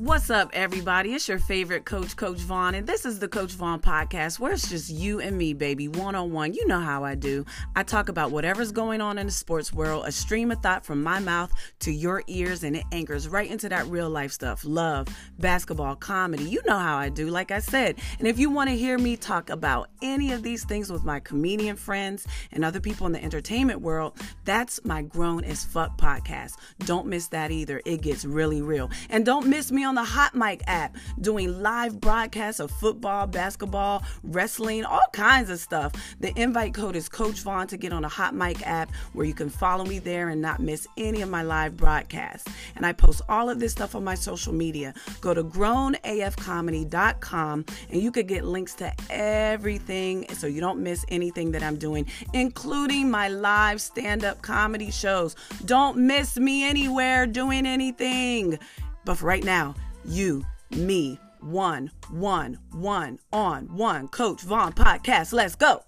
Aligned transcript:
What's 0.00 0.30
up, 0.30 0.48
everybody? 0.54 1.12
It's 1.12 1.28
your 1.28 1.38
favorite 1.38 1.84
coach, 1.84 2.16
Coach 2.16 2.38
Vaughn, 2.38 2.74
and 2.74 2.86
this 2.86 3.04
is 3.04 3.18
the 3.18 3.28
Coach 3.28 3.52
Vaughn 3.52 3.80
podcast 3.80 4.38
where 4.38 4.50
it's 4.50 4.70
just 4.70 4.88
you 4.88 5.20
and 5.20 5.36
me, 5.36 5.52
baby, 5.52 5.88
one 5.88 6.14
on 6.14 6.32
one. 6.32 6.54
You 6.54 6.66
know 6.66 6.80
how 6.80 7.04
I 7.04 7.14
do. 7.14 7.44
I 7.76 7.82
talk 7.82 8.08
about 8.08 8.30
whatever's 8.30 8.72
going 8.72 9.02
on 9.02 9.18
in 9.18 9.26
the 9.26 9.32
sports 9.32 9.74
world, 9.74 10.06
a 10.06 10.12
stream 10.12 10.50
of 10.52 10.62
thought 10.62 10.86
from 10.86 11.02
my 11.02 11.18
mouth 11.18 11.52
to 11.80 11.92
your 11.92 12.22
ears, 12.28 12.64
and 12.64 12.76
it 12.76 12.84
anchors 12.92 13.28
right 13.28 13.50
into 13.50 13.68
that 13.68 13.86
real 13.88 14.08
life 14.08 14.32
stuff 14.32 14.64
love, 14.64 15.06
basketball, 15.38 15.96
comedy. 15.96 16.44
You 16.44 16.62
know 16.64 16.78
how 16.78 16.96
I 16.96 17.10
do, 17.10 17.26
like 17.26 17.50
I 17.50 17.58
said. 17.58 17.96
And 18.18 18.26
if 18.26 18.38
you 18.38 18.48
want 18.48 18.70
to 18.70 18.76
hear 18.78 18.96
me 18.96 19.18
talk 19.18 19.50
about 19.50 19.90
any 20.00 20.32
of 20.32 20.42
these 20.42 20.64
things 20.64 20.90
with 20.90 21.04
my 21.04 21.20
comedian 21.20 21.76
friends 21.76 22.26
and 22.52 22.64
other 22.64 22.80
people 22.80 23.06
in 23.06 23.12
the 23.12 23.22
entertainment 23.22 23.82
world, 23.82 24.16
that's 24.46 24.82
my 24.82 25.02
Grown 25.02 25.44
as 25.44 25.66
Fuck 25.66 25.98
podcast. 25.98 26.52
Don't 26.86 27.06
miss 27.06 27.26
that 27.26 27.50
either. 27.50 27.82
It 27.84 28.00
gets 28.00 28.24
really 28.24 28.62
real. 28.62 28.90
And 29.10 29.26
don't 29.26 29.46
miss 29.46 29.70
me 29.70 29.89
on 29.90 29.96
the 29.96 30.04
Hot 30.04 30.36
Mic 30.36 30.62
app 30.68 30.94
doing 31.20 31.60
live 31.60 32.00
broadcasts 32.00 32.60
of 32.60 32.70
football, 32.70 33.26
basketball, 33.26 34.04
wrestling, 34.22 34.84
all 34.84 35.02
kinds 35.12 35.50
of 35.50 35.58
stuff. 35.58 35.92
The 36.20 36.32
invite 36.40 36.74
code 36.74 36.94
is 36.94 37.08
Coach 37.08 37.40
Vaughn 37.40 37.66
to 37.66 37.76
get 37.76 37.92
on 37.92 38.02
the 38.02 38.08
Hot 38.08 38.32
Mic 38.32 38.64
app 38.64 38.92
where 39.14 39.26
you 39.26 39.34
can 39.34 39.50
follow 39.50 39.84
me 39.84 39.98
there 39.98 40.28
and 40.28 40.40
not 40.40 40.60
miss 40.60 40.86
any 40.96 41.22
of 41.22 41.28
my 41.28 41.42
live 41.42 41.76
broadcasts. 41.76 42.48
And 42.76 42.86
I 42.86 42.92
post 42.92 43.22
all 43.28 43.50
of 43.50 43.58
this 43.58 43.72
stuff 43.72 43.96
on 43.96 44.04
my 44.04 44.14
social 44.14 44.52
media. 44.52 44.94
Go 45.20 45.34
to 45.34 45.42
grownafcomedy.com 45.42 47.64
and 47.90 48.00
you 48.00 48.12
could 48.12 48.28
get 48.28 48.44
links 48.44 48.74
to 48.74 48.92
everything 49.10 50.24
so 50.34 50.46
you 50.46 50.60
don't 50.60 50.78
miss 50.78 51.04
anything 51.08 51.50
that 51.50 51.64
I'm 51.64 51.78
doing, 51.78 52.06
including 52.32 53.10
my 53.10 53.26
live 53.26 53.80
stand 53.80 54.22
up 54.22 54.40
comedy 54.40 54.92
shows. 54.92 55.34
Don't 55.64 55.96
miss 55.96 56.36
me 56.36 56.62
anywhere 56.62 57.26
doing 57.26 57.66
anything. 57.66 58.56
But 59.04 59.16
for 59.16 59.26
right 59.26 59.44
now, 59.44 59.74
you, 60.04 60.44
me, 60.70 61.18
one, 61.40 61.90
one, 62.10 62.58
one, 62.72 63.18
on, 63.32 63.74
one, 63.74 64.08
Coach 64.08 64.42
Vaughn 64.42 64.72
podcast. 64.72 65.32
Let's 65.32 65.54
go. 65.54 65.82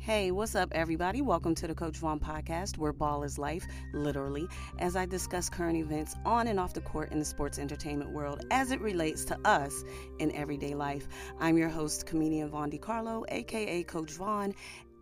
Hey, 0.00 0.30
what's 0.30 0.54
up, 0.54 0.70
everybody? 0.72 1.20
Welcome 1.20 1.54
to 1.56 1.66
the 1.66 1.74
Coach 1.74 1.98
Vaughn 1.98 2.18
podcast, 2.18 2.78
where 2.78 2.94
ball 2.94 3.24
is 3.24 3.38
life, 3.38 3.66
literally, 3.92 4.46
as 4.78 4.96
I 4.96 5.04
discuss 5.04 5.50
current 5.50 5.76
events 5.76 6.16
on 6.24 6.46
and 6.46 6.58
off 6.58 6.72
the 6.72 6.80
court 6.80 7.12
in 7.12 7.18
the 7.18 7.26
sports 7.26 7.58
entertainment 7.58 8.12
world 8.12 8.42
as 8.50 8.70
it 8.70 8.80
relates 8.80 9.26
to 9.26 9.38
us 9.44 9.84
in 10.18 10.34
everyday 10.34 10.74
life. 10.74 11.08
I'm 11.40 11.58
your 11.58 11.68
host, 11.68 12.06
comedian 12.06 12.48
Vaughn 12.48 12.70
DiCarlo, 12.70 13.24
aka 13.28 13.82
Coach 13.84 14.12
Vaughn, 14.12 14.54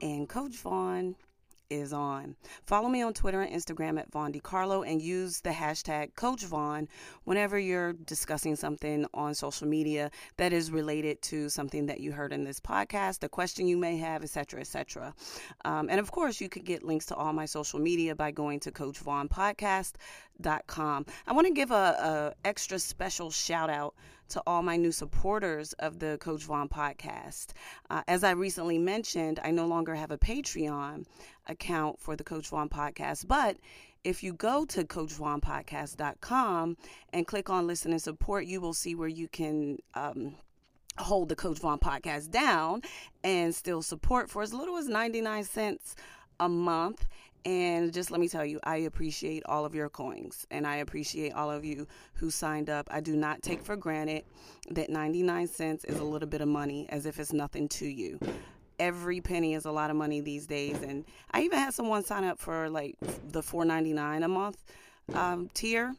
and 0.02 0.28
Coach 0.28 0.56
Vaughn 0.56 1.14
is 1.70 1.92
on. 1.92 2.36
Follow 2.64 2.88
me 2.88 3.02
on 3.02 3.12
Twitter 3.12 3.40
and 3.40 3.54
Instagram 3.54 3.98
at 3.98 4.10
Vaughn 4.12 4.32
DiCarlo 4.32 4.88
and 4.88 5.00
use 5.00 5.40
the 5.40 5.50
hashtag 5.50 6.14
Coach 6.14 6.44
Vaughn 6.44 6.88
whenever 7.24 7.58
you're 7.58 7.92
discussing 7.92 8.56
something 8.56 9.06
on 9.14 9.34
social 9.34 9.66
media 9.66 10.10
that 10.36 10.52
is 10.52 10.70
related 10.70 11.20
to 11.22 11.48
something 11.48 11.86
that 11.86 12.00
you 12.00 12.12
heard 12.12 12.32
in 12.32 12.44
this 12.44 12.60
podcast, 12.60 13.22
a 13.24 13.28
question 13.28 13.66
you 13.66 13.76
may 13.76 13.96
have, 13.96 14.22
etc., 14.22 14.60
etc. 14.60 15.14
Um, 15.64 15.88
and 15.90 16.00
of 16.00 16.10
course, 16.10 16.40
you 16.40 16.48
could 16.48 16.64
get 16.64 16.84
links 16.84 17.06
to 17.06 17.14
all 17.14 17.32
my 17.32 17.46
social 17.46 17.78
media 17.80 18.14
by 18.14 18.30
going 18.30 18.60
to 18.60 18.70
CoachVaughnPodcast.com. 20.42 21.06
I 21.26 21.32
want 21.32 21.46
to 21.46 21.52
give 21.52 21.70
a, 21.70 22.34
a 22.44 22.46
extra 22.46 22.78
special 22.78 23.30
shout 23.30 23.70
out 23.70 23.94
to 24.28 24.42
all 24.46 24.62
my 24.62 24.76
new 24.76 24.90
supporters 24.90 25.72
of 25.74 25.98
the 25.98 26.18
Coach 26.18 26.42
Vaughn 26.44 26.68
podcast. 26.68 27.48
Uh, 27.90 28.02
as 28.08 28.24
I 28.24 28.32
recently 28.32 28.78
mentioned, 28.78 29.38
I 29.42 29.50
no 29.50 29.66
longer 29.66 29.94
have 29.94 30.10
a 30.10 30.18
Patreon 30.18 31.04
account 31.46 32.00
for 32.00 32.16
the 32.16 32.24
Coach 32.24 32.48
Vaughn 32.48 32.68
podcast, 32.68 33.28
but 33.28 33.56
if 34.02 34.22
you 34.22 34.32
go 34.32 34.64
to 34.66 34.84
coachvaughnpodcast.com 34.84 36.76
and 37.12 37.26
click 37.26 37.50
on 37.50 37.66
listen 37.66 37.92
and 37.92 38.02
support, 38.02 38.46
you 38.46 38.60
will 38.60 38.74
see 38.74 38.94
where 38.94 39.08
you 39.08 39.28
can 39.28 39.78
um, 39.94 40.36
hold 40.98 41.28
the 41.28 41.36
Coach 41.36 41.58
Vaughn 41.58 41.78
podcast 41.78 42.30
down 42.30 42.82
and 43.24 43.54
still 43.54 43.82
support 43.82 44.30
for 44.30 44.42
as 44.42 44.52
little 44.54 44.76
as 44.76 44.88
99 44.88 45.44
cents 45.44 45.94
a 46.40 46.48
month. 46.48 47.06
And 47.46 47.92
just 47.92 48.10
let 48.10 48.20
me 48.20 48.28
tell 48.28 48.44
you, 48.44 48.58
I 48.64 48.78
appreciate 48.78 49.44
all 49.46 49.64
of 49.64 49.72
your 49.72 49.88
coins 49.88 50.48
and 50.50 50.66
I 50.66 50.78
appreciate 50.78 51.32
all 51.32 51.48
of 51.48 51.64
you 51.64 51.86
who 52.14 52.28
signed 52.28 52.68
up. 52.68 52.88
I 52.90 52.98
do 52.98 53.14
not 53.14 53.40
take 53.40 53.62
for 53.62 53.76
granted 53.76 54.24
that 54.70 54.90
99 54.90 55.46
cents 55.46 55.84
is 55.84 56.00
a 56.00 56.04
little 56.04 56.26
bit 56.26 56.40
of 56.40 56.48
money 56.48 56.88
as 56.88 57.06
if 57.06 57.20
it's 57.20 57.32
nothing 57.32 57.68
to 57.68 57.86
you. 57.86 58.18
Every 58.80 59.20
penny 59.20 59.54
is 59.54 59.64
a 59.64 59.70
lot 59.70 59.90
of 59.90 59.96
money 59.96 60.20
these 60.20 60.48
days. 60.48 60.82
And 60.82 61.04
I 61.30 61.42
even 61.42 61.60
had 61.60 61.72
someone 61.72 62.02
sign 62.04 62.24
up 62.24 62.40
for 62.40 62.68
like 62.68 62.96
the 63.28 63.42
4.99 63.42 64.24
a 64.24 64.28
month 64.28 64.64
um, 65.14 65.48
tier. 65.54 65.94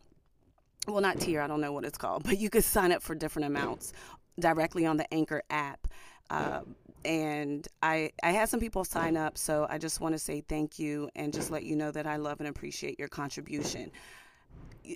Well, 0.85 0.99
not 0.99 1.17
tier, 1.17 1.39
I 1.39 1.47
don't 1.47 1.61
know 1.61 1.71
what 1.71 1.85
it's 1.85 1.97
called, 1.97 2.23
but 2.25 2.39
you 2.39 2.49
could 2.49 2.65
sign 2.65 2.91
up 2.91 3.01
for 3.01 3.15
different 3.15 3.45
amounts 3.45 3.93
directly 4.37 4.85
on 4.85 4.97
the 4.97 5.13
Anchor 5.13 5.41
app. 5.49 5.87
Uh, 6.29 6.63
and 7.05 7.67
I 7.81 8.11
I 8.23 8.31
had 8.31 8.49
some 8.49 8.59
people 8.59 8.83
sign 8.83 9.17
up, 9.17 9.37
so 9.37 9.67
I 9.69 9.77
just 9.77 10.01
want 10.01 10.13
to 10.13 10.19
say 10.19 10.41
thank 10.41 10.79
you 10.79 11.09
and 11.15 11.33
just 11.33 11.51
let 11.51 11.63
you 11.63 11.75
know 11.75 11.91
that 11.91 12.07
I 12.07 12.17
love 12.17 12.39
and 12.39 12.49
appreciate 12.49 12.99
your 12.99 13.07
contribution. 13.07 13.91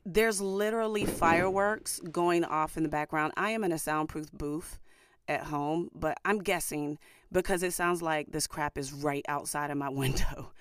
There's 0.06 0.39
literally 0.39 1.06
fireworks 1.06 2.00
going 2.12 2.45
off 2.45 2.78
in 2.78 2.84
the 2.84 2.89
background. 2.89 3.34
I 3.35 3.51
am 3.51 3.63
in 3.63 3.72
a 3.72 3.78
soundproof 3.78 4.31
booth 4.31 4.79
at 5.28 5.44
home, 5.44 5.89
but 5.94 6.17
I'm 6.25 6.39
guessing 6.39 6.97
because 7.31 7.63
it 7.63 7.73
sounds 7.73 8.01
like 8.01 8.31
this 8.31 8.47
crap 8.47 8.78
is 8.78 8.94
right 8.94 9.25
outside 9.28 9.72
of 9.72 9.78
my 9.78 9.89
window. 10.03 10.51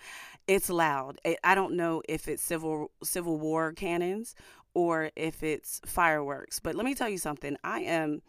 It's 0.46 0.68
loud. 0.68 1.20
I 1.44 1.54
don't 1.54 1.76
know 1.76 2.02
if 2.08 2.26
it's 2.26 2.42
civil 2.42 2.90
civil 3.04 3.38
war 3.38 3.72
cannons 3.72 4.34
or 4.74 5.10
if 5.16 5.42
it's 5.42 5.80
fireworks. 5.84 6.60
But 6.60 6.74
let 6.74 6.84
me 6.84 6.94
tell 6.94 7.08
you 7.08 7.18
something. 7.18 7.56
I 7.62 7.80
am 7.80 8.22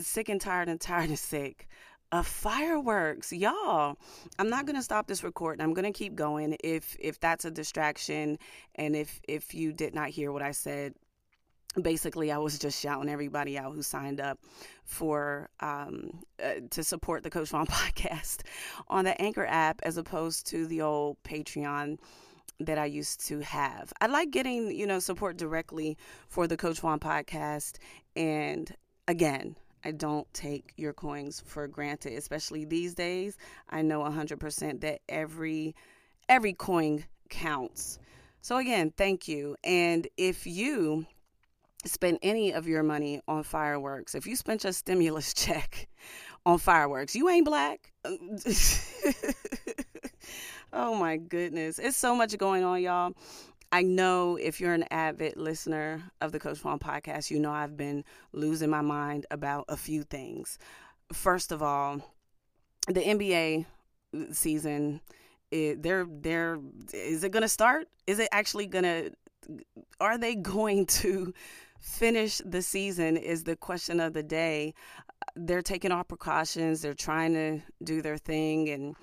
sick 0.00 0.28
and 0.28 0.40
tired 0.40 0.68
and 0.68 0.80
tired 0.80 1.10
and 1.10 1.18
sick 1.18 1.68
of 2.12 2.26
fireworks 2.26 3.32
y'all 3.32 3.96
i'm 4.38 4.50
not 4.50 4.66
going 4.66 4.76
to 4.76 4.82
stop 4.82 5.06
this 5.06 5.24
recording 5.24 5.62
i'm 5.62 5.72
going 5.72 5.90
to 5.90 5.98
keep 5.98 6.14
going 6.14 6.56
if 6.62 6.94
if 7.00 7.18
that's 7.18 7.44
a 7.44 7.50
distraction 7.50 8.38
and 8.74 8.94
if 8.94 9.20
if 9.26 9.54
you 9.54 9.72
did 9.72 9.94
not 9.94 10.08
hear 10.08 10.30
what 10.30 10.42
i 10.42 10.50
said 10.50 10.94
basically 11.80 12.30
i 12.30 12.36
was 12.36 12.58
just 12.58 12.80
shouting 12.80 13.08
everybody 13.08 13.58
out 13.58 13.72
who 13.72 13.82
signed 13.82 14.20
up 14.20 14.38
for 14.84 15.48
um, 15.60 16.20
uh, 16.44 16.54
to 16.70 16.84
support 16.84 17.22
the 17.22 17.30
coach 17.30 17.48
vaughn 17.48 17.66
podcast 17.68 18.42
on 18.88 19.06
the 19.06 19.20
anchor 19.20 19.46
app 19.46 19.80
as 19.82 19.96
opposed 19.96 20.46
to 20.46 20.66
the 20.66 20.82
old 20.82 21.16
patreon 21.24 21.98
that 22.60 22.78
I 22.78 22.84
used 22.84 23.26
to 23.26 23.40
have. 23.40 23.92
I 24.00 24.06
like 24.06 24.30
getting, 24.30 24.70
you 24.70 24.86
know, 24.86 24.98
support 24.98 25.36
directly 25.36 25.96
for 26.28 26.46
the 26.46 26.56
Coach 26.56 26.80
Vaughn 26.80 27.00
podcast. 27.00 27.78
And 28.14 28.72
again, 29.08 29.56
I 29.84 29.90
don't 29.92 30.32
take 30.32 30.72
your 30.76 30.92
coins 30.92 31.42
for 31.44 31.66
granted, 31.68 32.12
especially 32.14 32.64
these 32.64 32.94
days. 32.94 33.36
I 33.68 33.82
know 33.82 34.00
100% 34.00 34.80
that 34.80 35.00
every 35.08 35.74
every 36.28 36.52
coin 36.52 37.04
counts. 37.28 37.98
So 38.40 38.58
again, 38.58 38.92
thank 38.96 39.28
you. 39.28 39.56
And 39.64 40.06
if 40.16 40.46
you 40.46 41.06
spend 41.84 42.18
any 42.22 42.52
of 42.52 42.68
your 42.68 42.82
money 42.82 43.20
on 43.26 43.42
fireworks, 43.42 44.14
if 44.14 44.26
you 44.26 44.36
spent 44.36 44.64
your 44.64 44.72
stimulus 44.72 45.34
check 45.44 45.88
on 46.46 46.58
fireworks, 46.58 47.14
you 47.14 47.28
ain't 47.28 47.44
black. 47.44 47.92
oh 50.72 50.94
my 50.94 51.16
goodness. 51.16 51.78
It's 51.78 51.96
so 51.96 52.14
much 52.14 52.36
going 52.38 52.64
on, 52.64 52.82
y'all. 52.82 53.14
I 53.72 53.80
know 53.80 54.36
if 54.36 54.60
you're 54.60 54.74
an 54.74 54.84
avid 54.90 55.38
listener 55.38 56.02
of 56.20 56.30
the 56.30 56.38
Coach 56.38 56.58
Vaughn 56.58 56.78
podcast, 56.78 57.30
you 57.30 57.40
know 57.40 57.50
I've 57.50 57.74
been 57.74 58.04
losing 58.32 58.68
my 58.68 58.82
mind 58.82 59.24
about 59.30 59.64
a 59.70 59.78
few 59.78 60.02
things. 60.02 60.58
First 61.10 61.52
of 61.52 61.62
all, 61.62 62.02
the 62.86 63.00
NBA 63.00 63.64
season, 64.32 65.00
it, 65.50 65.82
they're 65.82 66.06
they're 66.06 66.58
is 66.92 67.24
it 67.24 67.32
going 67.32 67.44
to 67.44 67.48
start? 67.48 67.88
Is 68.06 68.18
it 68.18 68.28
actually 68.30 68.66
going 68.66 68.84
to? 68.84 69.10
Are 70.00 70.18
they 70.18 70.34
going 70.54 70.84
to 70.86 71.32
finish 71.80 72.42
the 72.44 72.60
season? 72.60 73.16
Is 73.16 73.44
the 73.44 73.56
question 73.56 74.00
of 74.00 74.12
the 74.12 74.22
day. 74.22 74.74
They're 75.34 75.62
taking 75.62 75.92
all 75.92 76.04
precautions. 76.04 76.82
They're 76.82 76.92
trying 76.92 77.32
to 77.34 77.60
do 77.82 78.02
their 78.02 78.18
thing 78.18 78.68
and 78.68 78.96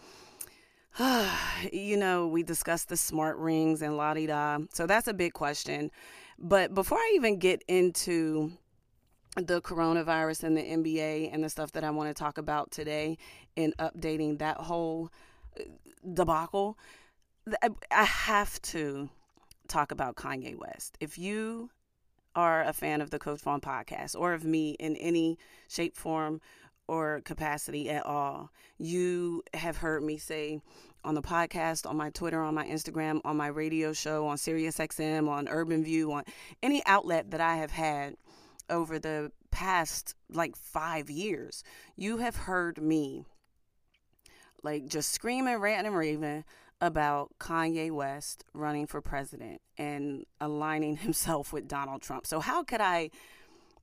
you 1.71 1.97
know, 1.97 2.27
we 2.27 2.43
discussed 2.43 2.89
the 2.89 2.97
smart 2.97 3.37
rings 3.37 3.81
and 3.81 3.97
la 3.97 4.13
di 4.13 4.27
da. 4.27 4.59
So 4.73 4.87
that's 4.87 5.07
a 5.07 5.13
big 5.13 5.33
question. 5.33 5.91
But 6.37 6.73
before 6.73 6.97
I 6.97 7.13
even 7.15 7.37
get 7.37 7.63
into 7.67 8.51
the 9.35 9.61
coronavirus 9.61 10.43
and 10.43 10.57
the 10.57 10.61
NBA 10.61 11.33
and 11.33 11.43
the 11.43 11.49
stuff 11.49 11.71
that 11.73 11.83
I 11.83 11.91
want 11.91 12.09
to 12.09 12.13
talk 12.13 12.37
about 12.37 12.71
today 12.71 13.17
in 13.55 13.73
updating 13.79 14.39
that 14.39 14.57
whole 14.57 15.11
uh, 15.59 15.63
debacle, 16.13 16.77
I 17.91 18.03
have 18.03 18.61
to 18.63 19.09
talk 19.67 19.91
about 19.91 20.15
Kanye 20.15 20.57
West. 20.57 20.97
If 20.99 21.17
you 21.17 21.69
are 22.35 22.63
a 22.63 22.73
fan 22.73 23.01
of 23.01 23.09
the 23.09 23.19
Coach 23.19 23.41
Vaughn 23.41 23.61
podcast 23.61 24.15
or 24.17 24.33
of 24.33 24.43
me 24.43 24.71
in 24.79 24.95
any 24.97 25.37
shape, 25.67 25.95
form, 25.95 26.41
or 26.89 27.21
capacity 27.23 27.89
at 27.89 28.05
all. 28.05 28.51
You 28.79 29.43
have 29.53 29.77
heard 29.77 30.03
me 30.03 30.17
say 30.17 30.59
on 31.03 31.13
the 31.13 31.21
podcast, 31.21 31.87
on 31.87 31.95
my 31.95 32.09
Twitter, 32.09 32.41
on 32.41 32.55
my 32.55 32.65
Instagram, 32.65 33.21
on 33.23 33.37
my 33.37 33.47
radio 33.47 33.93
show, 33.93 34.25
on 34.27 34.37
SiriusXM, 34.37 35.29
on 35.29 35.47
Urban 35.47 35.83
View, 35.83 36.11
on 36.11 36.23
any 36.63 36.83
outlet 36.85 37.31
that 37.31 37.41
I 37.41 37.57
have 37.57 37.71
had 37.71 38.15
over 38.69 38.97
the 38.97 39.31
past 39.51 40.15
like 40.31 40.55
five 40.55 41.09
years, 41.09 41.63
you 41.95 42.17
have 42.17 42.35
heard 42.35 42.81
me 42.81 43.25
like 44.63 44.87
just 44.87 45.13
screaming, 45.13 45.57
ranting, 45.57 45.87
and 45.87 45.95
raving 45.95 46.43
about 46.81 47.29
Kanye 47.39 47.91
West 47.91 48.43
running 48.53 48.87
for 48.87 49.01
president 49.01 49.61
and 49.77 50.25
aligning 50.41 50.97
himself 51.05 51.53
with 51.53 51.67
Donald 51.67 52.01
Trump. 52.01 52.25
So 52.25 52.39
how 52.39 52.63
could 52.63 52.81
I 52.81 53.11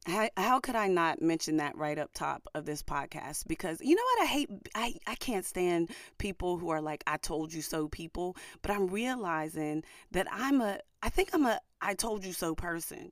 how, 0.07 0.29
how 0.37 0.61
could 0.61 0.77
I 0.77 0.87
not 0.89 1.21
mention 1.21 1.57
that 1.57 1.77
right 1.77 1.99
up 1.99 2.13
top 2.15 2.49
of 2.55 2.65
this 2.65 2.83
podcast? 2.83 3.47
Because 3.47 3.81
you 3.81 3.95
know 3.95 4.03
what 4.15 4.23
I 4.23 4.27
hate 4.27 4.51
I, 4.75 4.95
I 5.07 5.15
can't 5.17 5.45
stand 5.45 5.91
people 6.19 6.59
who 6.59 6.71
are 6.71 6.81
like 6.81 7.03
I 7.07 7.17
told 7.17 7.53
you 7.53 7.63
so 7.63 7.89
people, 7.89 8.37
but 8.63 8.71
I'm 8.71 8.87
realizing 8.87 9.83
that 10.13 10.29
I'm 10.31 10.61
a 10.61 10.79
I 11.03 11.09
think 11.09 11.31
I'm 11.33 11.45
a 11.47 11.61
I 11.81 11.95
told 11.95 12.25
you 12.25 12.33
so 12.33 12.55
person. 12.55 13.11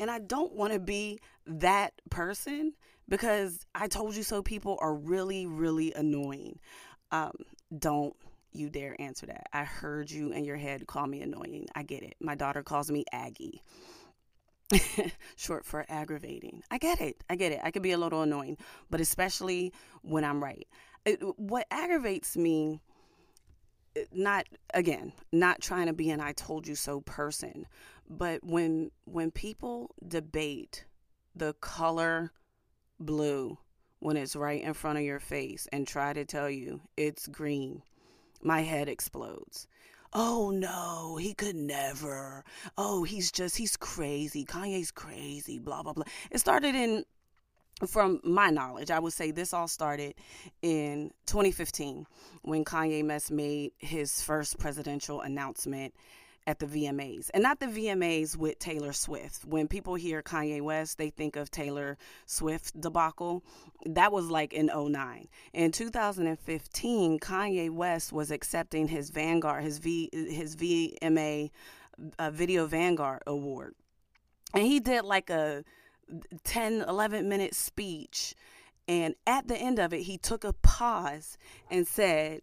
And 0.00 0.10
I 0.10 0.18
don't 0.18 0.52
want 0.52 0.72
to 0.72 0.80
be 0.80 1.20
that 1.46 1.92
person 2.10 2.72
because 3.08 3.64
I 3.74 3.86
told 3.86 4.16
you 4.16 4.22
so 4.24 4.42
people 4.42 4.78
are 4.80 4.94
really 4.94 5.46
really 5.46 5.92
annoying. 5.94 6.58
Um, 7.12 7.32
don't 7.78 8.16
you 8.52 8.68
dare 8.68 9.00
answer 9.00 9.26
that. 9.26 9.46
I 9.52 9.64
heard 9.64 10.10
you 10.10 10.32
in 10.32 10.44
your 10.44 10.56
head 10.56 10.86
call 10.86 11.06
me 11.06 11.22
annoying. 11.22 11.66
I 11.74 11.84
get 11.84 12.02
it. 12.02 12.16
My 12.20 12.34
daughter 12.34 12.62
calls 12.62 12.90
me 12.90 13.04
Aggie. 13.12 13.62
Short 15.36 15.64
for 15.64 15.84
aggravating. 15.88 16.62
I 16.70 16.78
get 16.78 17.00
it. 17.00 17.22
I 17.28 17.36
get 17.36 17.52
it. 17.52 17.60
I 17.62 17.70
could 17.70 17.82
be 17.82 17.92
a 17.92 17.98
little 17.98 18.22
annoying, 18.22 18.58
but 18.90 19.00
especially 19.00 19.72
when 20.02 20.24
I'm 20.24 20.42
right. 20.42 20.66
It, 21.04 21.20
what 21.36 21.66
aggravates 21.70 22.36
me 22.36 22.80
eh, 23.96 24.04
not 24.12 24.46
again, 24.74 25.12
not 25.32 25.60
trying 25.60 25.86
to 25.86 25.92
be 25.92 26.10
an 26.10 26.20
I 26.20 26.32
told 26.32 26.66
you 26.66 26.74
so 26.74 27.00
person, 27.00 27.66
but 28.08 28.42
when 28.44 28.90
when 29.04 29.30
people 29.30 29.94
debate 30.06 30.84
the 31.34 31.54
color 31.54 32.32
blue 33.00 33.58
when 33.98 34.16
it's 34.16 34.36
right 34.36 34.62
in 34.62 34.74
front 34.74 34.98
of 34.98 35.04
your 35.04 35.20
face 35.20 35.66
and 35.72 35.86
try 35.86 36.12
to 36.12 36.24
tell 36.24 36.50
you 36.50 36.80
it's 36.96 37.26
green 37.26 37.82
my 38.42 38.60
head 38.62 38.88
explodes. 38.88 39.66
Oh 40.14 40.50
no, 40.50 41.16
he 41.16 41.32
could 41.32 41.56
never. 41.56 42.44
Oh, 42.76 43.02
he's 43.02 43.32
just, 43.32 43.56
he's 43.56 43.76
crazy. 43.76 44.44
Kanye's 44.44 44.90
crazy, 44.90 45.58
blah, 45.58 45.82
blah, 45.82 45.94
blah. 45.94 46.04
It 46.30 46.38
started 46.38 46.74
in, 46.74 47.04
from 47.86 48.20
my 48.22 48.50
knowledge, 48.50 48.90
I 48.90 48.98
would 48.98 49.14
say 49.14 49.30
this 49.30 49.54
all 49.54 49.68
started 49.68 50.14
in 50.60 51.10
2015 51.26 52.06
when 52.42 52.64
Kanye 52.64 53.06
West 53.06 53.30
made 53.30 53.72
his 53.78 54.22
first 54.22 54.58
presidential 54.58 55.22
announcement 55.22 55.94
at 56.46 56.58
the 56.58 56.66
VMAs. 56.66 57.30
And 57.32 57.42
not 57.42 57.60
the 57.60 57.66
VMAs 57.66 58.36
with 58.36 58.58
Taylor 58.58 58.92
Swift. 58.92 59.44
When 59.44 59.68
people 59.68 59.94
hear 59.94 60.22
Kanye 60.22 60.60
West, 60.60 60.98
they 60.98 61.10
think 61.10 61.36
of 61.36 61.50
Taylor 61.50 61.96
Swift 62.26 62.80
debacle. 62.80 63.42
That 63.86 64.12
was 64.12 64.30
like 64.30 64.52
in 64.52 64.66
09. 64.66 65.28
In 65.52 65.72
2015, 65.72 67.18
Kanye 67.20 67.70
West 67.70 68.12
was 68.12 68.30
accepting 68.30 68.88
his 68.88 69.10
Vanguard, 69.10 69.62
his 69.62 69.78
V 69.78 70.08
his 70.12 70.56
VMA 70.56 71.50
uh, 72.18 72.30
Video 72.30 72.66
Vanguard 72.66 73.22
Award. 73.26 73.74
And 74.54 74.64
he 74.64 74.80
did 74.80 75.04
like 75.04 75.30
a 75.30 75.64
10 76.44 76.82
11 76.82 77.28
minute 77.28 77.54
speech 77.54 78.34
and 78.88 79.14
at 79.26 79.48
the 79.48 79.56
end 79.56 79.78
of 79.78 79.92
it 79.92 80.02
he 80.02 80.18
took 80.18 80.44
a 80.44 80.52
pause 80.52 81.38
and 81.70 81.86
said 81.86 82.42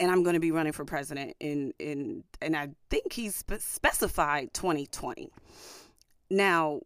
and 0.00 0.10
I'm 0.10 0.22
going 0.22 0.34
to 0.34 0.40
be 0.40 0.50
running 0.50 0.72
for 0.72 0.84
president 0.84 1.36
in 1.38 1.72
in 1.78 2.24
and 2.40 2.56
I 2.56 2.70
think 2.88 3.12
he's 3.12 3.36
spe- 3.36 3.60
specified 3.60 4.52
2020. 4.54 5.30
Now, 6.30 6.80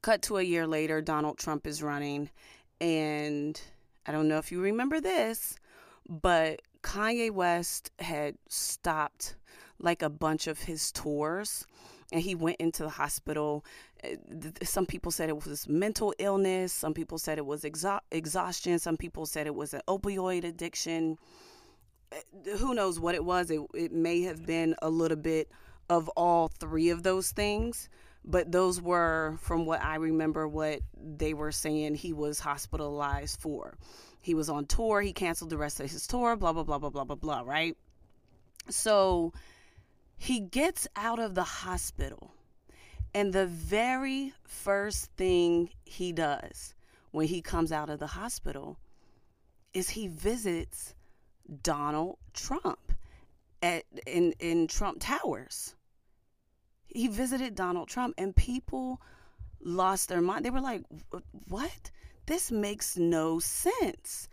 cut 0.00 0.22
to 0.22 0.38
a 0.38 0.42
year 0.42 0.66
later, 0.66 1.02
Donald 1.02 1.38
Trump 1.38 1.66
is 1.66 1.82
running, 1.82 2.30
and 2.80 3.60
I 4.06 4.12
don't 4.12 4.26
know 4.26 4.38
if 4.38 4.50
you 4.50 4.60
remember 4.60 5.00
this, 5.00 5.56
but 6.08 6.62
Kanye 6.82 7.30
West 7.30 7.90
had 7.98 8.36
stopped 8.48 9.36
like 9.78 10.02
a 10.02 10.10
bunch 10.10 10.46
of 10.46 10.60
his 10.60 10.90
tours 10.92 11.66
and 12.12 12.22
he 12.22 12.34
went 12.34 12.56
into 12.58 12.82
the 12.82 12.88
hospital. 12.88 13.64
Uh, 14.04 14.10
some 14.62 14.86
people 14.86 15.10
said 15.10 15.28
it 15.28 15.46
was 15.46 15.66
mental 15.68 16.14
illness. 16.18 16.72
Some 16.72 16.94
people 16.94 17.18
said 17.18 17.38
it 17.38 17.46
was 17.46 17.62
exha- 17.62 18.00
exhaustion. 18.10 18.78
Some 18.78 18.96
people 18.96 19.26
said 19.26 19.46
it 19.46 19.54
was 19.54 19.74
an 19.74 19.80
opioid 19.88 20.44
addiction 20.44 21.18
Eh, 22.12 22.56
who 22.56 22.74
knows 22.74 23.00
what 23.00 23.14
it 23.14 23.24
was. 23.24 23.50
It, 23.50 23.60
it 23.74 23.92
may 23.92 24.22
have 24.22 24.44
been 24.46 24.74
a 24.82 24.90
little 24.90 25.16
bit 25.16 25.50
of 25.88 26.08
all 26.10 26.48
three 26.48 26.90
of 26.90 27.02
those 27.02 27.32
things, 27.32 27.88
but 28.24 28.50
those 28.50 28.80
were, 28.80 29.36
from 29.40 29.66
what 29.66 29.82
I 29.82 29.96
remember, 29.96 30.46
what 30.46 30.80
they 30.96 31.34
were 31.34 31.52
saying 31.52 31.94
he 31.94 32.12
was 32.12 32.38
hospitalized 32.38 33.40
for. 33.40 33.76
He 34.20 34.34
was 34.34 34.48
on 34.48 34.66
tour, 34.66 35.00
he 35.00 35.12
canceled 35.12 35.50
the 35.50 35.58
rest 35.58 35.80
of 35.80 35.90
his 35.90 36.06
tour, 36.06 36.36
blah, 36.36 36.52
blah, 36.52 36.62
blah, 36.62 36.78
blah, 36.78 36.90
blah, 36.90 37.04
blah, 37.04 37.16
blah, 37.16 37.40
right? 37.40 37.76
So 38.68 39.32
he 40.16 40.40
gets 40.40 40.86
out 40.94 41.18
of 41.18 41.34
the 41.34 41.42
hospital, 41.42 42.32
and 43.12 43.32
the 43.32 43.46
very 43.46 44.32
first 44.44 45.10
thing 45.16 45.70
he 45.84 46.12
does 46.12 46.74
when 47.10 47.26
he 47.26 47.42
comes 47.42 47.72
out 47.72 47.90
of 47.90 47.98
the 47.98 48.06
hospital 48.06 48.78
is 49.74 49.90
he 49.90 50.06
visits 50.06 50.94
Donald 51.62 52.18
Trump 52.32 52.92
at 53.62 53.84
in 54.06 54.32
in 54.38 54.66
Trump 54.66 54.98
Towers. 55.00 55.74
He 56.86 57.08
visited 57.08 57.54
Donald 57.54 57.88
Trump 57.88 58.14
and 58.18 58.36
people 58.36 59.00
lost 59.60 60.08
their 60.08 60.20
mind. 60.20 60.44
They 60.44 60.50
were 60.50 60.60
like, 60.60 60.82
"What? 61.48 61.90
This 62.26 62.50
makes 62.50 62.96
no 62.96 63.38
sense." 63.38 64.28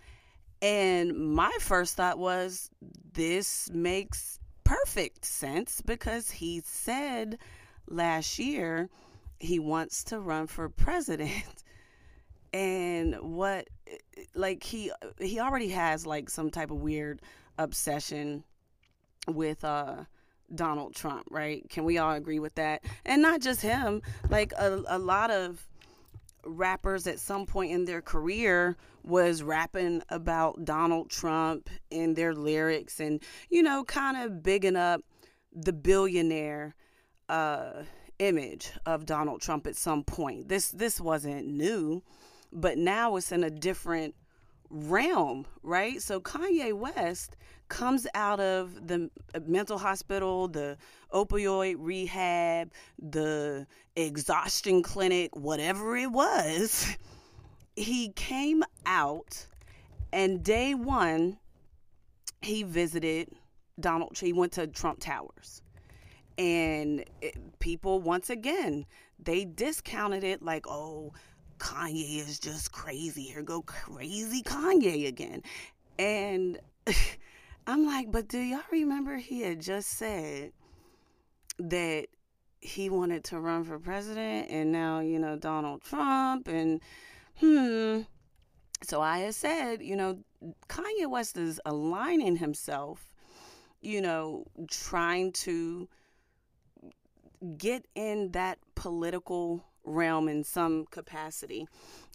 And 0.61 1.33
my 1.33 1.51
first 1.61 1.95
thought 1.95 2.19
was, 2.19 2.69
"This 3.13 3.69
makes 3.71 4.39
perfect 4.63 5.25
sense 5.25 5.81
because 5.81 6.31
he 6.31 6.61
said 6.65 7.39
last 7.87 8.39
year 8.39 8.89
he 9.39 9.59
wants 9.59 10.03
to 10.05 10.19
run 10.19 10.47
for 10.47 10.69
president." 10.69 11.63
and 12.53 13.15
what 13.21 13.67
like 14.33 14.63
he 14.63 14.91
he 15.19 15.39
already 15.39 15.69
has 15.69 16.05
like 16.05 16.29
some 16.29 16.49
type 16.49 16.71
of 16.71 16.77
weird 16.77 17.21
obsession 17.57 18.43
with 19.27 19.63
uh 19.63 20.03
Donald 20.53 20.95
Trump, 20.95 21.27
right? 21.29 21.67
Can 21.69 21.83
we 21.83 21.99
all 21.99 22.13
agree 22.13 22.39
with 22.39 22.55
that? 22.55 22.83
And 23.05 23.21
not 23.21 23.39
just 23.39 23.61
him, 23.61 24.01
like 24.29 24.51
a, 24.53 24.81
a 24.87 24.97
lot 24.97 25.29
of 25.29 25.63
rappers 26.43 27.05
at 27.05 27.19
some 27.19 27.45
point 27.45 27.71
in 27.71 27.85
their 27.85 28.01
career 28.01 28.77
was 29.03 29.43
rapping 29.43 30.01
about 30.09 30.65
Donald 30.65 31.09
Trump 31.09 31.69
in 31.91 32.13
their 32.13 32.33
lyrics 32.33 32.99
and 32.99 33.21
you 33.49 33.61
know 33.61 33.83
kind 33.83 34.17
of 34.17 34.41
bigging 34.41 34.77
up 34.77 35.01
the 35.53 35.73
billionaire 35.73 36.75
uh 37.27 37.83
image 38.19 38.71
of 38.85 39.05
Donald 39.05 39.41
Trump 39.41 39.65
at 39.67 39.75
some 39.75 40.03
point. 40.03 40.47
This 40.47 40.69
this 40.69 41.01
wasn't 41.01 41.47
new 41.47 42.03
but 42.51 42.77
now 42.77 43.15
it's 43.15 43.31
in 43.31 43.43
a 43.43 43.49
different 43.49 44.15
realm, 44.69 45.45
right? 45.63 46.01
So 46.01 46.19
Kanye 46.19 46.73
West 46.73 47.35
comes 47.69 48.07
out 48.13 48.39
of 48.39 48.87
the 48.87 49.09
mental 49.45 49.77
hospital, 49.77 50.47
the 50.47 50.77
opioid 51.13 51.75
rehab, 51.79 52.71
the 52.97 53.67
exhaustion 53.95 54.81
clinic, 54.83 55.35
whatever 55.35 55.95
it 55.95 56.11
was. 56.11 56.87
He 57.75 58.09
came 58.09 58.61
out 58.85 59.45
and 60.11 60.43
day 60.43 60.73
one 60.73 61.37
he 62.41 62.63
visited 62.63 63.29
Donald 63.79 64.17
he 64.17 64.33
went 64.33 64.51
to 64.53 64.67
Trump 64.67 64.99
Towers. 64.99 65.61
And 66.37 67.05
it, 67.21 67.59
people 67.59 68.01
once 68.01 68.29
again, 68.29 68.85
they 69.17 69.45
discounted 69.45 70.25
it 70.25 70.41
like, 70.41 70.67
"Oh, 70.67 71.13
Kanye 71.59 72.19
is 72.19 72.39
just 72.39 72.71
crazy. 72.71 73.23
Here 73.23 73.43
go 73.43 73.61
crazy 73.61 74.41
Kanye 74.41 75.07
again. 75.07 75.43
And 75.97 76.59
I'm 77.67 77.85
like, 77.85 78.11
but 78.11 78.27
do 78.27 78.39
y'all 78.39 78.61
remember 78.71 79.17
he 79.17 79.41
had 79.41 79.61
just 79.61 79.89
said 79.89 80.53
that 81.59 82.07
he 82.61 82.89
wanted 82.89 83.23
to 83.25 83.39
run 83.39 83.63
for 83.63 83.79
president 83.79 84.49
and 84.49 84.71
now, 84.71 84.99
you 84.99 85.19
know, 85.19 85.37
Donald 85.37 85.81
Trump 85.81 86.47
and 86.47 86.81
hmm. 87.35 88.01
So 88.81 89.01
I 89.01 89.19
had 89.19 89.35
said, 89.35 89.81
you 89.81 89.95
know, 89.95 90.19
Kanye 90.69 91.09
West 91.09 91.37
is 91.37 91.59
aligning 91.65 92.37
himself, 92.37 93.13
you 93.81 94.01
know, 94.01 94.45
trying 94.69 95.33
to 95.33 95.89
get 97.57 97.85
in 97.95 98.31
that 98.31 98.57
political 98.75 99.63
realm 99.89 100.27
in 100.29 100.43
some 100.43 100.85
capacity. 100.85 101.67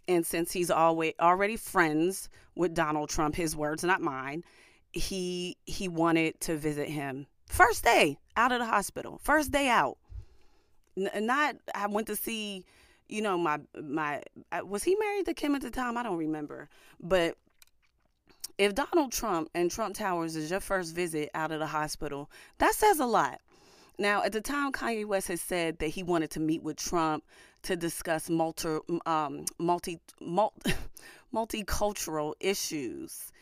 and 0.07 0.27
since 0.27 0.53
he's 0.53 0.71
always 0.71 1.15
already 1.21 1.57
friends 1.57 2.29
with 2.55 2.75
Donald 2.75 3.09
Trump, 3.09 3.35
his 3.35 3.57
words, 3.57 3.83
not 3.85 4.01
mine, 4.01 4.45
he 4.93 5.57
he 5.67 5.89
wanted 5.89 6.39
to 6.41 6.57
visit 6.57 6.89
him 6.89 7.27
first 7.47 7.85
day 7.85 8.19
out 8.37 8.53
of 8.53 8.59
the 8.59 8.67
hospital, 8.67 9.21
first 9.23 9.51
day 9.51 9.69
out. 9.69 9.97
N- 10.97 11.27
not 11.27 11.57
I 11.75 11.87
went 11.87 12.07
to 12.09 12.17
see, 12.17 12.65
you 13.09 13.23
know, 13.23 13.37
my 13.39 13.61
my 13.81 14.23
was 14.63 14.83
he 14.85 14.95
married 14.97 15.27
to 15.27 15.35
Kim 15.35 15.55
at 15.55 15.63
the 15.63 15.71
time? 15.71 15.97
I 15.97 16.03
don't 16.03 16.19
remember, 16.19 16.69
but 17.01 17.37
if 18.57 18.75
Donald 18.75 19.11
Trump 19.11 19.51
and 19.55 19.71
Trump 19.71 19.97
Towers 19.97 20.37
is 20.37 20.51
your 20.51 20.61
first 20.61 20.95
visit 20.95 21.31
out 21.35 21.51
of 21.51 21.59
the 21.59 21.67
hospital, 21.67 22.31
that 22.59 22.75
says 22.75 23.01
a 23.01 23.07
lot. 23.07 23.41
Now, 23.99 24.23
at 24.23 24.33
the 24.33 24.41
time, 24.41 24.73
Kanye 24.73 25.07
West 25.07 25.29
has 25.29 25.41
said 25.41 25.79
that 25.79 25.89
he 25.89 26.03
wanted 26.03 26.31
to 26.33 26.41
meet 26.41 26.63
with 26.63 26.77
Trump 26.77 27.25
to 27.63 27.77
discuss 27.77 28.29
multi, 28.29 28.79
um, 29.07 29.45
multi, 29.59 30.01
multi 30.21 30.73
multicultural 31.35 32.35
issues. 32.41 33.33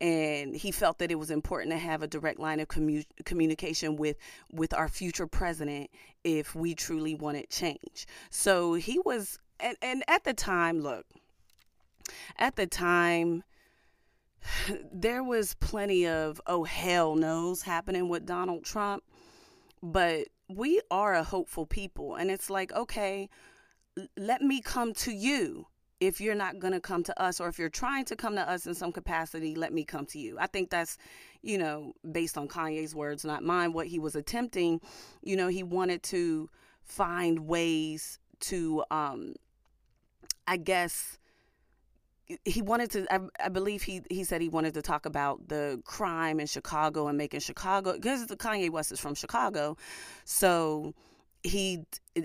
And 0.00 0.56
he 0.56 0.70
felt 0.70 0.98
that 0.98 1.10
it 1.10 1.16
was 1.16 1.30
important 1.30 1.72
to 1.72 1.78
have 1.78 2.02
a 2.02 2.06
direct 2.06 2.38
line 2.38 2.58
of 2.60 2.68
commu- 2.68 3.04
communication 3.24 3.96
with, 3.96 4.16
with 4.50 4.72
our 4.72 4.88
future 4.88 5.26
president 5.26 5.90
if 6.24 6.54
we 6.54 6.74
truly 6.74 7.14
wanted 7.14 7.50
change. 7.50 8.06
So 8.30 8.74
he 8.74 8.98
was, 9.04 9.38
and, 9.58 9.76
and 9.82 10.02
at 10.08 10.24
the 10.24 10.32
time, 10.32 10.80
look, 10.80 11.04
at 12.38 12.56
the 12.56 12.66
time, 12.66 13.42
there 14.92 15.22
was 15.22 15.54
plenty 15.54 16.06
of 16.06 16.40
oh 16.46 16.64
hell 16.64 17.14
knows 17.14 17.62
happening 17.62 18.08
with 18.08 18.26
Donald 18.26 18.64
Trump, 18.64 19.02
but 19.82 20.28
we 20.48 20.80
are 20.90 21.14
a 21.14 21.24
hopeful 21.24 21.66
people 21.66 22.16
and 22.16 22.30
it's 22.30 22.50
like 22.50 22.72
okay, 22.72 23.28
let 24.16 24.42
me 24.42 24.60
come 24.60 24.92
to 24.94 25.12
you 25.12 25.66
if 26.00 26.18
you're 26.20 26.34
not 26.34 26.58
going 26.58 26.72
to 26.72 26.80
come 26.80 27.02
to 27.04 27.22
us 27.22 27.40
or 27.40 27.48
if 27.48 27.58
you're 27.58 27.68
trying 27.68 28.06
to 28.06 28.16
come 28.16 28.34
to 28.34 28.50
us 28.50 28.66
in 28.66 28.74
some 28.74 28.90
capacity, 28.90 29.54
let 29.54 29.72
me 29.72 29.84
come 29.84 30.06
to 30.06 30.18
you. 30.18 30.38
I 30.40 30.46
think 30.46 30.70
that's, 30.70 30.96
you 31.42 31.58
know, 31.58 31.92
based 32.10 32.38
on 32.38 32.48
Kanye's 32.48 32.94
words, 32.94 33.22
not 33.22 33.44
mine, 33.44 33.74
what 33.74 33.86
he 33.86 33.98
was 33.98 34.16
attempting, 34.16 34.80
you 35.22 35.36
know, 35.36 35.48
he 35.48 35.62
wanted 35.62 36.02
to 36.04 36.48
find 36.82 37.40
ways 37.40 38.18
to 38.40 38.82
um 38.90 39.34
I 40.46 40.56
guess 40.56 41.19
he 42.44 42.62
wanted 42.62 42.90
to 42.92 43.12
I, 43.12 43.20
I, 43.44 43.48
believe 43.48 43.82
he 43.82 44.02
he 44.10 44.24
said 44.24 44.40
he 44.40 44.48
wanted 44.48 44.74
to 44.74 44.82
talk 44.82 45.06
about 45.06 45.48
the 45.48 45.80
crime 45.84 46.40
in 46.40 46.46
chicago 46.46 47.08
and 47.08 47.18
making 47.18 47.40
chicago 47.40 47.92
because 47.94 48.26
kanye 48.26 48.70
west 48.70 48.92
is 48.92 49.00
from 49.00 49.14
chicago. 49.14 49.76
So 50.24 50.94
he 51.42 51.84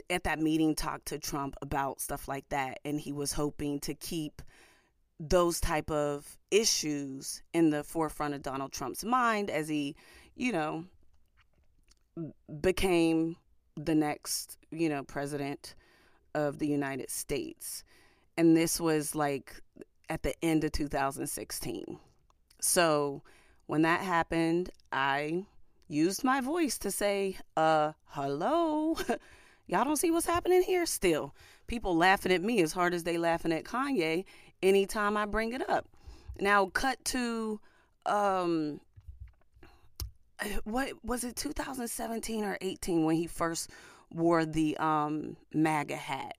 at 0.10 0.24
that 0.24 0.40
meeting 0.40 0.76
talked 0.76 1.08
to 1.08 1.20
trump 1.20 1.56
about 1.62 2.02
stuff 2.02 2.28
like 2.28 2.48
that 2.50 2.80
and 2.84 3.00
he 3.00 3.14
was 3.14 3.32
hoping 3.32 3.80
to 3.80 3.94
keep 3.94 4.42
those 5.20 5.62
type 5.62 5.90
of 5.90 6.38
issues 6.52 7.42
in 7.54 7.70
the 7.70 7.82
forefront 7.82 8.34
of 8.34 8.42
donald 8.42 8.74
trump's 8.74 9.06
mind 9.06 9.50
as 9.50 9.70
he 9.70 9.96
you 10.36 10.52
know 10.52 10.84
became 12.60 13.38
the 13.78 13.96
next 13.96 14.58
you 14.72 14.90
know 14.90 15.04
president 15.04 15.76
of 16.34 16.60
the 16.60 16.68
united 16.68 17.10
states. 17.10 17.84
And 18.38 18.56
this 18.56 18.80
was 18.80 19.16
like 19.16 19.56
at 20.10 20.24
the 20.24 20.34
end 20.44 20.64
of 20.64 20.72
2016. 20.72 22.00
So 22.62 23.22
when 23.68 23.82
that 23.84 24.02
happened, 24.02 24.70
I 24.92 25.46
used 25.88 26.24
my 26.24 26.42
voice 26.42 26.78
to 26.80 26.92
say, 26.92 27.38
uh, 27.56 27.94
hello. 28.08 28.98
Y'all 29.68 29.84
don't 29.84 29.98
see 29.98 30.12
what's 30.12 30.26
happening 30.26 30.62
here 30.62 30.86
still. 30.86 31.34
People 31.68 31.96
laughing 31.96 32.32
at 32.32 32.44
me 32.44 32.62
as 32.62 32.72
hard 32.72 32.94
as 32.94 33.04
they 33.04 33.18
laughing 33.18 33.52
at 33.52 33.64
Kanye 33.64 34.26
anytime 34.62 35.18
I 35.18 35.26
bring 35.26 35.54
it 35.54 35.68
up. 35.68 35.88
Now 36.40 36.68
cut 36.68 37.04
to 37.06 37.60
um 38.06 38.80
what 40.64 40.92
was 41.04 41.24
it 41.24 41.36
2017 41.36 42.44
or 42.44 42.58
18 42.62 43.06
when 43.06 43.16
he 43.16 43.26
first 43.28 43.70
wore 44.14 44.46
the 44.46 44.78
um 44.78 45.38
MAGA 45.54 45.96
hat. 45.96 46.36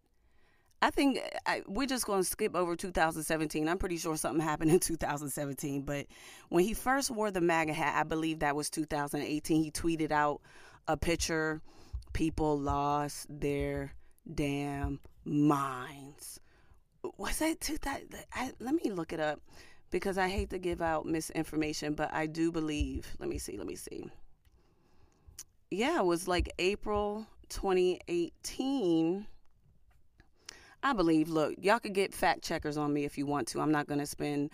I 0.82 0.90
think 0.90 1.18
uh, 1.18 1.38
I, 1.46 1.62
we're 1.66 1.86
just 1.86 2.06
going 2.06 2.22
to 2.22 2.28
skip 2.28 2.54
over 2.54 2.76
2017. 2.76 3.68
I'm 3.68 3.78
pretty 3.78 3.96
sure 3.96 4.16
something 4.16 4.44
happened 4.44 4.70
in 4.70 4.78
2017, 4.80 5.82
but 5.82 6.06
when 6.48 6.64
he 6.64 6.74
first 6.74 7.10
wore 7.10 7.30
the 7.30 7.40
MAGA 7.40 7.72
hat, 7.72 7.94
I 7.98 8.02
believe 8.04 8.40
that 8.40 8.56
was 8.56 8.70
2018. 8.70 9.62
He 9.62 9.70
tweeted 9.70 10.12
out 10.12 10.40
a 10.86 10.96
picture. 10.96 11.62
People 12.12 12.58
lost 12.58 13.26
their 13.28 13.92
damn 14.32 15.00
minds. 15.24 16.40
Was 17.18 17.38
that 17.38 17.60
2000? 17.60 18.08
I, 18.32 18.52
let 18.58 18.74
me 18.74 18.90
look 18.90 19.12
it 19.12 19.20
up 19.20 19.40
because 19.90 20.18
I 20.18 20.28
hate 20.28 20.50
to 20.50 20.58
give 20.58 20.82
out 20.82 21.06
misinformation, 21.06 21.94
but 21.94 22.12
I 22.12 22.26
do 22.26 22.50
believe. 22.50 23.06
Let 23.18 23.28
me 23.28 23.38
see. 23.38 23.56
Let 23.56 23.66
me 23.66 23.76
see. 23.76 24.10
Yeah, 25.70 26.00
it 26.00 26.04
was 26.04 26.28
like 26.28 26.52
April 26.58 27.26
2018 27.48 29.26
I 30.86 30.92
believe, 30.92 31.28
look, 31.28 31.56
y'all 31.60 31.80
could 31.80 31.94
get 31.94 32.14
fact 32.14 32.44
checkers 32.44 32.76
on 32.76 32.92
me 32.92 33.04
if 33.04 33.18
you 33.18 33.26
want 33.26 33.48
to. 33.48 33.60
I'm 33.60 33.72
not 33.72 33.88
going 33.88 33.98
to 33.98 34.06
spend 34.06 34.50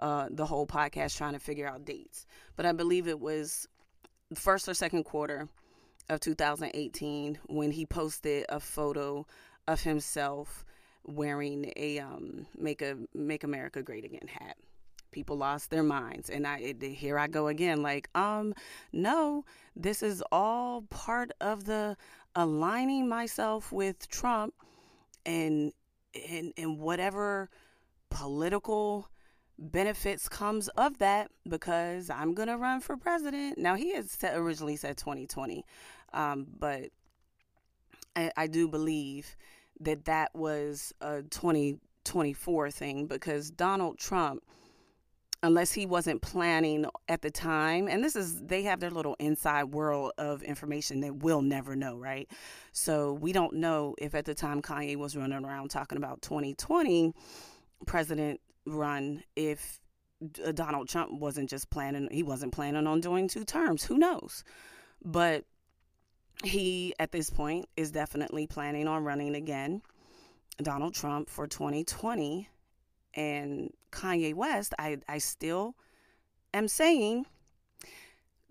uh, 0.00 0.26
the 0.32 0.44
whole 0.44 0.66
podcast 0.66 1.16
trying 1.16 1.34
to 1.34 1.38
figure 1.38 1.68
out 1.68 1.84
dates, 1.84 2.26
but 2.56 2.66
I 2.66 2.72
believe 2.72 3.06
it 3.06 3.20
was 3.20 3.68
first 4.34 4.68
or 4.68 4.74
second 4.74 5.04
quarter 5.04 5.48
of 6.08 6.18
2018 6.18 7.38
when 7.46 7.70
he 7.70 7.86
posted 7.86 8.46
a 8.48 8.58
photo 8.58 9.26
of 9.68 9.80
himself 9.80 10.64
wearing 11.04 11.72
a 11.76 12.00
um, 12.00 12.48
"Make 12.58 12.82
a 12.82 12.96
Make 13.14 13.44
America 13.44 13.80
Great 13.80 14.04
Again" 14.04 14.26
hat. 14.26 14.56
People 15.12 15.36
lost 15.36 15.70
their 15.70 15.84
minds, 15.84 16.30
and 16.30 16.48
I 16.48 16.58
it, 16.58 16.82
here 16.82 17.16
I 17.16 17.28
go 17.28 17.46
again. 17.46 17.80
Like, 17.80 18.08
um, 18.16 18.54
no, 18.92 19.44
this 19.76 20.02
is 20.02 20.20
all 20.32 20.82
part 20.90 21.30
of 21.40 21.64
the 21.64 21.96
aligning 22.34 23.08
myself 23.08 23.70
with 23.70 24.08
Trump 24.08 24.52
and 25.26 25.72
and 26.30 26.52
and 26.56 26.78
whatever 26.78 27.50
political 28.08 29.10
benefits 29.58 30.28
comes 30.28 30.68
of 30.68 30.98
that 30.98 31.30
because 31.48 32.08
I'm 32.08 32.34
gonna 32.34 32.56
run 32.56 32.80
for 32.80 32.96
president. 32.96 33.58
Now 33.58 33.74
he 33.74 33.94
had 33.94 34.06
originally 34.22 34.76
said 34.76 34.96
2020, 34.96 35.64
um, 36.14 36.46
but 36.58 36.90
I, 38.14 38.30
I 38.36 38.46
do 38.46 38.68
believe 38.68 39.36
that 39.80 40.06
that 40.06 40.34
was 40.34 40.92
a 41.00 41.22
2024 41.22 42.70
thing 42.70 43.06
because 43.06 43.50
Donald 43.50 43.98
Trump 43.98 44.42
unless 45.46 45.72
he 45.72 45.86
wasn't 45.86 46.20
planning 46.20 46.84
at 47.08 47.22
the 47.22 47.30
time 47.30 47.86
and 47.86 48.02
this 48.02 48.16
is 48.16 48.42
they 48.42 48.62
have 48.62 48.80
their 48.80 48.90
little 48.90 49.14
inside 49.20 49.64
world 49.64 50.12
of 50.18 50.42
information 50.42 51.00
that 51.00 51.14
we'll 51.16 51.42
never 51.42 51.76
know 51.76 51.96
right? 51.96 52.28
So 52.72 53.12
we 53.12 53.32
don't 53.32 53.54
know 53.54 53.94
if 53.98 54.14
at 54.14 54.24
the 54.24 54.34
time 54.34 54.60
kanye 54.60 54.96
was 54.96 55.16
running 55.16 55.44
around 55.44 55.70
talking 55.70 55.98
about 55.98 56.20
2020 56.22 57.14
president 57.86 58.40
run 58.66 59.22
if 59.36 59.78
uh, 60.44 60.50
donald 60.50 60.88
trump 60.88 61.12
wasn't 61.12 61.48
just 61.48 61.70
planning 61.70 62.08
he 62.10 62.22
wasn't 62.22 62.52
planning 62.52 62.86
on 62.86 63.00
doing 63.00 63.28
two 63.28 63.44
terms 63.44 63.84
who 63.84 63.96
knows? 63.96 64.44
But 65.04 65.44
he 66.42 66.94
at 66.98 67.12
this 67.12 67.30
point 67.30 67.66
is 67.76 67.92
definitely 67.92 68.46
planning 68.46 68.88
on 68.88 69.04
running 69.04 69.34
again 69.36 69.80
donald 70.58 70.94
trump 70.94 71.30
for 71.30 71.46
2020 71.46 72.48
and 73.16 73.72
Kanye 73.90 74.34
West, 74.34 74.74
I, 74.78 74.98
I 75.08 75.18
still 75.18 75.74
am 76.54 76.68
saying 76.68 77.26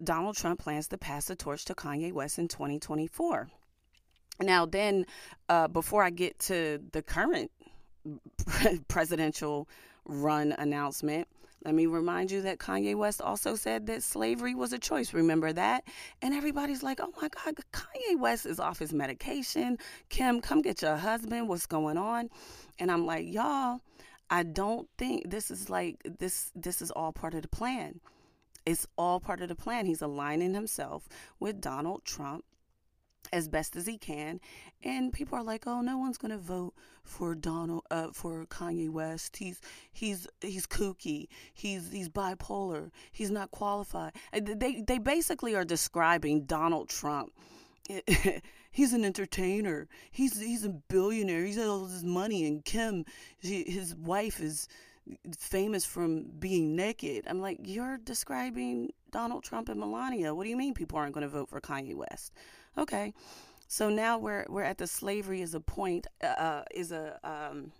Donald 0.04 0.36
Trump 0.36 0.60
plans 0.60 0.88
to 0.90 0.98
pass 0.98 1.26
the 1.26 1.36
torch 1.36 1.66
to 1.66 1.76
Kanye 1.76 2.12
West 2.12 2.40
in 2.40 2.48
2024. 2.48 3.48
Now, 4.42 4.66
then, 4.66 5.06
uh, 5.48 5.70
before 5.70 6.04
I 6.04 6.10
get 6.10 6.38
to 6.40 6.82
the 6.92 7.02
current 7.02 7.52
presidential 8.90 9.70
run 10.04 10.52
announcement, 10.58 11.28
let 11.64 11.74
me 11.74 11.88
remind 11.88 12.30
you 12.30 12.42
that 12.44 12.60
Kanye 12.60 12.96
West 12.96 13.22
also 13.22 13.56
said 13.56 13.88
that 13.88 14.04
slavery 14.04 14.54
was 14.54 14.74
a 14.74 14.78
choice. 14.78 15.14
Remember 15.14 15.52
that? 15.52 15.84
And 16.22 16.34
everybody's 16.34 16.84
like, 16.84 17.00
oh 17.02 17.12
my 17.20 17.30
God, 17.30 17.56
Kanye 17.72 18.20
West 18.20 18.46
is 18.46 18.60
off 18.60 18.78
his 18.78 18.94
medication. 18.94 19.78
Kim, 20.10 20.42
come 20.42 20.62
get 20.62 20.84
your 20.84 20.96
husband. 20.96 21.48
What's 21.48 21.66
going 21.66 21.98
on? 21.98 22.30
And 22.78 22.92
I'm 22.92 23.08
like, 23.08 23.26
y'all, 23.26 23.80
I 24.30 24.44
don't 24.44 24.88
think 24.98 25.30
this 25.30 25.52
is 25.52 25.70
like 25.70 25.98
this 26.20 26.52
this 26.56 26.82
is 26.82 26.92
all 26.92 27.12
part 27.12 27.34
of 27.34 27.42
the 27.44 27.48
plan. 27.48 28.00
It's 28.66 28.88
all 28.98 29.20
part 29.20 29.42
of 29.42 29.50
the 29.50 29.56
plan. 29.56 29.86
He's 29.86 30.02
aligning 30.02 30.54
himself 30.54 31.08
with 31.40 31.62
Donald 31.62 32.04
Trump 32.04 32.44
as 33.34 33.48
best 33.48 33.76
as 33.76 33.86
he 33.86 33.98
can 33.98 34.40
and 34.84 35.12
people 35.12 35.38
are 35.38 35.44
like 35.44 35.66
oh 35.68 35.82
no 35.82 35.98
one's 35.98 36.18
going 36.18 36.32
to 36.32 36.38
vote 36.38 36.74
for 37.04 37.36
Donald 37.36 37.84
uh, 37.92 38.08
for 38.14 38.46
Kanye 38.46 38.90
West 38.90 39.38
he's 39.38 39.60
he's 39.92 40.28
he's 40.42 40.68
kooky 40.68 41.28
he's 41.54 41.92
he's 41.92 42.10
bipolar 42.10 42.92
he's 43.12 43.32
not 43.32 43.52
qualified 43.52 44.14
they 44.32 44.82
they 44.82 45.00
basically 45.00 45.56
are 45.56 45.66
describing 45.66 46.44
Donald 46.44 46.90
Trump 46.90 47.34
he's 48.72 48.94
an 48.94 49.06
entertainer. 49.06 49.88
He's 50.12 50.40
he's 50.40 50.66
a 50.66 50.70
billionaire. 50.70 51.44
He's 51.44 51.58
got 51.58 51.68
all 51.68 51.86
this 51.86 52.04
money, 52.04 52.46
and 52.46 52.64
Kim, 52.64 53.06
she, 53.42 53.64
his 53.64 53.96
wife, 53.96 54.40
is 54.40 54.68
famous 55.38 55.86
from 55.86 56.26
being 56.40 56.76
naked. 56.76 57.26
I'm 57.28 57.42
like, 57.42 57.60
you're 57.64 57.98
describing 57.98 58.92
Donald 59.12 59.44
Trump 59.44 59.70
and 59.70 59.80
Melania. 59.80 60.34
What 60.34 60.44
do 60.44 60.50
you 60.50 60.58
mean 60.58 60.74
people 60.74 60.98
aren't 60.98 61.14
going 61.14 61.24
to 61.24 61.30
vote 61.30 61.50
for 61.50 61.62
Kanye 61.62 61.96
West? 61.96 62.34
Okay, 62.78 63.14
so 63.68 63.90
now 63.90 64.18
we're 64.18 64.46
we're 64.50 64.64
at 64.64 64.78
the 64.78 64.88
slavery 64.88 65.42
is 65.42 65.54
a 65.54 65.60
point 65.60 66.08
uh, 66.24 66.28
uh, 66.28 66.64
is 66.72 66.92
a 66.92 67.20
um, 67.24 67.72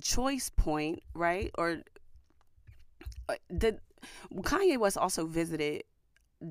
choice 0.00 0.50
point, 0.50 1.02
right? 1.14 1.50
Or 1.56 1.78
uh, 3.28 3.34
did 3.56 3.80
Kanye 4.34 4.78
West 4.78 4.98
also 4.98 5.26
visited 5.26 5.84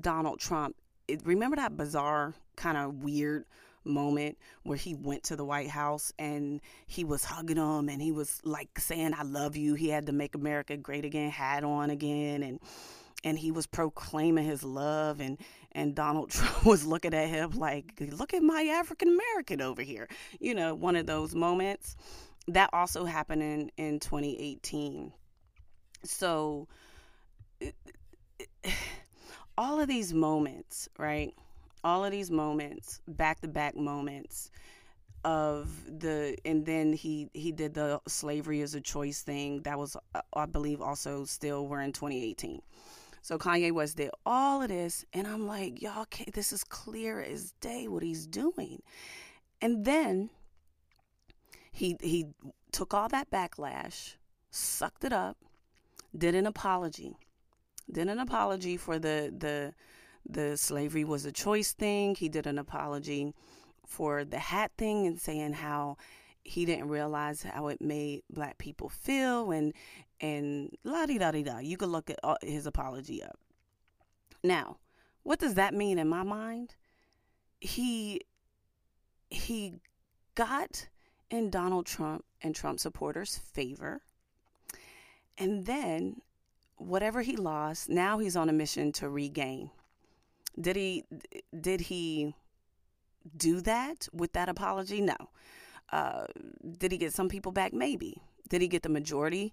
Donald 0.00 0.40
Trump? 0.40 0.76
Remember 1.24 1.56
that 1.56 1.76
bizarre 1.76 2.34
kind 2.56 2.76
of 2.76 3.02
weird 3.02 3.44
moment 3.84 4.38
where 4.62 4.76
he 4.76 4.94
went 4.94 5.24
to 5.24 5.36
the 5.36 5.44
White 5.44 5.70
House 5.70 6.12
and 6.18 6.60
he 6.86 7.04
was 7.04 7.24
hugging 7.24 7.56
him 7.56 7.88
and 7.88 8.00
he 8.00 8.12
was 8.12 8.40
like 8.44 8.78
saying 8.78 9.14
I 9.14 9.22
love 9.22 9.56
you. 9.56 9.74
He 9.74 9.88
had 9.88 10.06
the 10.06 10.12
Make 10.12 10.34
America 10.34 10.76
Great 10.76 11.04
Again 11.04 11.30
hat 11.30 11.64
on 11.64 11.90
again 11.90 12.42
and 12.42 12.60
and 13.24 13.38
he 13.38 13.52
was 13.52 13.66
proclaiming 13.66 14.44
his 14.44 14.62
love 14.62 15.20
and 15.20 15.38
and 15.72 15.94
Donald 15.94 16.30
Trump 16.30 16.64
was 16.64 16.86
looking 16.86 17.14
at 17.14 17.28
him 17.28 17.52
like 17.52 17.92
look 18.12 18.34
at 18.34 18.42
my 18.42 18.62
African 18.62 19.08
American 19.08 19.60
over 19.60 19.82
here. 19.82 20.08
You 20.40 20.54
know, 20.54 20.74
one 20.74 20.96
of 20.96 21.06
those 21.06 21.34
moments. 21.34 21.96
That 22.48 22.70
also 22.72 23.04
happened 23.04 23.42
in 23.42 23.70
in 23.76 24.00
2018. 24.00 25.12
So 26.04 26.66
all 29.56 29.80
of 29.80 29.88
these 29.88 30.12
moments, 30.12 30.88
right? 30.98 31.34
all 31.84 32.04
of 32.04 32.12
these 32.12 32.30
moments, 32.30 33.00
back 33.08 33.40
to 33.40 33.48
back 33.48 33.76
moments 33.76 34.50
of 35.24 35.68
the 36.00 36.36
and 36.44 36.66
then 36.66 36.92
he 36.92 37.28
he 37.32 37.52
did 37.52 37.74
the 37.74 38.00
slavery 38.08 38.60
as 38.60 38.74
a 38.74 38.80
choice 38.80 39.22
thing 39.22 39.62
that 39.62 39.78
was 39.78 39.96
uh, 40.16 40.20
I 40.34 40.46
believe 40.46 40.80
also 40.80 41.24
still 41.24 41.68
we're 41.68 41.80
in 41.80 41.92
2018. 41.92 42.60
So 43.22 43.38
Kanye 43.38 43.70
West 43.70 43.98
did 43.98 44.10
all 44.26 44.62
of 44.62 44.68
this 44.68 45.04
and 45.12 45.26
I'm 45.28 45.46
like, 45.46 45.80
y'all 45.80 46.06
this 46.34 46.52
is 46.52 46.64
clear 46.64 47.20
as 47.20 47.52
day 47.60 47.86
what 47.88 48.02
he's 48.02 48.26
doing. 48.26 48.82
And 49.60 49.84
then 49.84 50.30
he 51.70 51.96
he 52.00 52.26
took 52.72 52.92
all 52.92 53.08
that 53.08 53.30
backlash, 53.30 54.14
sucked 54.50 55.04
it 55.04 55.12
up, 55.12 55.36
did 56.16 56.34
an 56.34 56.46
apology. 56.46 57.16
Did 57.92 58.08
an 58.08 58.18
apology 58.18 58.76
for 58.76 58.98
the 58.98 59.32
the 59.36 59.74
the 60.28 60.56
slavery 60.56 61.04
was 61.04 61.24
a 61.24 61.32
choice 61.32 61.72
thing. 61.72 62.14
He 62.14 62.28
did 62.28 62.46
an 62.46 62.58
apology 62.58 63.34
for 63.86 64.24
the 64.24 64.38
hat 64.38 64.70
thing 64.78 65.06
and 65.06 65.20
saying 65.20 65.54
how 65.54 65.96
he 66.42 66.64
didn't 66.64 66.88
realize 66.88 67.42
how 67.42 67.68
it 67.68 67.80
made 67.80 68.22
black 68.30 68.58
people 68.58 68.88
feel 68.88 69.50
and 69.50 69.74
and 70.20 70.76
la 70.84 71.06
di 71.06 71.18
da 71.18 71.30
di 71.30 71.42
da. 71.42 71.58
You 71.58 71.76
could 71.76 71.88
look 71.88 72.10
at 72.10 72.18
his 72.42 72.66
apology 72.66 73.22
up. 73.22 73.38
Now, 74.42 74.78
what 75.22 75.38
does 75.38 75.54
that 75.54 75.74
mean 75.74 75.98
in 75.98 76.08
my 76.08 76.22
mind? 76.22 76.74
He 77.60 78.22
he 79.28 79.80
got 80.34 80.88
in 81.30 81.50
Donald 81.50 81.86
Trump 81.86 82.24
and 82.40 82.54
Trump 82.54 82.80
supporters' 82.80 83.38
favor. 83.38 84.02
And 85.38 85.66
then 85.66 86.22
whatever 86.76 87.22
he 87.22 87.36
lost, 87.36 87.88
now 87.88 88.18
he's 88.18 88.36
on 88.36 88.48
a 88.48 88.52
mission 88.52 88.92
to 88.92 89.08
regain. 89.08 89.70
Did 90.60 90.76
he 90.76 91.04
did 91.58 91.82
he 91.82 92.34
do 93.36 93.60
that 93.62 94.08
with 94.12 94.32
that 94.32 94.48
apology? 94.48 95.00
No. 95.00 95.16
Uh, 95.90 96.26
did 96.78 96.92
he 96.92 96.98
get 96.98 97.12
some 97.12 97.28
people 97.28 97.52
back? 97.52 97.72
Maybe. 97.72 98.22
Did 98.48 98.62
he 98.62 98.68
get 98.68 98.82
the 98.82 98.88
majority 98.88 99.52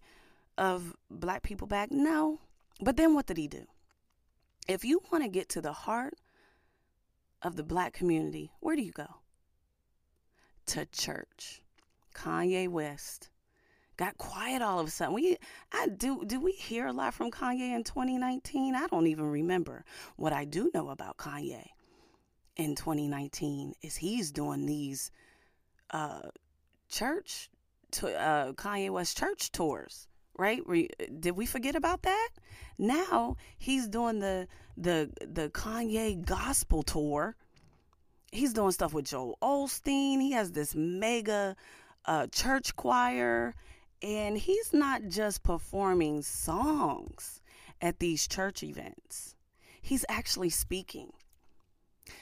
of 0.58 0.96
black 1.10 1.44
people 1.44 1.68
back? 1.68 1.92
No. 1.92 2.40
But 2.82 2.98
then 2.98 3.14
what 3.14 3.28
did 3.28 3.38
he 3.38 3.48
do? 3.48 3.66
If 4.68 4.86
you 4.86 5.02
want 5.12 5.24
to 5.24 5.30
get 5.30 5.50
to 5.50 5.62
the 5.62 5.74
heart 5.74 6.16
of 7.42 7.56
the 7.56 7.64
black 7.64 7.94
community, 7.94 8.52
where 8.60 8.76
do 8.76 8.82
you 8.82 8.92
go? 8.92 9.08
To 10.68 10.86
church. 10.86 11.62
Kanye 12.14 12.68
West 12.68 13.30
got 14.00 14.18
quiet 14.18 14.62
all 14.62 14.80
of 14.80 14.88
a 14.88 14.90
sudden. 14.90 15.14
We 15.14 15.38
I 15.74 15.88
do 15.88 16.24
do 16.26 16.40
we 16.40 16.54
hear 16.54 16.88
a 16.88 16.94
lot 16.94 17.14
from 17.14 17.32
Kanye 17.32 17.76
in 17.76 17.84
2019? 17.84 18.74
I 18.74 18.88
don't 18.88 19.08
even 19.08 19.30
remember. 19.30 19.84
What 20.16 20.32
I 20.32 20.46
do 20.46 20.72
know 20.74 20.90
about 20.90 21.18
Kanye 21.18 21.66
in 22.56 22.76
2019 22.76 23.74
is 23.82 23.98
he's 23.98 24.32
doing 24.32 24.66
these 24.66 25.12
uh 25.92 26.30
church 26.88 27.50
to 27.92 28.18
uh 28.18 28.54
Kanye 28.54 28.90
West 28.90 29.18
church 29.18 29.52
tours 29.52 30.08
right? 30.38 30.62
Did 31.20 31.36
we 31.36 31.46
forget 31.46 31.76
about 31.76 32.04
that? 32.04 32.30
Now 32.78 33.36
he's 33.58 33.90
doing 33.90 34.20
the 34.20 34.48
the 34.78 35.12
the 35.20 35.50
Kanye 35.50 36.26
gospel 36.26 36.82
tour. 36.82 37.36
He's 38.32 38.54
doing 38.54 38.72
stuff 38.72 38.94
with 38.94 39.06
Joel 39.06 39.38
Osteen. 39.42 40.22
He 40.22 40.32
has 40.32 40.54
this 40.54 40.74
mega 40.74 41.58
uh, 42.06 42.28
church 42.28 42.76
choir. 42.78 43.54
And 44.02 44.38
he's 44.38 44.74
not 44.74 45.08
just 45.08 45.44
performing 45.44 46.22
songs 46.22 47.42
at 47.82 48.00
these 48.00 48.28
church 48.28 48.64
events, 48.64 49.36
he's 49.82 50.06
actually 50.10 50.50
speaking. 50.50 51.12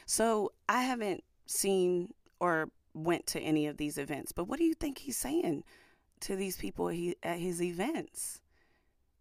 So 0.06 0.52
I 0.68 0.84
haven't 0.84 1.24
seen 1.46 2.14
or 2.40 2.70
went 2.94 3.28
to 3.28 3.40
any 3.40 3.68
of 3.68 3.78
these 3.78 3.98
events, 3.98 4.32
but 4.32 4.48
what 4.48 4.60
do 4.60 4.66
you 4.66 4.74
think 4.74 5.00
he's 5.00 5.18
saying 5.18 5.64
to 6.22 6.36
these 6.36 6.58
people 6.58 6.90
at 7.24 7.40
his 7.40 7.62
events? 7.62 8.42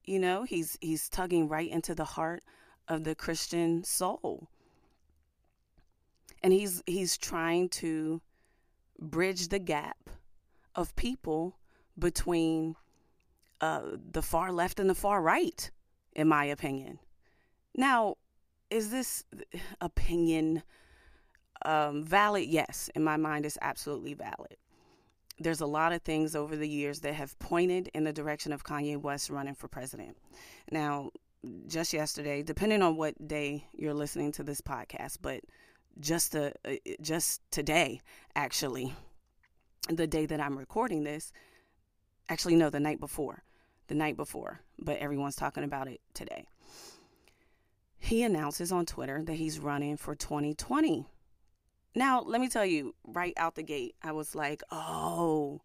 You 0.04 0.18
know, 0.18 0.44
he's 0.44 0.78
he's 0.80 1.08
tugging 1.08 1.48
right 1.48 1.70
into 1.70 1.94
the 1.94 2.04
heart 2.04 2.42
of 2.88 3.04
the 3.04 3.14
Christian 3.14 3.84
soul. 3.84 4.48
And 6.42 6.52
he's 6.52 6.82
he's 6.86 7.16
trying 7.16 7.68
to 7.70 8.20
bridge 8.98 9.48
the 9.48 9.58
gap 9.58 10.10
of 10.74 10.94
people 10.96 11.56
between 11.98 12.76
uh, 13.60 13.82
the 14.12 14.22
far 14.22 14.52
left 14.52 14.80
and 14.80 14.88
the 14.88 14.94
far 14.94 15.22
right, 15.22 15.70
in 16.14 16.28
my 16.28 16.44
opinion. 16.44 16.98
Now, 17.74 18.16
is 18.70 18.90
this 18.90 19.24
opinion 19.80 20.62
um, 21.64 22.04
valid? 22.04 22.48
Yes, 22.48 22.90
in 22.94 23.04
my 23.04 23.16
mind, 23.16 23.46
it's 23.46 23.58
absolutely 23.60 24.14
valid. 24.14 24.56
There's 25.38 25.60
a 25.60 25.66
lot 25.66 25.92
of 25.92 26.02
things 26.02 26.34
over 26.34 26.56
the 26.56 26.68
years 26.68 27.00
that 27.00 27.14
have 27.14 27.38
pointed 27.38 27.88
in 27.94 28.04
the 28.04 28.12
direction 28.12 28.52
of 28.52 28.64
Kanye 28.64 29.00
West 29.00 29.28
running 29.28 29.54
for 29.54 29.68
president. 29.68 30.16
Now, 30.70 31.10
just 31.66 31.92
yesterday, 31.92 32.42
depending 32.42 32.82
on 32.82 32.96
what 32.96 33.28
day 33.28 33.66
you're 33.72 33.94
listening 33.94 34.32
to 34.32 34.42
this 34.42 34.60
podcast, 34.60 35.18
but 35.20 35.40
just 36.00 36.34
uh, 36.34 36.50
just 37.00 37.40
today, 37.50 38.00
actually, 38.34 38.94
the 39.88 40.06
day 40.06 40.26
that 40.26 40.40
I'm 40.40 40.58
recording 40.58 41.04
this, 41.04 41.32
Actually, 42.28 42.56
no, 42.56 42.70
the 42.70 42.80
night 42.80 43.00
before. 43.00 43.42
The 43.88 43.94
night 43.94 44.16
before, 44.16 44.60
but 44.80 44.98
everyone's 44.98 45.36
talking 45.36 45.62
about 45.62 45.86
it 45.86 46.00
today. 46.12 46.48
He 47.98 48.24
announces 48.24 48.72
on 48.72 48.84
Twitter 48.84 49.22
that 49.24 49.34
he's 49.34 49.60
running 49.60 49.96
for 49.96 50.16
2020. 50.16 51.06
Now, 51.94 52.20
let 52.20 52.40
me 52.40 52.48
tell 52.48 52.64
you, 52.64 52.94
right 53.06 53.32
out 53.36 53.54
the 53.54 53.62
gate, 53.62 53.94
I 54.02 54.12
was 54.12 54.34
like, 54.34 54.62
oh, 54.70 55.60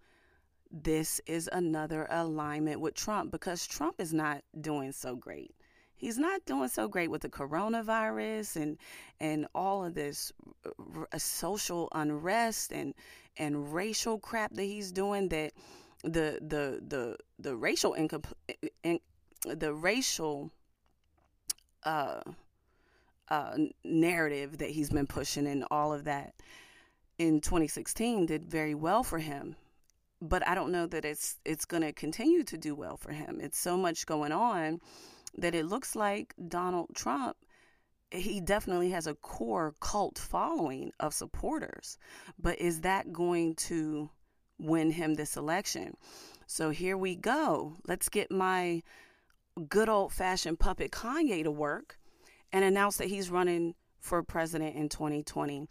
this 0.72 1.20
is 1.26 1.50
another 1.52 2.08
alignment 2.10 2.80
with 2.80 2.94
Trump 2.94 3.32
because 3.32 3.68
Trump 3.68 3.96
is 4.00 4.14
not 4.14 4.44
doing 4.60 4.92
so 4.92 5.16
great. 5.16 5.54
He's 5.96 6.18
not 6.18 6.46
doing 6.46 6.70
so 6.70 6.88
great 6.88 7.12
with 7.12 7.22
the 7.22 7.30
coronavirus 7.30 8.56
and 8.56 8.78
and 9.20 9.46
all 9.54 9.86
of 9.86 9.94
this 9.94 10.32
r- 10.96 11.08
social 11.20 11.90
unrest 11.92 12.72
and 12.72 12.96
and 13.38 13.72
racial 13.74 14.18
crap 14.18 14.54
that 14.54 14.64
he's 14.64 14.92
doing 14.92 15.30
that 15.30 15.54
the 16.04 16.40
the 16.42 16.82
the 16.88 17.18
the 17.40 17.56
racial 17.56 17.94
incom- 17.94 18.34
in, 18.84 19.00
the 19.46 19.74
racial 19.74 20.52
uh, 21.84 22.22
uh, 23.30 23.58
narrative 23.84 24.60
that 24.60 24.70
he's 24.70 24.90
been 24.90 25.08
pushing 25.08 25.48
and 25.48 25.66
all 25.72 25.94
of 25.94 26.04
that 26.04 26.34
in 27.18 27.42
2016 27.42 28.26
did 28.26 28.46
very 28.46 28.76
well 28.76 29.04
for 29.04 29.20
him 29.20 29.56
but 30.22 30.48
I 30.48 30.54
don't 30.54 30.72
know 30.72 30.86
that 30.88 31.04
it's 31.04 31.38
it's 31.46 31.66
going 31.66 31.82
to 31.82 31.92
continue 31.92 32.44
to 32.44 32.58
do 32.58 32.76
well 32.76 32.96
for 32.96 33.12
him. 33.12 33.40
It's 33.42 33.58
so 33.58 33.76
much 33.76 34.06
going 34.06 34.32
on 34.32 34.80
that 35.40 35.56
it 35.56 35.66
looks 35.66 35.96
like 35.96 36.36
Donald 36.48 36.90
Trump 36.94 37.36
he 38.12 38.42
definitely 38.42 38.90
has 38.90 39.08
a 39.08 39.16
core 39.16 39.74
cult 39.80 40.20
following 40.20 40.92
of 41.00 41.14
supporters. 41.14 41.98
But 42.38 42.60
is 42.60 42.82
that 42.82 43.14
going 43.14 43.56
to 43.56 44.10
win 44.62 44.92
him 44.92 45.16
this 45.16 45.36
election. 45.36 45.96
So 46.48 46.70
here 46.70 46.98
we 46.98 47.16
go. 47.16 47.78
Let's 47.88 48.10
get 48.10 48.32
my 48.32 48.84
good 49.68 49.90
old 49.90 50.14
fashioned 50.14 50.60
puppet 50.60 50.92
Kanye 50.92 51.44
to 51.44 51.52
work 51.52 51.98
and 52.54 52.64
announce 52.64 52.98
that 52.98 53.08
he's 53.08 53.30
running 53.30 53.76
for 54.00 54.24
president 54.24 54.76
in 54.76 54.90
2020. 54.90 55.68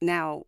Now, 0.00 0.44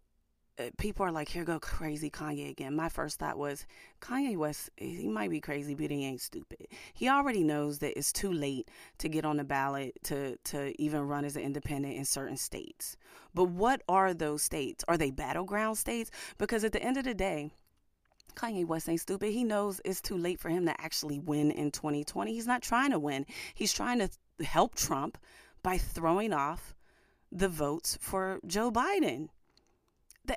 uh, 0.58 0.70
people 0.78 1.06
are 1.06 1.12
like, 1.12 1.28
here 1.28 1.44
go 1.44 1.58
crazy 1.58 2.10
Kanye 2.10 2.50
again. 2.50 2.74
My 2.74 2.88
first 2.88 3.18
thought 3.18 3.38
was, 3.38 3.66
Kanye 4.00 4.36
West, 4.36 4.70
he 4.76 5.08
might 5.08 5.30
be 5.30 5.40
crazy, 5.40 5.74
but 5.74 5.90
he 5.90 6.04
ain't 6.04 6.20
stupid. 6.20 6.66
He 6.92 7.08
already 7.08 7.42
knows 7.42 7.78
that 7.78 7.96
it's 7.96 8.12
too 8.12 8.32
late 8.32 8.70
to 8.98 9.08
get 9.08 9.24
on 9.24 9.38
the 9.38 9.44
ballot 9.44 9.94
to, 10.04 10.36
to 10.44 10.80
even 10.80 11.00
run 11.02 11.24
as 11.24 11.36
an 11.36 11.42
independent 11.42 11.96
in 11.96 12.04
certain 12.04 12.36
states. 12.36 12.96
But 13.34 13.44
what 13.44 13.82
are 13.88 14.12
those 14.12 14.42
states? 14.42 14.84
Are 14.86 14.98
they 14.98 15.10
battleground 15.10 15.78
states? 15.78 16.10
Because 16.36 16.64
at 16.64 16.72
the 16.72 16.82
end 16.82 16.96
of 16.96 17.04
the 17.04 17.14
day, 17.14 17.52
Kanye 18.34 18.66
West 18.66 18.88
ain't 18.88 19.00
stupid. 19.00 19.32
He 19.32 19.44
knows 19.44 19.80
it's 19.84 20.00
too 20.00 20.16
late 20.16 20.40
for 20.40 20.48
him 20.48 20.66
to 20.66 20.80
actually 20.80 21.18
win 21.18 21.50
in 21.50 21.70
2020. 21.70 22.32
He's 22.32 22.46
not 22.46 22.62
trying 22.62 22.90
to 22.90 22.98
win. 22.98 23.26
He's 23.54 23.72
trying 23.72 23.98
to 23.98 24.10
help 24.44 24.74
Trump 24.74 25.18
by 25.62 25.78
throwing 25.78 26.32
off 26.32 26.74
the 27.32 27.48
votes 27.48 27.98
for 28.00 28.40
Joe 28.46 28.70
Biden. 28.70 29.28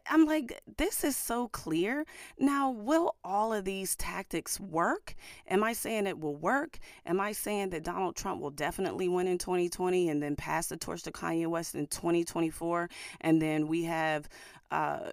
I'm 0.10 0.26
like, 0.26 0.60
this 0.78 1.04
is 1.04 1.16
so 1.16 1.48
clear. 1.50 2.06
Now, 2.40 2.72
will 2.72 3.16
all 3.24 3.54
of 3.54 3.66
these 3.66 3.96
tactics 3.96 4.60
work? 4.60 5.16
Am 5.48 5.64
I 5.64 5.74
saying 5.74 6.08
it 6.08 6.20
will 6.20 6.36
work? 6.36 6.80
Am 7.06 7.20
I 7.20 7.34
saying 7.34 7.72
that 7.72 7.84
Donald 7.84 8.16
Trump 8.16 8.42
will 8.42 8.50
definitely 8.50 9.08
win 9.08 9.28
in 9.28 9.38
2020 9.38 10.10
and 10.10 10.24
then 10.24 10.36
pass 10.36 10.68
the 10.68 10.78
torch 10.78 11.04
to 11.04 11.12
Kanye 11.12 11.48
West 11.48 11.76
in 11.76 11.88
2024? 11.88 12.90
And 13.22 13.42
then 13.42 13.68
we 13.68 13.84
have 13.84 14.28
uh, 14.72 15.12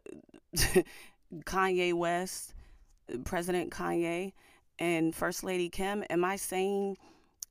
Kanye 1.45 1.93
West, 1.93 2.55
President 3.25 3.71
Kanye, 3.71 4.33
and 4.79 5.15
First 5.15 5.45
Lady 5.45 5.69
Kim. 5.69 6.05
Am 6.11 6.25
I 6.25 6.37
saying 6.37 6.97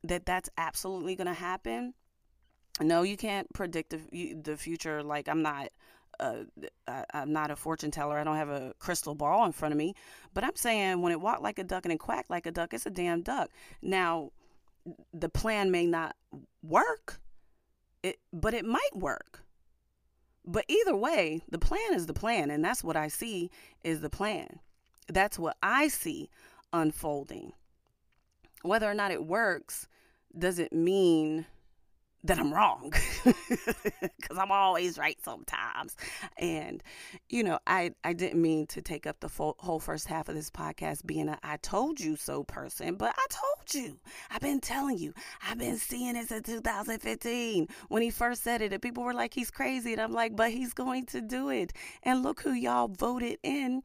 that 0.04 0.26
that's 0.26 0.50
absolutely 0.58 1.16
going 1.16 1.26
to 1.26 1.32
happen? 1.32 1.94
No, 2.80 3.02
you 3.02 3.16
can't 3.16 3.52
predict 3.52 3.90
the, 3.90 4.34
the 4.34 4.56
future. 4.56 5.02
Like, 5.02 5.28
I'm 5.28 5.42
not 5.42 5.68
a, 6.18 6.44
I, 6.88 7.04
I'm 7.12 7.32
not 7.32 7.50
a 7.50 7.56
fortune 7.56 7.90
teller. 7.90 8.18
I 8.18 8.24
don't 8.24 8.36
have 8.36 8.48
a 8.48 8.74
crystal 8.78 9.14
ball 9.14 9.44
in 9.46 9.52
front 9.52 9.72
of 9.72 9.78
me. 9.78 9.94
But 10.34 10.44
I'm 10.44 10.56
saying 10.56 11.02
when 11.02 11.12
it 11.12 11.20
walked 11.20 11.42
like 11.42 11.58
a 11.58 11.64
duck 11.64 11.84
and 11.84 11.92
it 11.92 11.98
quacked 11.98 12.30
like 12.30 12.46
a 12.46 12.50
duck, 12.50 12.74
it's 12.74 12.86
a 12.86 12.90
damn 12.90 13.22
duck. 13.22 13.50
Now, 13.82 14.30
the 15.12 15.28
plan 15.28 15.70
may 15.70 15.86
not 15.86 16.16
work, 16.62 17.20
it, 18.02 18.16
but 18.32 18.54
it 18.54 18.64
might 18.64 18.94
work. 18.94 19.44
But 20.46 20.64
either 20.68 20.96
way, 20.96 21.42
the 21.50 21.58
plan 21.58 21.92
is 21.94 22.06
the 22.06 22.14
plan, 22.14 22.50
and 22.50 22.64
that's 22.64 22.82
what 22.82 22.96
I 22.96 23.08
see 23.08 23.50
is 23.84 24.00
the 24.00 24.10
plan. 24.10 24.58
That's 25.08 25.38
what 25.38 25.56
I 25.62 25.88
see 25.88 26.30
unfolding. 26.72 27.52
Whether 28.62 28.90
or 28.90 28.94
not 28.94 29.10
it 29.10 29.24
works 29.24 29.88
doesn't 30.38 30.72
mean 30.72 31.46
that 32.22 32.38
I'm 32.38 32.52
wrong 32.52 32.92
because 33.24 34.38
I'm 34.38 34.52
always 34.52 34.98
right 34.98 35.16
sometimes. 35.24 35.96
And, 36.36 36.82
you 37.30 37.42
know, 37.42 37.58
I, 37.66 37.92
I 38.04 38.12
didn't 38.12 38.42
mean 38.42 38.66
to 38.68 38.82
take 38.82 39.06
up 39.06 39.20
the 39.20 39.28
full, 39.28 39.56
whole 39.58 39.80
first 39.80 40.06
half 40.06 40.28
of 40.28 40.34
this 40.34 40.50
podcast 40.50 41.06
being 41.06 41.28
a 41.28 41.38
I 41.42 41.56
told 41.56 41.98
you 41.98 42.16
so 42.16 42.44
person, 42.44 42.96
but 42.96 43.14
I 43.16 43.26
told 43.30 43.86
you. 43.86 43.98
I've 44.30 44.42
been 44.42 44.60
telling 44.60 44.98
you. 44.98 45.14
I've 45.48 45.58
been 45.58 45.78
seeing 45.78 46.14
it 46.14 46.28
since 46.28 46.46
2015 46.46 47.68
when 47.88 48.02
he 48.02 48.10
first 48.10 48.42
said 48.42 48.60
it. 48.60 48.72
And 48.72 48.82
people 48.82 49.02
were 49.02 49.14
like, 49.14 49.32
he's 49.32 49.50
crazy. 49.50 49.92
And 49.92 50.02
I'm 50.02 50.12
like, 50.12 50.36
but 50.36 50.50
he's 50.50 50.74
going 50.74 51.06
to 51.06 51.22
do 51.22 51.48
it. 51.48 51.72
And 52.02 52.22
look 52.22 52.42
who 52.42 52.52
y'all 52.52 52.88
voted 52.88 53.38
in 53.42 53.82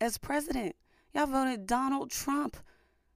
as 0.00 0.18
president. 0.18 0.76
Y'all 1.14 1.26
voted 1.26 1.66
Donald 1.66 2.10
Trump. 2.10 2.56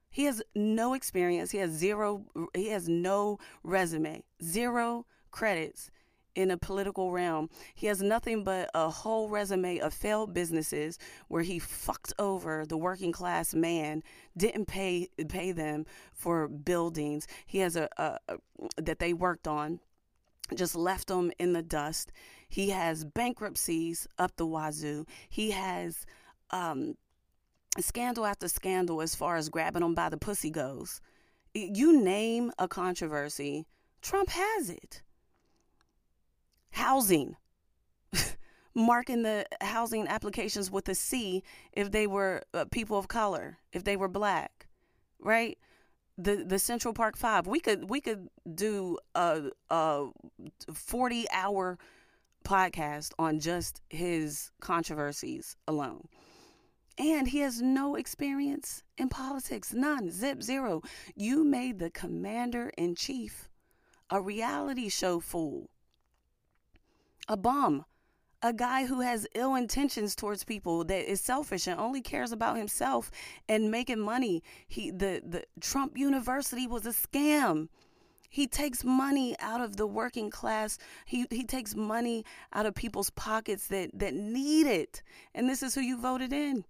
He 0.09 0.25
has 0.25 0.41
no 0.55 0.93
experience. 0.93 1.51
He 1.51 1.59
has 1.59 1.71
zero, 1.71 2.25
he 2.53 2.69
has 2.69 2.89
no 2.89 3.39
resume, 3.63 4.23
zero 4.43 5.05
credits 5.31 5.89
in 6.35 6.51
a 6.51 6.57
political 6.57 7.11
realm. 7.11 7.49
He 7.75 7.87
has 7.87 8.01
nothing 8.01 8.43
but 8.43 8.69
a 8.73 8.89
whole 8.89 9.29
resume 9.29 9.79
of 9.79 9.93
failed 9.93 10.33
businesses 10.33 10.97
where 11.27 11.43
he 11.43 11.59
fucked 11.59 12.13
over 12.19 12.65
the 12.65 12.77
working 12.77 13.11
class 13.11 13.53
man, 13.53 14.03
didn't 14.35 14.65
pay 14.65 15.09
pay 15.29 15.51
them 15.51 15.85
for 16.13 16.47
buildings. 16.47 17.27
He 17.45 17.59
has 17.59 17.75
a, 17.75 17.89
a, 17.97 18.17
a 18.29 18.37
that 18.81 18.99
they 18.99 19.13
worked 19.13 19.47
on, 19.47 19.79
just 20.55 20.75
left 20.75 21.07
them 21.07 21.31
in 21.39 21.53
the 21.53 21.63
dust. 21.63 22.11
He 22.49 22.69
has 22.69 23.05
bankruptcies 23.05 24.07
up 24.17 24.35
the 24.35 24.45
wazoo. 24.45 25.05
He 25.29 25.51
has 25.51 26.05
um, 26.51 26.95
scandal 27.79 28.25
after 28.25 28.47
scandal 28.47 29.01
as 29.01 29.15
far 29.15 29.35
as 29.37 29.49
grabbing 29.49 29.81
them 29.81 29.95
by 29.95 30.09
the 30.09 30.17
pussy 30.17 30.49
goes. 30.49 31.01
You 31.53 32.01
name 32.01 32.51
a 32.57 32.67
controversy, 32.67 33.65
Trump 34.01 34.29
has 34.29 34.69
it. 34.69 35.01
Housing. 36.71 37.35
Marking 38.73 39.23
the 39.23 39.45
housing 39.59 40.07
applications 40.07 40.71
with 40.71 40.87
a 40.87 40.95
C 40.95 41.43
if 41.73 41.91
they 41.91 42.07
were 42.07 42.43
uh, 42.53 42.65
people 42.71 42.97
of 42.97 43.09
color, 43.09 43.57
if 43.73 43.83
they 43.83 43.97
were 43.97 44.07
black, 44.07 44.67
right? 45.19 45.57
The 46.17 46.45
the 46.45 46.57
Central 46.57 46.93
Park 46.93 47.17
Five. 47.17 47.47
We 47.47 47.59
could 47.59 47.89
we 47.89 47.99
could 47.99 48.29
do 48.53 48.97
a 49.13 49.49
a 49.69 50.07
forty 50.73 51.25
hour 51.33 51.77
podcast 52.45 53.11
on 53.19 53.39
just 53.39 53.81
his 53.89 54.51
controversies 54.61 55.57
alone. 55.67 56.07
And 57.01 57.29
he 57.29 57.39
has 57.39 57.63
no 57.63 57.95
experience 57.95 58.83
in 58.95 59.09
politics, 59.09 59.73
none, 59.73 60.11
zip, 60.11 60.43
zero. 60.43 60.83
You 61.15 61.43
made 61.43 61.79
the 61.79 61.89
commander 61.89 62.71
in 62.77 62.93
chief 62.93 63.49
a 64.11 64.21
reality 64.21 64.87
show 64.87 65.19
fool, 65.19 65.71
a 67.27 67.35
bum, 67.35 67.85
a 68.43 68.53
guy 68.53 68.85
who 68.85 69.01
has 69.01 69.25
ill 69.33 69.55
intentions 69.55 70.15
towards 70.15 70.43
people 70.43 70.83
that 70.83 71.11
is 71.11 71.19
selfish 71.19 71.65
and 71.65 71.79
only 71.79 72.01
cares 72.01 72.31
about 72.31 72.55
himself 72.55 73.09
and 73.49 73.71
making 73.71 73.99
money. 73.99 74.43
He 74.67 74.91
the 74.91 75.23
the 75.25 75.45
Trump 75.59 75.97
University 75.97 76.67
was 76.67 76.85
a 76.85 76.89
scam. 76.89 77.69
He 78.29 78.45
takes 78.45 78.83
money 78.83 79.35
out 79.39 79.61
of 79.61 79.75
the 79.75 79.87
working 79.87 80.29
class. 80.29 80.77
He 81.07 81.25
he 81.31 81.45
takes 81.45 81.73
money 81.73 82.25
out 82.53 82.67
of 82.67 82.75
people's 82.75 83.09
pockets 83.09 83.65
that 83.69 83.89
that 83.95 84.13
need 84.13 84.67
it. 84.67 85.01
And 85.33 85.49
this 85.49 85.63
is 85.63 85.73
who 85.73 85.81
you 85.81 85.99
voted 85.99 86.31
in. 86.31 86.63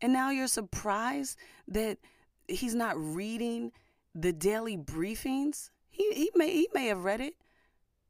And 0.00 0.12
now 0.12 0.30
you're 0.30 0.46
surprised 0.46 1.36
that 1.66 1.98
he's 2.46 2.74
not 2.74 2.96
reading 2.96 3.72
the 4.14 4.32
daily 4.32 4.76
briefings. 4.76 5.70
He, 5.90 6.12
he 6.12 6.30
may 6.34 6.52
he 6.52 6.68
may 6.72 6.86
have 6.86 7.04
read 7.04 7.20
it, 7.20 7.34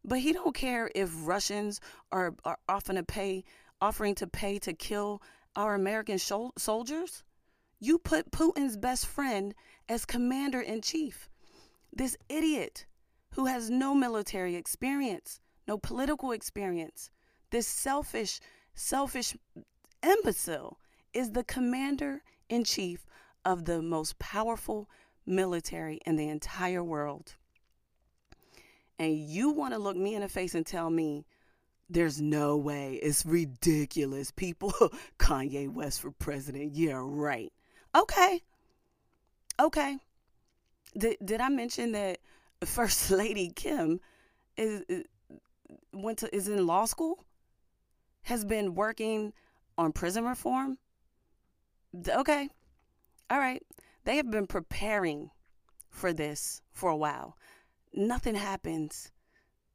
but 0.04 0.18
he 0.18 0.32
don't 0.32 0.54
care 0.54 0.90
if 0.94 1.10
Russians 1.26 1.80
are, 2.12 2.34
are 2.44 2.58
offering 2.68 2.96
to 2.96 3.02
pay 3.02 3.44
offering 3.80 4.14
to 4.16 4.26
pay 4.26 4.58
to 4.58 4.72
kill 4.72 5.22
our 5.56 5.74
American 5.74 6.18
soldiers. 6.18 7.24
You 7.80 7.98
put 7.98 8.32
Putin's 8.32 8.76
best 8.76 9.06
friend 9.06 9.54
as 9.88 10.04
commander 10.04 10.60
in 10.60 10.82
chief. 10.82 11.28
This 11.92 12.16
idiot 12.28 12.86
who 13.34 13.46
has 13.46 13.70
no 13.70 13.94
military 13.94 14.56
experience, 14.56 15.40
no 15.66 15.78
political 15.78 16.32
experience, 16.32 17.10
this 17.50 17.66
selfish, 17.66 18.40
selfish 18.74 19.36
imbecile 20.02 20.78
is 21.12 21.32
the 21.32 21.44
commander 21.44 22.22
in 22.48 22.64
chief 22.64 23.06
of 23.44 23.64
the 23.64 23.82
most 23.82 24.18
powerful 24.18 24.88
military 25.26 26.00
in 26.06 26.16
the 26.16 26.28
entire 26.28 26.82
world. 26.82 27.34
And 28.98 29.16
you 29.16 29.50
want 29.50 29.74
to 29.74 29.78
look 29.78 29.96
me 29.96 30.14
in 30.14 30.22
the 30.22 30.28
face 30.28 30.54
and 30.54 30.66
tell 30.66 30.90
me 30.90 31.24
there's 31.88 32.20
no 32.20 32.56
way. 32.56 32.94
It's 32.94 33.24
ridiculous. 33.24 34.30
People, 34.30 34.72
Kanye 35.18 35.72
West 35.72 36.00
for 36.00 36.10
president. 36.10 36.74
Yeah, 36.74 37.00
right. 37.02 37.52
Okay. 37.94 38.42
Okay. 39.60 39.98
Did, 40.96 41.16
did 41.24 41.40
I 41.40 41.48
mention 41.48 41.92
that 41.92 42.18
First 42.64 43.10
Lady 43.10 43.50
Kim 43.54 44.00
is 44.56 44.82
went 45.92 46.18
to 46.18 46.34
is 46.34 46.48
in 46.48 46.66
law 46.66 46.84
school? 46.84 47.24
Has 48.22 48.44
been 48.44 48.74
working 48.74 49.32
on 49.78 49.92
prison 49.92 50.24
reform? 50.24 50.76
Okay, 52.06 52.48
all 53.30 53.38
right. 53.38 53.62
They 54.04 54.16
have 54.16 54.30
been 54.30 54.46
preparing 54.46 55.30
for 55.90 56.12
this 56.12 56.62
for 56.72 56.90
a 56.90 56.96
while. 56.96 57.36
Nothing 57.92 58.34
happens 58.34 59.10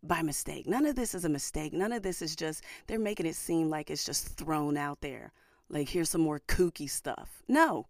by 0.02 0.22
mistake. 0.22 0.68
None 0.68 0.86
of 0.86 0.96
this 0.96 1.16
is 1.16 1.26
a 1.26 1.30
mistake. 1.30 1.74
None 1.74 1.92
of 1.92 2.04
this 2.04 2.22
is 2.22 2.36
just, 2.36 2.64
they're 2.88 3.00
making 3.00 3.26
it 3.26 3.36
seem 3.36 3.70
like 3.70 3.90
it's 3.90 4.06
just 4.06 4.38
thrown 4.38 4.78
out 4.78 5.02
there. 5.02 5.32
Like, 5.70 5.90
here's 5.90 6.10
some 6.10 6.22
more 6.22 6.40
kooky 6.48 6.90
stuff. 6.90 7.42
No. 7.48 7.88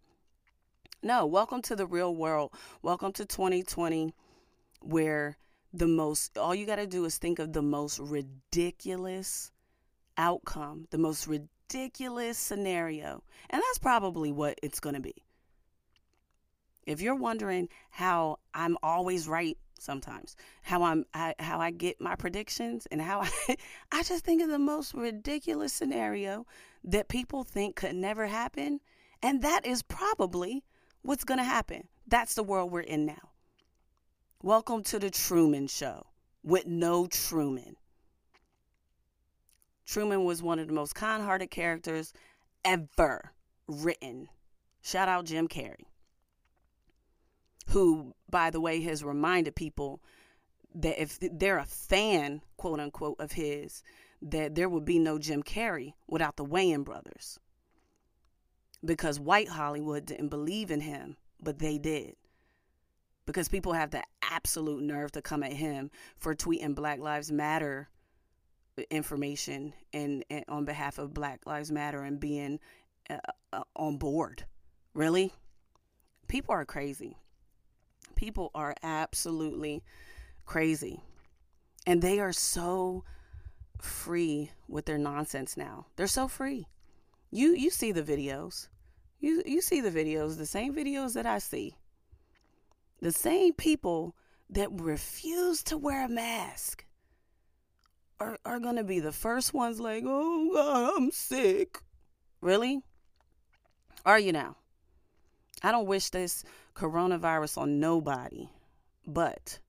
No. 1.02 1.26
Welcome 1.26 1.62
to 1.64 1.76
the 1.76 1.88
real 1.88 2.16
world. 2.16 2.54
Welcome 2.82 3.14
to 3.14 3.26
2020, 3.26 4.14
where 4.82 5.38
the 5.74 5.88
most, 5.88 6.38
all 6.38 6.56
you 6.56 6.66
got 6.66 6.78
to 6.78 6.88
do 6.88 7.04
is 7.06 7.18
think 7.18 7.40
of 7.40 7.54
the 7.54 7.62
most 7.62 8.00
ridiculous 8.00 9.52
outcome, 10.18 10.88
the 10.92 10.98
most 10.98 11.28
ridiculous 11.28 11.53
ridiculous 11.64 12.38
scenario. 12.38 13.24
And 13.50 13.62
that's 13.62 13.80
probably 13.80 14.32
what 14.32 14.60
it's 14.64 14.80
going 14.80 14.96
to 14.96 15.02
be. 15.02 15.16
If 16.86 17.02
you're 17.02 17.16
wondering 17.16 17.70
how 17.90 18.40
I'm 18.54 18.78
always 18.84 19.28
right 19.28 19.58
sometimes, 19.80 20.36
how 20.62 20.84
I'm 20.84 21.06
I, 21.14 21.34
how 21.40 21.60
I 21.60 21.72
get 21.72 22.02
my 22.02 22.16
predictions 22.16 22.88
and 22.92 23.02
how 23.02 23.22
I 23.48 23.58
I 23.92 24.04
just 24.04 24.26
think 24.26 24.42
of 24.42 24.50
the 24.50 24.60
most 24.60 24.94
ridiculous 24.94 25.74
scenario 25.74 26.46
that 26.84 27.08
people 27.08 27.44
think 27.44 27.78
could 27.78 27.96
never 27.96 28.28
happen, 28.28 28.82
and 29.22 29.42
that 29.44 29.66
is 29.66 29.82
probably 29.82 30.64
what's 31.04 31.24
going 31.24 31.38
to 31.38 31.44
happen. 31.44 31.88
That's 32.08 32.36
the 32.36 32.44
world 32.44 32.72
we're 32.72 32.82
in 32.82 33.06
now. 33.06 33.30
Welcome 34.42 34.84
to 34.84 35.00
the 35.00 35.10
Truman 35.10 35.68
Show 35.68 36.06
with 36.44 36.66
no 36.66 37.08
Truman. 37.08 37.78
Truman 39.86 40.24
was 40.24 40.42
one 40.42 40.60
of 40.60 40.68
the 40.68 40.74
most 40.74 40.96
kind 40.96 41.24
hearted 41.24 41.52
characters 41.52 42.14
ever 42.64 43.32
written. 43.68 44.30
Shout 44.82 45.08
out 45.08 45.26
Jim 45.26 45.48
Carrey, 45.48 45.86
who, 47.70 48.14
by 48.30 48.50
the 48.50 48.62
way, 48.62 48.82
has 48.82 49.04
reminded 49.04 49.56
people 49.56 50.02
that 50.76 51.02
if 51.02 51.20
they're 51.22 51.60
a 51.60 51.66
fan, 51.66 52.42
quote 52.58 52.80
unquote, 52.80 53.20
of 53.20 53.34
his, 53.34 53.84
that 54.22 54.56
there 54.56 54.70
would 54.70 54.86
be 54.86 55.00
no 55.00 55.20
Jim 55.20 55.44
Carrey 55.44 55.94
without 56.08 56.38
the 56.38 56.46
Wayans 56.46 56.86
brothers. 56.86 57.40
Because 58.84 59.20
white 59.20 59.50
Hollywood 59.50 60.06
didn't 60.06 60.30
believe 60.30 60.72
in 60.72 60.82
him, 60.82 61.18
but 61.42 61.60
they 61.60 61.78
did. 61.78 62.16
Because 63.26 63.48
people 63.48 63.74
have 63.74 63.92
the 63.92 64.04
absolute 64.22 64.84
nerve 64.84 65.12
to 65.14 65.22
come 65.22 65.44
at 65.44 65.54
him 65.54 65.92
for 66.18 66.36
tweeting 66.36 66.76
Black 66.76 67.00
Lives 67.00 67.32
Matter 67.32 67.90
information 68.90 69.74
and, 69.94 70.26
and 70.30 70.46
on 70.48 70.66
behalf 70.66 70.98
of 70.98 71.14
Black 71.14 71.46
Lives 71.46 71.72
Matter 71.72 72.04
and 72.04 72.20
being 72.20 72.60
uh, 73.10 73.18
uh, 73.52 73.64
on 73.76 73.98
board. 73.98 74.46
Really? 74.94 75.34
People 76.28 76.54
are 76.54 76.66
crazy. 76.66 77.18
People 78.16 78.52
are 78.56 78.76
absolutely 78.84 79.84
crazy. 80.46 81.02
And 81.86 82.02
they 82.02 82.20
are 82.20 82.32
so 82.32 83.04
free 83.82 84.52
with 84.68 84.86
their 84.86 84.98
nonsense 84.98 85.58
now. 85.58 85.88
They're 85.96 86.08
so 86.08 86.28
free. 86.28 86.68
You 87.32 87.56
you 87.56 87.70
see 87.70 87.92
the 87.92 88.04
videos. 88.04 88.70
You 89.20 89.44
you 89.46 89.62
see 89.62 89.82
the 89.82 89.92
videos, 89.92 90.38
the 90.38 90.46
same 90.46 90.74
videos 90.76 91.14
that 91.14 91.26
I 91.26 91.40
see. 91.40 91.76
The 93.02 93.12
same 93.12 93.54
people 93.54 94.16
that 94.50 94.70
refuse 94.72 95.64
to 95.64 95.78
wear 95.78 96.06
a 96.06 96.10
mask 96.10 96.86
are, 98.20 98.38
are 98.46 98.60
going 98.60 98.76
to 98.76 98.84
be 98.84 99.00
the 99.00 99.12
first 99.12 99.54
ones 99.54 99.80
like, 99.80 100.04
oh, 100.06 100.52
God, 100.54 100.94
I'm 100.98 101.12
sick. 101.12 101.80
Really? 102.42 102.82
Are 104.06 104.20
you 104.20 104.32
now? 104.32 104.58
I 105.62 105.72
don't 105.72 105.88
wish 105.88 106.10
this 106.10 106.44
coronavirus 106.76 107.58
on 107.58 107.80
nobody, 107.80 108.50
but 109.08 109.60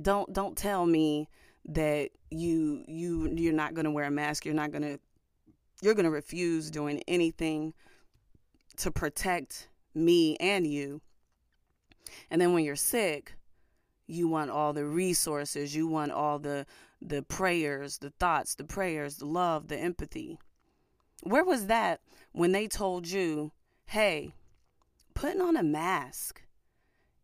don't 0.00 0.32
don't 0.32 0.56
tell 0.56 0.86
me 0.86 1.28
that 1.66 2.10
you 2.30 2.84
you 2.86 3.28
you're 3.34 3.52
not 3.52 3.74
going 3.74 3.84
to 3.84 3.90
wear 3.90 4.04
a 4.04 4.10
mask, 4.10 4.44
you're 4.44 4.54
not 4.54 4.70
going 4.70 4.82
to 4.82 4.98
you're 5.82 5.94
going 5.94 6.04
to 6.04 6.10
refuse 6.10 6.70
doing 6.70 7.02
anything 7.08 7.74
to 8.76 8.90
protect 8.92 9.68
me 9.94 10.36
and 10.36 10.66
you. 10.66 11.00
And 12.30 12.40
then 12.40 12.52
when 12.52 12.64
you're 12.64 12.76
sick, 12.76 13.34
you 14.12 14.28
want 14.28 14.50
all 14.50 14.72
the 14.72 14.84
resources, 14.84 15.74
you 15.74 15.86
want 15.86 16.12
all 16.12 16.38
the 16.38 16.66
the 17.00 17.22
prayers, 17.22 17.98
the 17.98 18.10
thoughts, 18.10 18.54
the 18.54 18.64
prayers, 18.64 19.16
the 19.16 19.26
love, 19.26 19.68
the 19.68 19.76
empathy. 19.76 20.38
Where 21.22 21.44
was 21.44 21.66
that 21.66 22.00
when 22.32 22.52
they 22.52 22.68
told 22.68 23.08
you, 23.08 23.52
hey, 23.86 24.34
putting 25.14 25.40
on 25.40 25.56
a 25.56 25.62
mask 25.62 26.42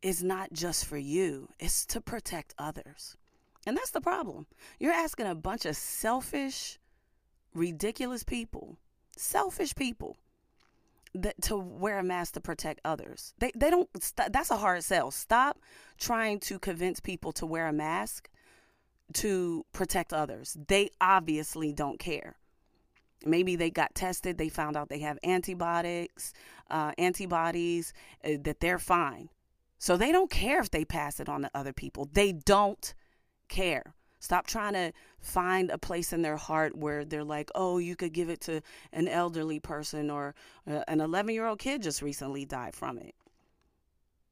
is 0.03 0.22
not 0.22 0.53
just 0.53 0.85
for 0.85 0.98
you, 0.98 1.48
it's 1.61 1.87
to 1.87 2.01
protect 2.01 2.55
others? 2.59 3.16
And 3.66 3.77
that's 3.77 3.90
the 3.90 4.01
problem. 4.01 4.46
You're 4.79 4.92
asking 4.92 5.27
a 5.27 5.35
bunch 5.35 5.64
of 5.64 5.77
selfish, 5.77 6.79
ridiculous 7.55 8.24
people, 8.24 8.79
selfish 9.16 9.74
people, 9.74 10.16
that, 11.14 11.40
to 11.42 11.57
wear 11.57 11.99
a 11.99 12.03
mask 12.03 12.35
to 12.35 12.40
protect 12.40 12.81
others. 12.85 13.35
They, 13.38 13.53
they 13.55 13.71
don't, 13.71 13.88
that's 14.31 14.51
a 14.51 14.57
hard 14.57 14.85
sell. 14.85 15.11
Stop 15.11 15.59
trying 15.99 16.40
to 16.40 16.59
convince 16.59 17.01
people 17.01 17.33
to 17.33 17.47
wear 17.47 17.66
a 17.66 17.73
mask 17.73 18.29
to 19.14 19.64
protect 19.73 20.12
others. 20.12 20.57
They 20.68 20.90
obviously 21.01 21.73
don't 21.73 21.99
care. 21.99 22.37
Maybe 23.25 23.57
they 23.57 23.71
got 23.71 23.94
tested, 23.94 24.38
they 24.38 24.49
found 24.49 24.77
out 24.77 24.88
they 24.88 25.01
have 25.01 25.18
antibiotics, 25.25 26.33
uh, 26.71 26.92
antibodies, 26.99 27.92
uh, 28.25 28.33
that 28.42 28.61
they're 28.61 28.79
fine. 28.79 29.29
So 29.79 29.97
they 29.97 30.12
don't 30.12 30.31
care 30.31 30.61
if 30.61 30.71
they 30.71 30.85
pass 30.85 31.18
it 31.18 31.29
on 31.29 31.42
to 31.42 31.51
other 31.55 31.73
people. 31.73 32.09
They 32.12 32.33
don't 32.33 32.94
care. 33.49 33.94
Stop 34.20 34.46
trying 34.46 34.72
to 34.72 34.92
find 35.20 35.70
a 35.70 35.78
place 35.78 36.12
in 36.12 36.22
their 36.22 36.37
heart 36.37 36.76
where 36.76 37.04
they're 37.04 37.24
like, 37.24 37.50
oh, 37.54 37.78
you 37.78 37.94
could 37.94 38.12
give 38.12 38.28
it 38.28 38.40
to 38.42 38.61
an 38.92 39.07
elderly 39.07 39.61
person 39.61 40.11
or 40.11 40.35
uh, 40.68 40.83
an 40.88 41.00
11 41.00 41.35
year 41.35 41.46
old 41.46 41.59
kid 41.59 41.83
just 41.83 42.02
recently 42.02 42.44
died 42.44 42.74
from 42.74 42.98
it. 42.98 43.14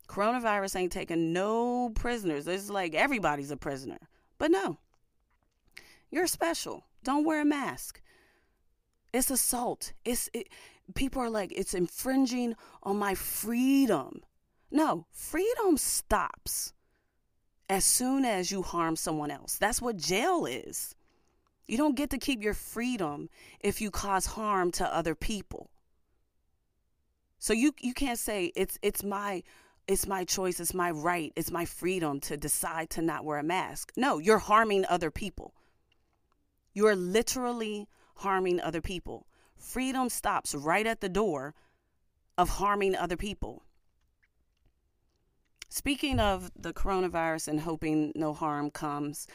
Coronavirus 0.08 0.76
ain't 0.76 0.92
taking 0.92 1.32
no 1.32 1.90
prisoners. 1.90 2.46
It's 2.46 2.70
like 2.70 2.94
everybody's 2.94 3.50
a 3.50 3.56
prisoner. 3.56 3.98
But 4.38 4.50
no, 4.50 4.78
you're 6.10 6.26
special. 6.26 6.84
Don't 7.02 7.24
wear 7.24 7.40
a 7.40 7.44
mask. 7.44 8.00
It's 9.12 9.30
assault. 9.30 9.92
It's 10.04 10.28
it, 10.32 10.48
people 10.94 11.22
are 11.22 11.30
like 11.30 11.52
it's 11.54 11.74
infringing 11.74 12.54
on 12.82 12.98
my 12.98 13.14
freedom. 13.14 14.22
No, 14.70 15.06
freedom 15.10 15.76
stops 15.76 16.72
as 17.68 17.84
soon 17.84 18.24
as 18.24 18.50
you 18.50 18.62
harm 18.62 18.96
someone 18.96 19.30
else. 19.30 19.56
That's 19.56 19.82
what 19.82 19.96
jail 19.96 20.46
is. 20.46 20.94
You 21.66 21.76
don't 21.76 21.96
get 21.96 22.10
to 22.10 22.18
keep 22.18 22.42
your 22.42 22.54
freedom 22.54 23.28
if 23.60 23.80
you 23.80 23.90
cause 23.90 24.26
harm 24.26 24.70
to 24.72 24.94
other 24.94 25.14
people. 25.14 25.70
So 27.38 27.52
you 27.52 27.72
you 27.80 27.92
can't 27.92 28.18
say 28.18 28.52
it's 28.56 28.78
it's 28.82 29.02
my 29.02 29.42
it's 29.88 30.06
my 30.06 30.24
choice, 30.24 30.58
it's 30.58 30.74
my 30.74 30.90
right, 30.90 31.32
it's 31.36 31.50
my 31.50 31.64
freedom 31.64 32.18
to 32.20 32.36
decide 32.36 32.90
to 32.90 33.02
not 33.02 33.24
wear 33.24 33.38
a 33.38 33.42
mask. 33.42 33.92
No, 33.96 34.18
you're 34.18 34.38
harming 34.38 34.84
other 34.86 35.10
people. 35.10 35.54
You 36.72 36.86
are 36.88 36.96
literally 36.96 37.88
harming 38.16 38.60
other 38.60 38.80
people. 38.80 39.26
Freedom 39.56 40.08
stops 40.08 40.54
right 40.54 40.86
at 40.86 41.00
the 41.00 41.08
door 41.08 41.54
of 42.36 42.48
harming 42.48 42.96
other 42.96 43.16
people. 43.16 43.62
Speaking 45.76 46.20
of 46.20 46.50
the 46.58 46.72
coronavirus 46.72 47.48
and 47.48 47.60
hoping 47.60 48.10
no 48.14 48.32
harm 48.32 48.70
comes, 48.70 49.26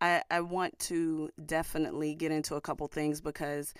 I, 0.00 0.22
I 0.30 0.40
want 0.40 0.78
to 0.78 1.28
definitely 1.44 2.14
get 2.14 2.32
into 2.32 2.54
a 2.54 2.60
couple 2.62 2.86
things 2.86 3.20
because 3.20 3.74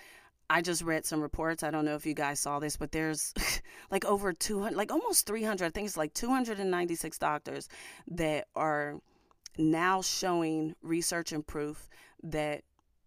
I 0.47 0.61
just 0.61 0.83
read 0.83 1.03
some 1.03 1.19
reports. 1.19 1.63
I 1.63 1.71
don't 1.71 1.83
know 1.83 1.95
if 1.95 2.05
you 2.05 2.13
guys 2.13 2.39
saw 2.39 2.59
this, 2.59 2.77
but 2.77 2.91
there's 2.91 3.33
like 3.89 4.05
over 4.05 4.33
200, 4.33 4.77
like 4.77 4.91
almost 4.91 5.25
300, 5.25 5.65
I 5.65 5.69
think 5.71 5.87
it's 5.87 5.97
like 5.97 6.13
296 6.13 7.17
doctors 7.17 7.67
that 8.09 8.45
are 8.55 8.99
now 9.57 10.03
showing 10.03 10.75
research 10.83 11.31
and 11.31 11.45
proof 11.45 11.89
that 12.21 12.61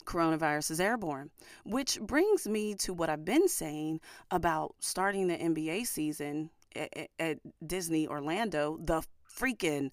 coronavirus 0.06 0.72
is 0.72 0.80
airborne, 0.80 1.30
which 1.64 2.00
brings 2.00 2.48
me 2.48 2.74
to 2.74 2.92
what 2.92 3.10
I've 3.10 3.24
been 3.24 3.46
saying 3.46 4.00
about 4.32 4.74
starting 4.80 5.28
the 5.28 5.38
NBA 5.38 5.86
season 5.86 6.50
at, 6.76 7.38
Disney 7.66 8.08
Orlando, 8.08 8.78
the 8.82 9.02
freaking 9.28 9.90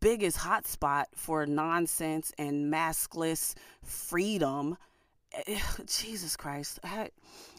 biggest 0.00 0.38
hotspot 0.38 1.04
for 1.14 1.46
nonsense 1.46 2.32
and 2.38 2.72
maskless 2.72 3.54
freedom 3.82 4.76
eh, 5.46 5.58
Jesus 5.86 6.36
Christ. 6.36 6.80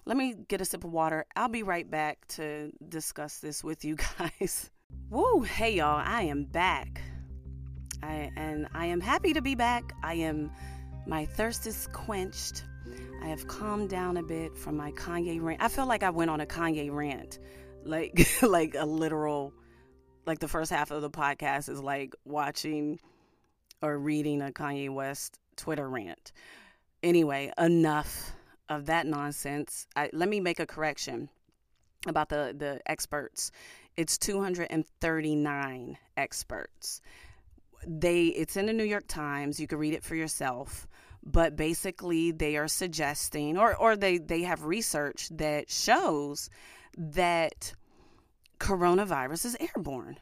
Let 0.05 0.17
me 0.17 0.35
get 0.47 0.61
a 0.61 0.65
sip 0.65 0.83
of 0.83 0.91
water. 0.91 1.25
I'll 1.35 1.49
be 1.49 1.63
right 1.63 1.89
back 1.89 2.27
to 2.29 2.71
discuss 2.89 3.39
this 3.39 3.63
with 3.63 3.85
you 3.85 3.97
guys. 4.19 4.69
Woo, 5.09 5.41
hey 5.41 5.75
y'all, 5.75 6.01
I 6.03 6.23
am 6.23 6.45
back. 6.45 7.01
I 8.03 8.31
and 8.35 8.67
I 8.73 8.85
am 8.87 9.01
happy 9.01 9.33
to 9.33 9.41
be 9.41 9.55
back. 9.55 9.93
I 10.03 10.15
am 10.15 10.51
my 11.07 11.25
thirst 11.25 11.67
is 11.67 11.87
quenched. 11.93 12.63
I 13.23 13.27
have 13.27 13.47
calmed 13.47 13.89
down 13.89 14.17
a 14.17 14.23
bit 14.23 14.57
from 14.57 14.77
my 14.77 14.91
Kanye 14.91 15.41
rant. 15.41 15.61
I 15.61 15.67
feel 15.67 15.87
like 15.87 16.03
I 16.03 16.09
went 16.09 16.29
on 16.29 16.41
a 16.41 16.45
Kanye 16.45 16.91
rant. 16.91 17.39
Like 17.85 18.27
like 18.41 18.75
a 18.77 18.85
literal 18.85 19.53
like 20.25 20.39
the 20.39 20.47
first 20.47 20.71
half 20.71 20.91
of 20.91 21.01
the 21.01 21.09
podcast 21.09 21.69
is 21.69 21.79
like 21.79 22.15
watching 22.25 22.99
or 23.81 23.97
reading 23.97 24.41
a 24.41 24.51
Kanye 24.51 24.89
West 24.89 25.39
Twitter 25.55 25.87
rant. 25.87 26.31
Anyway, 27.03 27.51
enough 27.57 28.31
of 28.69 28.87
that 28.87 29.05
nonsense. 29.05 29.87
I, 29.95 30.09
let 30.13 30.29
me 30.29 30.39
make 30.39 30.59
a 30.59 30.65
correction 30.65 31.29
about 32.07 32.29
the, 32.29 32.55
the 32.57 32.81
experts. 32.87 33.51
It's 33.97 34.17
239 34.17 35.97
experts. 36.17 37.01
They 37.87 38.25
it's 38.25 38.57
in 38.57 38.65
the 38.65 38.73
New 38.73 38.83
York 38.83 39.07
Times. 39.07 39.59
You 39.59 39.67
can 39.67 39.77
read 39.77 39.93
it 39.93 40.03
for 40.03 40.15
yourself. 40.15 40.87
But 41.23 41.55
basically 41.55 42.31
they 42.31 42.55
are 42.55 42.67
suggesting 42.67 43.57
or, 43.57 43.75
or 43.75 43.95
they, 43.95 44.19
they 44.19 44.43
have 44.43 44.63
research 44.63 45.29
that 45.31 45.71
shows 45.71 46.49
that 46.95 47.73
coronavirus 48.59 49.45
is 49.45 49.57
airborne. 49.59 50.19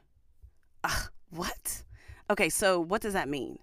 Uh, 0.83 1.03
what? 1.29 1.83
Okay, 2.29 2.49
so 2.49 2.79
what 2.79 3.01
does 3.01 3.13
that 3.13 3.29
mean? 3.29 3.59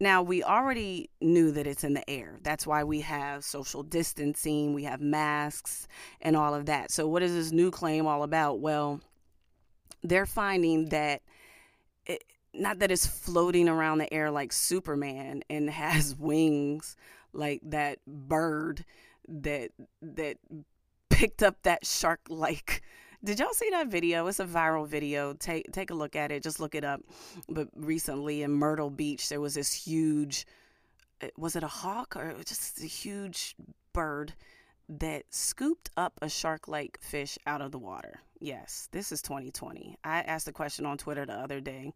Now, 0.00 0.22
we 0.22 0.44
already 0.44 1.10
knew 1.20 1.50
that 1.52 1.66
it's 1.66 1.82
in 1.82 1.94
the 1.94 2.08
air. 2.08 2.38
That's 2.42 2.66
why 2.66 2.84
we 2.84 3.00
have 3.00 3.44
social 3.44 3.82
distancing, 3.82 4.72
we 4.72 4.84
have 4.84 5.00
masks, 5.00 5.88
and 6.20 6.36
all 6.36 6.54
of 6.54 6.66
that. 6.66 6.92
So, 6.92 7.08
what 7.08 7.22
is 7.22 7.32
this 7.32 7.50
new 7.50 7.72
claim 7.72 8.06
all 8.06 8.22
about? 8.22 8.60
Well, 8.60 9.00
they're 10.04 10.26
finding 10.26 10.90
that 10.90 11.22
it, 12.06 12.22
not 12.54 12.78
that 12.78 12.92
it's 12.92 13.06
floating 13.06 13.68
around 13.68 13.98
the 13.98 14.12
air 14.14 14.30
like 14.30 14.52
Superman 14.52 15.42
and 15.50 15.68
has 15.70 16.14
wings 16.14 16.96
like 17.32 17.60
that 17.64 17.98
bird 18.06 18.84
that 19.26 19.72
that 20.00 20.36
picked 21.18 21.42
up 21.42 21.60
that 21.64 21.84
shark 21.84 22.20
like 22.28 22.80
did 23.24 23.40
y'all 23.40 23.52
see 23.52 23.70
that 23.70 23.88
video? 23.88 24.28
It's 24.28 24.38
a 24.38 24.44
viral 24.44 24.86
video. 24.86 25.34
Take 25.34 25.72
take 25.72 25.90
a 25.90 25.94
look 25.94 26.14
at 26.14 26.30
it. 26.30 26.44
Just 26.44 26.60
look 26.60 26.76
it 26.76 26.84
up. 26.84 27.00
But 27.48 27.68
recently 27.74 28.44
in 28.44 28.52
Myrtle 28.52 28.90
Beach, 28.90 29.28
there 29.28 29.40
was 29.40 29.54
this 29.54 29.72
huge. 29.72 30.46
Eh, 31.20 31.30
was 31.36 31.56
it 31.56 31.64
a 31.64 31.68
hawk 31.68 32.14
or 32.16 32.34
just 32.46 32.80
a 32.80 32.86
huge 32.86 33.56
bird 33.92 34.34
that 34.88 35.24
scooped 35.30 35.90
up 35.96 36.12
a 36.22 36.28
shark-like 36.28 36.98
fish 37.02 37.36
out 37.46 37.60
of 37.60 37.72
the 37.72 37.78
water? 37.78 38.20
Yes, 38.38 38.88
this 38.92 39.10
is 39.10 39.20
2020. 39.20 39.96
I 40.04 40.20
asked 40.20 40.46
a 40.46 40.52
question 40.52 40.86
on 40.86 40.96
Twitter 40.96 41.26
the 41.26 41.34
other 41.34 41.60
day, 41.60 41.92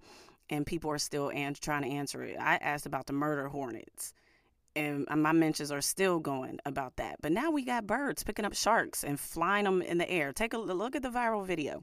and 0.50 0.66
people 0.66 0.90
are 0.90 0.98
still 0.98 1.30
an- 1.30 1.54
trying 1.54 1.82
to 1.82 1.88
answer 1.88 2.24
it. 2.24 2.36
I 2.38 2.56
asked 2.56 2.86
about 2.86 3.06
the 3.06 3.12
murder 3.12 3.46
hornets 3.46 4.12
and 4.74 5.06
my 5.08 5.32
mentions 5.32 5.70
are 5.70 5.80
still 5.80 6.18
going 6.18 6.58
about 6.64 6.96
that. 6.96 7.16
But 7.20 7.32
now 7.32 7.50
we 7.50 7.64
got 7.64 7.86
birds 7.86 8.22
picking 8.22 8.44
up 8.44 8.54
sharks 8.54 9.04
and 9.04 9.18
flying 9.18 9.64
them 9.64 9.82
in 9.82 9.98
the 9.98 10.10
air. 10.10 10.32
Take 10.32 10.54
a 10.54 10.58
look 10.58 10.96
at 10.96 11.02
the 11.02 11.10
viral 11.10 11.44
video. 11.46 11.82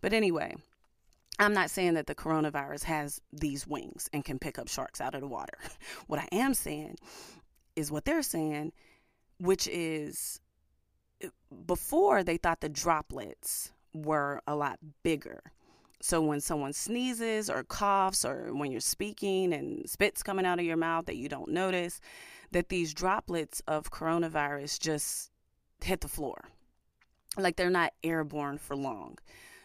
But 0.00 0.12
anyway, 0.12 0.54
I'm 1.38 1.54
not 1.54 1.70
saying 1.70 1.94
that 1.94 2.06
the 2.06 2.14
coronavirus 2.14 2.84
has 2.84 3.20
these 3.32 3.66
wings 3.66 4.08
and 4.12 4.24
can 4.24 4.38
pick 4.38 4.58
up 4.58 4.68
sharks 4.68 5.00
out 5.00 5.14
of 5.14 5.20
the 5.20 5.28
water. 5.28 5.58
What 6.06 6.20
I 6.20 6.28
am 6.32 6.54
saying 6.54 6.96
is 7.76 7.90
what 7.90 8.04
they're 8.04 8.22
saying, 8.22 8.72
which 9.38 9.68
is 9.68 10.40
eh, 11.22 11.28
before 11.66 12.22
they 12.22 12.36
thought 12.36 12.60
the 12.60 12.68
droplets 12.68 13.72
were 13.94 14.42
a 14.46 14.54
lot 14.54 14.78
bigger. 15.02 15.52
So 16.02 16.20
when 16.22 16.40
someone 16.40 16.72
sneezes 16.72 17.50
or 17.50 17.62
coughs 17.62 18.24
or 18.24 18.54
when 18.54 18.70
you're 18.72 18.80
speaking 18.80 19.52
and 19.52 19.88
spit's 19.88 20.22
coming 20.22 20.46
out 20.46 20.58
of 20.58 20.64
your 20.64 20.76
mouth 20.76 21.06
that 21.06 21.16
you 21.16 21.28
don't 21.28 21.50
notice, 21.50 22.00
that 22.52 22.68
these 22.68 22.94
droplets 22.94 23.60
of 23.68 23.90
coronavirus 23.90 24.80
just 24.80 25.30
hit 25.82 26.00
the 26.00 26.08
floor. 26.08 26.48
Like 27.36 27.56
they're 27.56 27.70
not 27.70 27.92
airborne 28.02 28.58
for 28.58 28.76
long. 28.76 29.18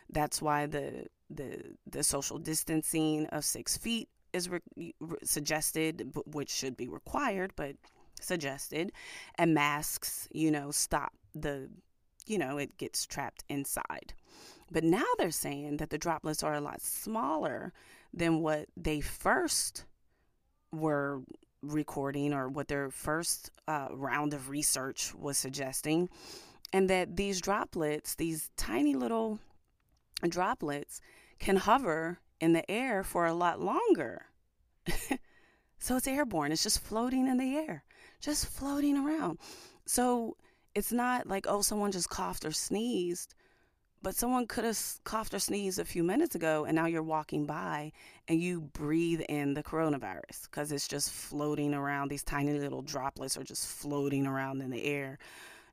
That's 0.10 0.42
why 0.42 0.66
the 0.68 1.08
the 1.30 1.76
the 1.88 2.04
social 2.04 2.38
distancing 2.38 3.26
of 3.28 3.44
six 3.44 3.78
feet 3.78 4.10
is 4.34 4.50
re- 4.50 4.94
suggested, 5.24 6.12
which 6.26 6.50
should 6.50 6.78
be 6.78 6.88
required, 6.88 7.54
but 7.56 7.76
suggested, 8.22 8.92
and 9.38 9.54
masks, 9.54 10.28
you 10.32 10.52
know, 10.52 10.72
stop 10.72 11.14
the, 11.34 11.70
you 12.26 12.38
know, 12.38 12.58
it 12.58 12.78
gets 12.78 13.06
trapped 13.06 13.44
inside. 13.50 14.14
But 14.72 14.84
now 14.84 15.06
they're 15.18 15.32
saying 15.32 15.78
that 15.78 15.90
the 15.90 15.98
droplets 15.98 16.44
are 16.44 16.56
a 16.56 16.62
lot 16.62 16.82
smaller 16.82 17.72
than 18.14 18.42
what 18.42 18.68
they 18.76 19.02
first 19.02 19.86
were 20.72 21.22
recording 21.62 22.34
or 22.34 22.48
what 22.48 22.68
their 22.68 22.90
first 22.90 23.52
uh, 23.68 23.88
round 23.92 24.34
of 24.34 24.50
research 24.50 25.14
was 25.16 25.38
suggesting. 25.38 26.10
And 26.74 26.90
that 26.90 27.16
these 27.16 27.42
droplets, 27.42 28.16
these 28.16 28.50
tiny 28.58 28.96
little 28.96 29.40
droplets, 30.28 31.00
can 31.40 31.58
hover 31.58 32.20
in 32.40 32.54
the 32.54 32.70
air 32.70 33.04
for 33.04 33.26
a 33.26 33.34
lot 33.34 33.62
longer. 33.62 34.26
so 35.80 35.96
it's 35.96 36.08
airborne, 36.08 36.52
it's 36.52 36.64
just 36.64 36.80
floating 36.80 37.28
in 37.28 37.38
the 37.38 37.56
air, 37.56 37.84
just 38.20 38.48
floating 38.48 38.98
around. 38.98 39.38
So 39.86 40.38
it's 40.74 40.92
not 40.92 41.28
like, 41.28 41.46
oh, 41.48 41.62
someone 41.62 41.92
just 41.92 42.10
coughed 42.10 42.46
or 42.46 42.52
sneezed 42.52 43.36
but 44.06 44.14
someone 44.16 44.46
could 44.46 44.64
have 44.64 44.80
coughed 45.04 45.34
or 45.34 45.40
sneezed 45.40 45.80
a 45.80 45.84
few 45.84 46.04
minutes 46.04 46.36
ago, 46.36 46.64
and 46.66 46.76
now 46.76 46.86
you're 46.86 47.02
walking 47.02 47.48
by 47.48 47.92
and 48.28 48.40
you 48.40 48.62
breathe 48.62 49.22
in 49.30 49.56
the 49.56 49.64
coronavirus 49.64 50.44
because 50.44 50.72
it's 50.72 50.88
just 50.88 51.10
floating 51.10 51.74
around. 51.74 52.10
These 52.10 52.22
tiny 52.22 52.54
little 52.54 52.84
droplets 52.84 53.36
are 53.36 53.44
just 53.44 53.68
floating 53.68 54.28
around 54.28 54.62
in 54.62 54.70
the 54.70 54.84
air, 54.84 55.18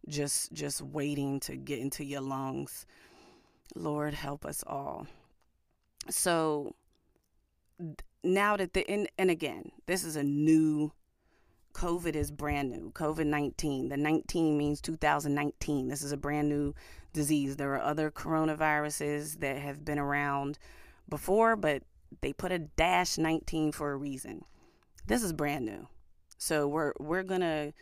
just 0.09 0.51
just 0.55 0.81
waiting 0.81 1.41
to 1.41 1.57
get 1.57 1.79
into 1.79 2.05
your 2.05 2.23
lungs. 2.23 2.87
Lord 3.75 4.15
help 4.15 4.47
us 4.47 4.65
all. 4.67 5.07
So 6.09 6.75
now 8.25 8.57
that 8.57 8.73
the 8.73 8.89
and, 8.89 9.09
and 9.19 9.31
again, 9.31 9.73
this 9.85 10.05
is 10.05 10.17
a 10.17 10.25
new 10.25 10.91
COVID 11.73 12.15
is 12.15 12.31
brand 12.31 12.71
new. 12.71 12.91
COVID 12.93 13.27
19. 13.27 13.89
The 13.89 13.97
19 13.97 14.57
means 14.57 14.81
2019. 14.81 15.89
This 15.89 16.03
is 16.03 16.13
a 16.13 16.17
brand 16.17 16.49
new 16.49 16.75
disease. 17.13 17.57
There 17.57 17.75
are 17.75 17.83
other 17.83 18.11
coronaviruses 18.11 19.41
that 19.41 19.59
have 19.59 19.85
been 19.85 19.99
around 19.99 20.59
before, 21.09 21.57
but 21.57 21.83
they 22.21 22.33
put 22.33 22.53
a 22.53 22.59
dash 22.59 23.19
19 23.19 23.73
for 23.73 23.93
a 23.93 23.97
reason. 23.97 24.45
This 25.07 25.23
is 25.23 25.33
brand 25.33 25.65
new. 25.65 25.89
So 26.39 26.67
we're 26.67 26.93
we're 26.99 27.23
going 27.23 27.41
to 27.41 27.73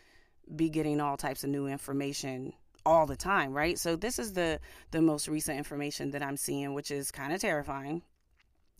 be 0.55 0.69
getting 0.69 0.99
all 0.99 1.17
types 1.17 1.43
of 1.43 1.49
new 1.49 1.67
information 1.67 2.53
all 2.85 3.05
the 3.05 3.15
time, 3.15 3.53
right? 3.53 3.77
So 3.77 3.95
this 3.95 4.19
is 4.19 4.33
the 4.33 4.59
the 4.91 5.01
most 5.01 5.27
recent 5.27 5.57
information 5.57 6.11
that 6.11 6.23
I'm 6.23 6.37
seeing, 6.37 6.73
which 6.73 6.91
is 6.91 7.11
kind 7.11 7.33
of 7.33 7.41
terrifying. 7.41 8.01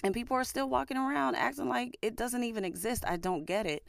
And 0.03 0.13
people 0.13 0.35
are 0.35 0.43
still 0.43 0.67
walking 0.67 0.97
around 0.97 1.35
acting 1.35 1.69
like 1.69 1.97
it 2.01 2.15
doesn't 2.15 2.43
even 2.43 2.65
exist. 2.65 3.03
I 3.07 3.17
don't 3.17 3.45
get 3.45 3.67
it. 3.67 3.83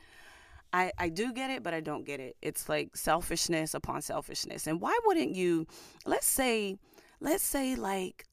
I, 0.72 0.92
I 0.98 1.08
do 1.10 1.32
get 1.32 1.50
it, 1.50 1.62
but 1.62 1.74
I 1.74 1.80
don't 1.80 2.04
get 2.04 2.20
it. 2.20 2.36
It's 2.40 2.68
like 2.68 2.96
selfishness 2.96 3.74
upon 3.74 4.02
selfishness. 4.02 4.66
And 4.66 4.80
why 4.80 4.98
wouldn't 5.04 5.34
you, 5.34 5.66
let's 6.06 6.26
say, 6.26 6.76
let's 7.20 7.44
say, 7.44 7.74
like, 7.74 8.26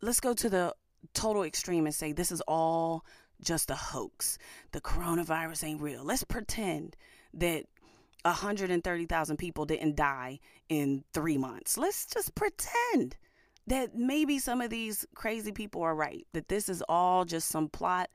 let's 0.00 0.20
go 0.20 0.32
to 0.34 0.48
the 0.48 0.74
total 1.14 1.42
extreme 1.42 1.86
and 1.86 1.94
say 1.94 2.12
this 2.12 2.32
is 2.32 2.40
all 2.48 3.04
just 3.40 3.70
a 3.70 3.74
hoax. 3.74 4.38
The 4.72 4.80
coronavirus 4.80 5.64
ain't 5.64 5.80
real. 5.80 6.04
Let's 6.04 6.24
pretend 6.24 6.96
that 7.34 7.64
130,000 8.22 9.36
people 9.36 9.64
didn't 9.64 9.96
die 9.96 10.40
in 10.68 11.04
three 11.12 11.38
months. 11.38 11.78
Let's 11.78 12.06
just 12.06 12.34
pretend 12.34 13.16
that 13.66 13.94
maybe 13.94 14.38
some 14.38 14.60
of 14.60 14.70
these 14.70 15.06
crazy 15.14 15.52
people 15.52 15.82
are 15.82 15.94
right, 15.94 16.26
that 16.32 16.48
this 16.48 16.68
is 16.68 16.82
all 16.88 17.24
just 17.24 17.48
some 17.48 17.68
plot, 17.68 18.08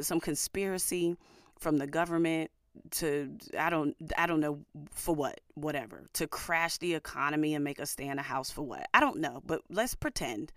some 0.00 0.20
conspiracy 0.20 1.16
from 1.58 1.78
the 1.78 1.86
government 1.86 2.50
to 2.92 3.36
I 3.58 3.70
don't 3.70 3.96
I 4.16 4.26
don't 4.26 4.40
know 4.40 4.60
for 4.90 5.14
what 5.14 5.40
whatever 5.54 6.08
to 6.14 6.26
crash 6.26 6.78
the 6.78 6.94
economy 6.94 7.54
and 7.54 7.64
make 7.64 7.80
us 7.80 7.90
stay 7.90 8.06
in 8.06 8.18
a 8.18 8.22
house 8.22 8.50
for 8.50 8.62
what? 8.62 8.88
I 8.92 9.00
don't 9.00 9.18
know 9.18 9.42
but 9.46 9.62
let's 9.68 9.94
pretend. 9.94 10.52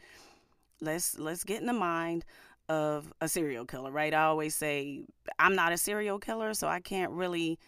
Let's 0.82 1.18
let's 1.18 1.44
get 1.44 1.62
in 1.62 1.68
the 1.68 1.74
mind 1.74 2.26
of 2.70 3.14
a 3.22 3.28
serial 3.28 3.66
killer 3.66 3.92
right? 3.92 4.14
I 4.14 4.24
always 4.24 4.56
say 4.56 5.06
I'm 5.40 5.56
not 5.56 5.72
a 5.72 5.78
serial 5.78 6.20
killer 6.20 6.54
so 6.54 6.68
I 6.68 6.80
can't 6.80 7.12
really 7.12 7.60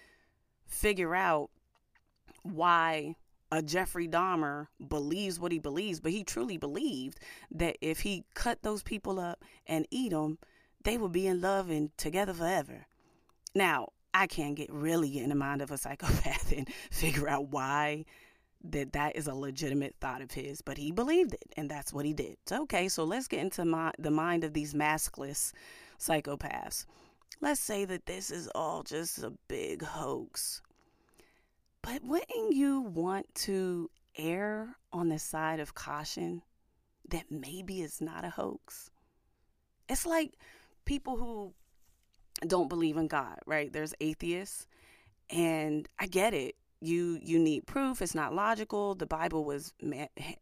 figure 0.68 1.16
out 1.16 1.50
why 2.44 3.16
a 3.52 3.62
Jeffrey 3.62 4.08
Dahmer 4.08 4.68
believes 4.88 5.40
what 5.40 5.52
he 5.52 5.60
believes 5.60 6.00
but 6.00 6.12
he 6.12 6.24
truly 6.24 6.58
believed 6.58 7.20
that 7.52 7.78
if 7.82 8.02
he 8.02 8.26
cut 8.34 8.62
those 8.62 8.84
people 8.84 9.20
up 9.20 9.44
and 9.68 9.88
eat 9.90 10.12
them 10.12 10.38
they 10.84 10.98
would 10.98 11.12
be 11.12 11.28
in 11.28 11.42
love 11.42 11.70
and 11.70 11.96
together 11.98 12.34
forever. 12.34 12.88
Now 13.54 13.90
I 14.14 14.28
can't 14.28 14.56
get 14.56 14.72
really 14.72 15.20
in 15.20 15.30
the 15.30 15.36
mind 15.36 15.62
of 15.62 15.72
a 15.72 15.78
psychopath 15.80 16.52
and 16.56 16.68
figure 16.92 17.30
out 17.30 17.50
why 17.50 18.06
that 18.64 18.94
that 18.94 19.16
is 19.16 19.28
a 19.28 19.34
legitimate 19.34 19.96
thought 20.02 20.22
of 20.22 20.32
his, 20.32 20.62
but 20.62 20.78
he 20.78 20.92
believed 20.92 21.34
it, 21.34 21.46
and 21.56 21.70
that's 21.70 21.94
what 21.94 22.06
he 22.06 22.14
did. 22.14 22.38
So, 22.46 22.64
okay, 22.64 22.90
so 22.90 23.06
let's 23.06 23.28
get 23.28 23.40
into 23.40 23.64
my, 23.64 23.92
the 23.98 24.12
mind 24.12 24.44
of 24.44 24.54
these 24.54 24.74
maskless 24.74 25.54
psychopaths. 25.98 26.86
Let's 27.42 27.62
say 27.62 27.86
that 27.86 28.06
this 28.06 28.32
is 28.32 28.50
all 28.54 28.84
just 28.84 29.20
a 29.20 29.32
big 29.48 29.82
hoax. 29.82 30.62
But 31.82 32.04
wouldn't 32.04 32.54
you 32.54 32.82
want 32.82 33.34
to 33.36 33.90
err 34.18 34.76
on 34.92 35.08
the 35.08 35.20
side 35.20 35.62
of 35.62 35.74
caution 35.74 36.42
that 37.08 37.32
maybe 37.32 37.82
it's 37.82 38.02
not 38.02 38.26
a 38.26 38.30
hoax? 38.30 38.92
It's 39.88 40.06
like 40.06 40.34
people 40.84 41.16
who 41.16 41.54
don't 42.48 42.70
believe 42.70 42.98
in 42.98 43.08
God, 43.08 43.40
right? 43.46 43.72
There's 43.72 43.94
atheists, 44.00 44.68
and 45.30 45.88
I 46.00 46.08
get 46.08 46.34
it. 46.34 46.56
You 46.82 47.20
you 47.22 47.40
need 47.40 47.68
proof. 47.68 48.02
It's 48.02 48.16
not 48.16 48.34
logical. 48.34 48.96
The 48.96 49.06
Bible 49.06 49.44
was 49.44 49.74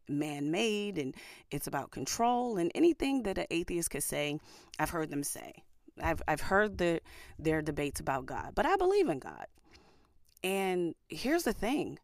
man 0.08 0.50
made, 0.50 0.98
and 0.98 1.14
it's 1.50 1.66
about 1.66 1.90
control. 1.90 2.58
And 2.58 2.70
anything 2.74 3.24
that 3.24 3.38
an 3.38 3.46
atheist 3.50 3.90
could 3.90 4.04
say, 4.04 4.38
I've 4.78 4.90
heard 4.90 5.10
them 5.10 5.24
say. 5.24 5.64
I've 6.00 6.22
I've 6.28 6.40
heard 6.40 6.78
the 6.78 7.00
their 7.38 7.62
debates 7.62 8.00
about 8.00 8.26
God, 8.26 8.52
but 8.54 8.66
I 8.66 8.76
believe 8.76 9.08
in 9.08 9.18
God. 9.18 9.46
And 10.44 10.94
here's 11.08 11.42
the 11.42 11.52
thing: 11.52 11.98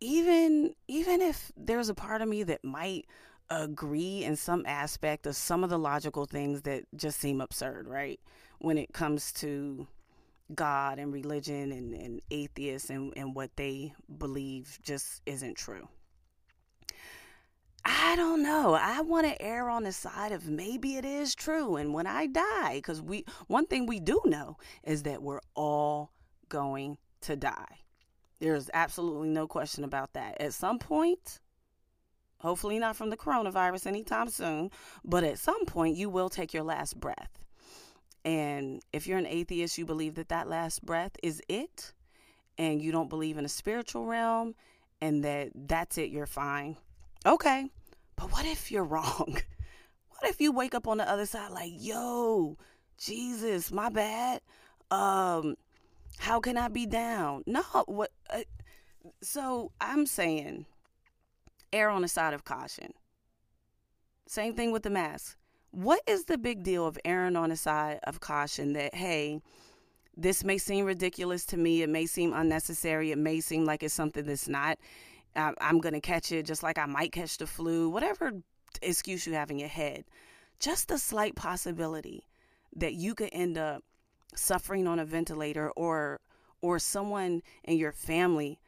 even 0.00 0.74
even 0.86 1.22
if 1.22 1.50
there's 1.56 1.88
a 1.88 1.94
part 1.94 2.22
of 2.22 2.28
me 2.28 2.42
that 2.44 2.64
might 2.64 3.06
agree 3.50 4.24
in 4.24 4.36
some 4.36 4.64
aspect 4.66 5.26
of 5.26 5.34
some 5.34 5.64
of 5.64 5.70
the 5.70 5.78
logical 5.78 6.26
things 6.26 6.62
that 6.62 6.84
just 6.94 7.18
seem 7.18 7.40
absurd, 7.40 7.88
right? 7.88 8.20
When 8.58 8.78
it 8.78 8.92
comes 8.92 9.32
to 9.34 9.86
God 10.54 10.98
and 10.98 11.12
religion 11.12 11.72
and, 11.72 11.94
and 11.94 12.20
atheists 12.30 12.90
and, 12.90 13.12
and 13.16 13.34
what 13.34 13.50
they 13.56 13.92
believe 14.18 14.78
just 14.82 15.22
isn't 15.26 15.56
true. 15.56 15.88
I 17.84 18.16
don't 18.16 18.42
know. 18.42 18.74
I 18.74 19.00
want 19.00 19.26
to 19.26 19.40
err 19.40 19.68
on 19.70 19.84
the 19.84 19.92
side 19.92 20.32
of 20.32 20.48
maybe 20.48 20.96
it 20.96 21.04
is 21.04 21.34
true. 21.34 21.76
And 21.76 21.94
when 21.94 22.06
I 22.06 22.26
die, 22.26 22.74
because 22.74 23.00
we 23.00 23.24
one 23.46 23.66
thing 23.66 23.86
we 23.86 24.00
do 24.00 24.20
know 24.24 24.56
is 24.82 25.04
that 25.04 25.22
we're 25.22 25.40
all 25.54 26.12
going 26.48 26.98
to 27.22 27.36
die. 27.36 27.78
There's 28.40 28.70
absolutely 28.72 29.28
no 29.28 29.46
question 29.46 29.84
about 29.84 30.12
that. 30.14 30.40
At 30.40 30.54
some 30.54 30.78
point, 30.78 31.40
hopefully 32.40 32.78
not 32.78 32.96
from 32.96 33.10
the 33.10 33.16
coronavirus 33.16 33.86
anytime 33.86 34.28
soon, 34.28 34.70
but 35.04 35.24
at 35.24 35.38
some 35.38 35.64
point 35.64 35.96
you 35.96 36.08
will 36.10 36.28
take 36.28 36.52
your 36.52 36.62
last 36.62 36.98
breath. 36.98 37.38
And 38.28 38.82
if 38.92 39.06
you're 39.06 39.16
an 39.16 39.26
atheist, 39.26 39.78
you 39.78 39.86
believe 39.86 40.16
that 40.16 40.28
that 40.28 40.50
last 40.50 40.84
breath 40.84 41.12
is 41.22 41.40
it, 41.48 41.94
and 42.58 42.82
you 42.82 42.92
don't 42.92 43.08
believe 43.08 43.38
in 43.38 43.46
a 43.46 43.48
spiritual 43.48 44.04
realm, 44.04 44.54
and 45.00 45.24
that 45.24 45.48
that's 45.54 45.96
it, 45.96 46.10
you're 46.10 46.26
fine. 46.26 46.76
Okay, 47.24 47.70
but 48.16 48.30
what 48.30 48.44
if 48.44 48.70
you're 48.70 48.84
wrong? 48.94 49.38
What 50.10 50.30
if 50.30 50.42
you 50.42 50.52
wake 50.52 50.74
up 50.74 50.86
on 50.86 50.98
the 50.98 51.10
other 51.10 51.24
side 51.24 51.52
like, 51.52 51.72
yo, 51.74 52.58
Jesus, 52.98 53.72
my 53.72 53.88
bad. 53.88 54.42
Um, 54.90 55.56
how 56.18 56.38
can 56.38 56.58
I 56.58 56.68
be 56.68 56.84
down? 56.84 57.44
No, 57.46 57.62
what? 57.86 58.10
Uh, 58.28 58.40
so 59.22 59.72
I'm 59.80 60.04
saying, 60.04 60.66
err 61.72 61.88
on 61.88 62.02
the 62.02 62.08
side 62.08 62.34
of 62.34 62.44
caution. 62.44 62.92
Same 64.26 64.52
thing 64.52 64.70
with 64.70 64.82
the 64.82 64.90
mask. 64.90 65.38
What 65.70 66.00
is 66.06 66.24
the 66.24 66.38
big 66.38 66.62
deal 66.62 66.86
of 66.86 66.98
erring 67.04 67.36
on 67.36 67.50
the 67.50 67.56
side 67.56 68.00
of 68.04 68.20
caution 68.20 68.72
that, 68.72 68.94
hey, 68.94 69.40
this 70.16 70.42
may 70.42 70.58
seem 70.58 70.84
ridiculous 70.84 71.44
to 71.46 71.56
me, 71.56 71.82
it 71.82 71.88
may 71.88 72.06
seem 72.06 72.32
unnecessary, 72.32 73.12
it 73.12 73.18
may 73.18 73.40
seem 73.40 73.64
like 73.64 73.82
it's 73.82 73.94
something 73.94 74.24
that's 74.24 74.48
not. 74.48 74.78
Um, 75.36 75.54
I'm 75.60 75.78
going 75.78 75.94
to 75.94 76.00
catch 76.00 76.32
it 76.32 76.46
just 76.46 76.62
like 76.62 76.78
I 76.78 76.86
might 76.86 77.12
catch 77.12 77.38
the 77.38 77.46
flu, 77.46 77.88
whatever 77.90 78.32
excuse 78.82 79.26
you 79.26 79.34
have 79.34 79.50
in 79.50 79.58
your 79.58 79.68
head. 79.68 80.04
Just 80.58 80.90
a 80.90 80.98
slight 80.98 81.36
possibility 81.36 82.24
that 82.74 82.94
you 82.94 83.14
could 83.14 83.30
end 83.32 83.56
up 83.56 83.84
suffering 84.34 84.86
on 84.86 84.98
a 84.98 85.04
ventilator 85.04 85.70
or 85.70 86.20
or 86.60 86.78
someone 86.78 87.42
in 87.64 87.78
your 87.78 87.92
family 87.92 88.58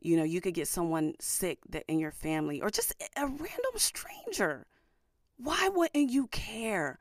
you 0.00 0.16
know 0.16 0.24
you 0.24 0.40
could 0.40 0.54
get 0.54 0.68
someone 0.68 1.14
sick 1.20 1.58
that 1.68 1.84
in 1.88 1.98
your 1.98 2.10
family 2.10 2.60
or 2.60 2.68
just 2.68 2.92
a 3.16 3.26
random 3.26 3.76
stranger 3.76 4.66
why 5.36 5.68
wouldn't 5.68 6.10
you 6.10 6.26
care? 6.28 6.98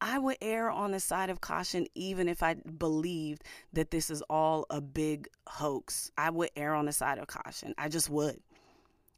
I 0.00 0.18
would 0.18 0.38
err 0.40 0.70
on 0.70 0.92
the 0.92 1.00
side 1.00 1.28
of 1.28 1.40
caution 1.40 1.86
even 1.94 2.28
if 2.28 2.42
I 2.42 2.54
believed 2.54 3.44
that 3.74 3.90
this 3.90 4.08
is 4.08 4.22
all 4.30 4.64
a 4.70 4.80
big 4.80 5.28
hoax. 5.46 6.10
I 6.16 6.30
would 6.30 6.50
err 6.56 6.74
on 6.74 6.86
the 6.86 6.92
side 6.92 7.18
of 7.18 7.26
caution. 7.26 7.74
I 7.76 7.88
just 7.88 8.08
would. 8.08 8.40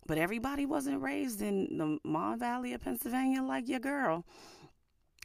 But 0.06 0.18
everybody 0.18 0.66
wasn't 0.66 1.00
raised 1.00 1.40
in 1.40 1.78
the 1.78 1.98
Mon 2.08 2.38
Valley 2.38 2.72
of 2.72 2.82
Pennsylvania 2.82 3.42
like 3.42 3.68
your 3.68 3.78
girl. 3.78 4.24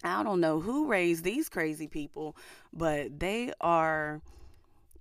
I 0.04 0.22
don't 0.22 0.40
know 0.40 0.60
who 0.60 0.88
raised 0.88 1.24
these 1.24 1.50
crazy 1.50 1.88
people, 1.88 2.38
but 2.72 3.20
they 3.20 3.52
are 3.60 4.22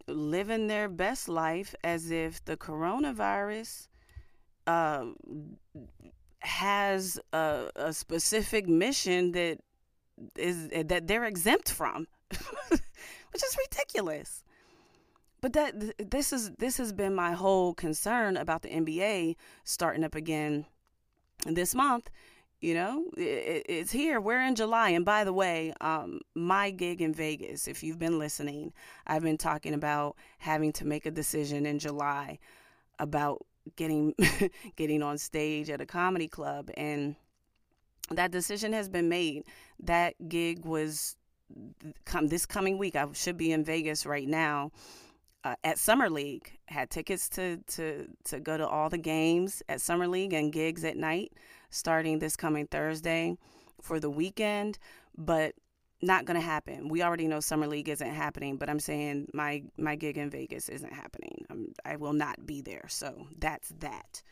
living 0.09 0.69
their 0.69 0.89
best 0.89 1.29
life 1.29 1.75
as 1.85 2.11
if 2.11 2.43
the 2.47 2.57
coronavirus 2.57 3.89
uh, 4.67 5.05
has 6.41 7.19
a, 7.33 7.71
a 7.77 7.93
specific 7.93 8.69
mission 8.69 9.33
that 9.33 9.59
is 10.37 10.69
that 10.69 11.07
they're 11.07 11.25
exempt 11.25 11.71
from, 11.71 12.07
which 12.69 13.45
is 13.45 13.57
ridiculous. 13.59 14.43
But 15.41 15.53
that 15.53 16.11
this 16.11 16.33
is 16.33 16.51
this 16.53 16.79
has 16.79 16.93
been 16.93 17.15
my 17.15 17.33
whole 17.33 17.75
concern 17.75 18.37
about 18.37 18.63
the 18.63 18.71
NBA 18.71 19.37
starting 19.65 20.05
up 20.05 20.15
again 20.15 20.67
this 21.45 21.75
month. 21.75 22.11
You 22.61 22.73
know, 22.73 23.05
it, 23.19 23.67
it's 23.69 23.93
here. 23.93 24.19
We're 24.19 24.41
in 24.41 24.55
July, 24.55 24.91
and 24.91 25.05
by 25.05 25.25
the 25.25 25.33
way, 25.33 25.75
um, 25.83 26.21
my 26.35 26.71
gig 26.71 27.03
in 27.03 27.13
Vegas. 27.13 27.69
If 27.69 27.83
you've 27.83 27.99
been 27.99 28.19
listening, 28.19 28.73
I've 29.07 29.23
been 29.23 29.37
talking 29.37 29.75
about 29.75 30.17
having 30.39 30.73
to 30.75 30.87
make 30.87 31.05
a 31.05 31.11
decision 31.11 31.67
in 31.67 31.79
July 31.79 32.39
about 32.99 33.45
getting 33.77 34.15
getting 34.77 35.03
on 35.03 35.19
stage 35.19 35.71
at 35.71 35.81
a 35.81 35.87
comedy 35.87 36.29
club 36.29 36.71
and 36.77 37.17
that 38.11 38.31
decision 38.31 38.73
has 38.73 38.89
been 38.89 39.09
made. 39.09 39.45
That 39.81 40.15
gig 40.29 40.65
was 40.65 41.17
come 42.05 42.27
this 42.27 42.45
coming 42.45 42.77
week 42.77 42.97
i 42.97 43.07
should 43.13 43.37
be 43.37 43.53
in 43.53 43.63
vegas 43.65 44.05
right 44.05 44.27
now 44.27 44.73
uh, 45.45 45.55
at 45.63 45.79
summer 45.79 46.11
league. 46.11 46.51
Had 46.67 46.91
tickets 46.91 47.29
to 47.31 47.59
to 47.69 48.09
to 48.25 48.41
go 48.41 48.57
to 48.57 48.67
all 48.67 48.91
the 48.91 48.99
games 48.99 49.63
at 49.69 49.81
summer 49.81 50.09
league 50.09 50.33
and 50.33 50.53
gigs 50.53 50.85
at 50.85 50.97
night 50.97 51.33
starting 51.71 52.19
this 52.19 52.37
coming 52.37 52.67
thursday 52.67 53.37
for 53.81 54.01
the 54.01 54.11
weekend 54.11 54.79
but 55.17 55.55
not 56.03 56.25
going 56.25 56.39
to 56.39 56.45
happen. 56.45 56.89
We 56.89 57.03
already 57.03 57.27
know 57.27 57.41
summer 57.41 57.67
league 57.67 57.89
isn't 57.89 58.11
happening, 58.11 58.57
but 58.57 58.69
I'm 58.69 58.81
saying 58.81 59.29
my 59.33 59.63
my 59.77 59.97
gig 59.97 60.19
in 60.19 60.31
Vegas 60.31 60.69
isn't 60.69 60.93
happening. 60.93 61.47
I'm, 61.51 61.73
I 61.85 61.97
will 61.97 62.13
not 62.13 62.45
be 62.47 62.61
there. 62.61 62.85
So 62.89 63.27
that's 63.39 63.71
that. 63.81 64.23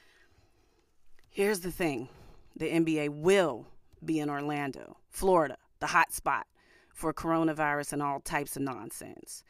Here's 1.30 1.60
the 1.60 1.72
thing: 1.72 2.08
the 2.56 2.70
NBA 2.70 3.08
will 3.10 3.66
be 4.04 4.20
in 4.20 4.28
Orlando, 4.28 4.98
Florida, 5.10 5.56
the 5.80 5.86
hot 5.86 6.12
spot 6.12 6.46
for 6.92 7.12
coronavirus 7.12 7.94
and 7.94 8.02
all 8.02 8.20
types 8.20 8.56
of 8.56 8.62
nonsense. 8.62 9.42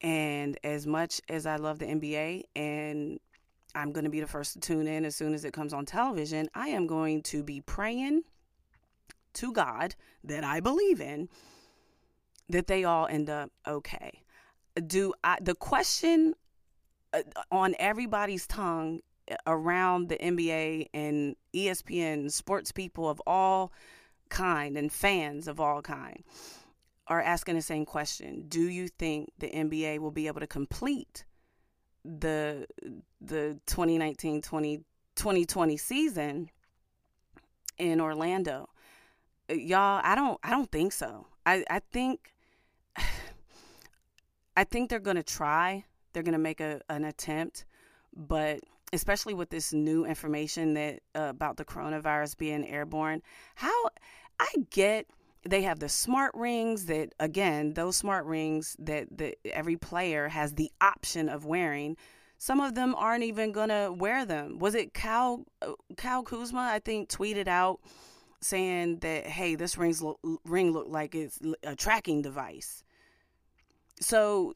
And 0.00 0.58
as 0.64 0.86
much 0.86 1.20
as 1.28 1.46
I 1.46 1.56
love 1.56 1.78
the 1.78 1.86
NBA 1.86 2.42
and 2.56 3.20
I'm 3.74 3.92
going 3.92 4.04
to 4.04 4.10
be 4.10 4.20
the 4.20 4.26
first 4.26 4.54
to 4.54 4.60
tune 4.60 4.86
in 4.86 5.04
as 5.04 5.14
soon 5.14 5.32
as 5.32 5.44
it 5.44 5.52
comes 5.52 5.72
on 5.72 5.86
television, 5.86 6.48
I 6.54 6.68
am 6.68 6.86
going 6.86 7.22
to 7.24 7.42
be 7.42 7.60
praying 7.60 8.22
to 9.34 9.52
God 9.52 9.94
that 10.24 10.44
I 10.44 10.60
believe 10.60 11.00
in 11.00 11.28
that 12.48 12.66
they 12.66 12.84
all 12.84 13.06
end 13.06 13.30
up 13.30 13.50
okay. 13.66 14.22
Do 14.86 15.14
I, 15.22 15.38
the 15.40 15.54
question 15.54 16.34
uh, 17.12 17.22
on 17.50 17.74
everybody's 17.78 18.46
tongue 18.46 19.00
uh, 19.30 19.36
around 19.46 20.08
the 20.08 20.16
NBA 20.16 20.88
and 20.94 21.36
ESPN, 21.54 22.30
sports 22.30 22.72
people 22.72 23.08
of 23.08 23.20
all 23.26 23.72
kind 24.28 24.78
and 24.78 24.90
fans 24.90 25.46
of 25.46 25.60
all 25.60 25.82
kind 25.82 26.24
are 27.06 27.20
asking 27.20 27.56
the 27.56 27.62
same 27.62 27.84
question. 27.84 28.46
Do 28.48 28.62
you 28.62 28.88
think 28.88 29.30
the 29.38 29.50
NBA 29.50 29.98
will 29.98 30.10
be 30.10 30.26
able 30.26 30.40
to 30.40 30.46
complete 30.46 31.26
the 32.04 32.66
the 33.20 33.60
2019-2020 33.66 35.78
season 35.78 36.50
in 37.78 38.00
Orlando? 38.00 38.70
Uh, 39.52 39.56
y'all, 39.56 40.00
I 40.02 40.14
don't 40.14 40.38
I 40.42 40.50
don't 40.50 40.70
think 40.70 40.92
so. 40.92 41.26
I, 41.44 41.64
I 41.68 41.80
think 41.92 42.32
I 44.56 44.64
think 44.64 44.90
they're 44.90 45.00
to 45.16 45.22
try. 45.22 45.84
They're 46.12 46.22
to 46.32 46.38
make 46.38 46.60
a, 46.60 46.80
an 46.88 47.04
attempt, 47.04 47.64
but 48.14 48.60
especially 48.92 49.32
with 49.32 49.48
this 49.48 49.72
new 49.72 50.04
information 50.04 50.74
that 50.74 51.00
uh, 51.14 51.28
about 51.30 51.56
the 51.56 51.64
coronavirus 51.64 52.36
being 52.36 52.66
airborne, 52.66 53.22
how 53.54 53.90
I 54.38 54.48
get 54.70 55.06
they 55.48 55.62
have 55.62 55.80
the 55.80 55.88
smart 55.88 56.32
rings 56.34 56.86
that 56.86 57.14
again, 57.18 57.74
those 57.74 57.96
smart 57.96 58.26
rings 58.26 58.76
that, 58.78 59.08
that 59.18 59.36
every 59.46 59.76
player 59.76 60.28
has 60.28 60.54
the 60.54 60.70
option 60.80 61.28
of 61.28 61.44
wearing. 61.44 61.96
Some 62.38 62.60
of 62.60 62.74
them 62.74 62.94
aren't 62.96 63.24
even 63.24 63.52
to 63.68 63.92
wear 63.96 64.26
them. 64.26 64.58
Was 64.58 64.74
it 64.74 64.94
Cal 64.94 65.44
uh, 65.62 65.72
Cal 65.96 66.22
Kuzma 66.22 66.60
I 66.60 66.78
think 66.78 67.08
tweeted 67.08 67.48
out 67.48 67.80
saying 68.42 68.98
that 68.98 69.26
hey, 69.26 69.54
this 69.54 69.78
rings 69.78 70.02
lo- 70.02 70.18
ring 70.44 70.72
looked 70.72 70.90
like 70.90 71.14
it's 71.14 71.38
a 71.62 71.76
tracking 71.76 72.22
device. 72.22 72.84
So 74.00 74.54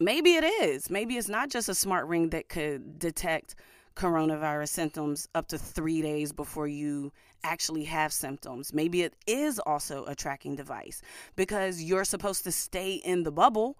maybe 0.00 0.34
it 0.34 0.44
is. 0.44 0.90
Maybe 0.90 1.16
it's 1.16 1.28
not 1.28 1.50
just 1.50 1.68
a 1.68 1.74
smart 1.74 2.06
ring 2.06 2.30
that 2.30 2.48
could 2.48 2.98
detect 2.98 3.54
coronavirus 3.96 4.68
symptoms 4.68 5.28
up 5.34 5.46
to 5.48 5.58
three 5.58 6.02
days 6.02 6.32
before 6.32 6.66
you 6.66 7.12
actually 7.44 7.84
have 7.84 8.12
symptoms. 8.12 8.72
Maybe 8.72 9.02
it 9.02 9.14
is 9.26 9.58
also 9.60 10.04
a 10.06 10.14
tracking 10.14 10.56
device 10.56 11.02
because 11.36 11.82
you're 11.82 12.04
supposed 12.04 12.44
to 12.44 12.52
stay 12.52 12.94
in 12.94 13.22
the 13.22 13.30
bubble. 13.30 13.78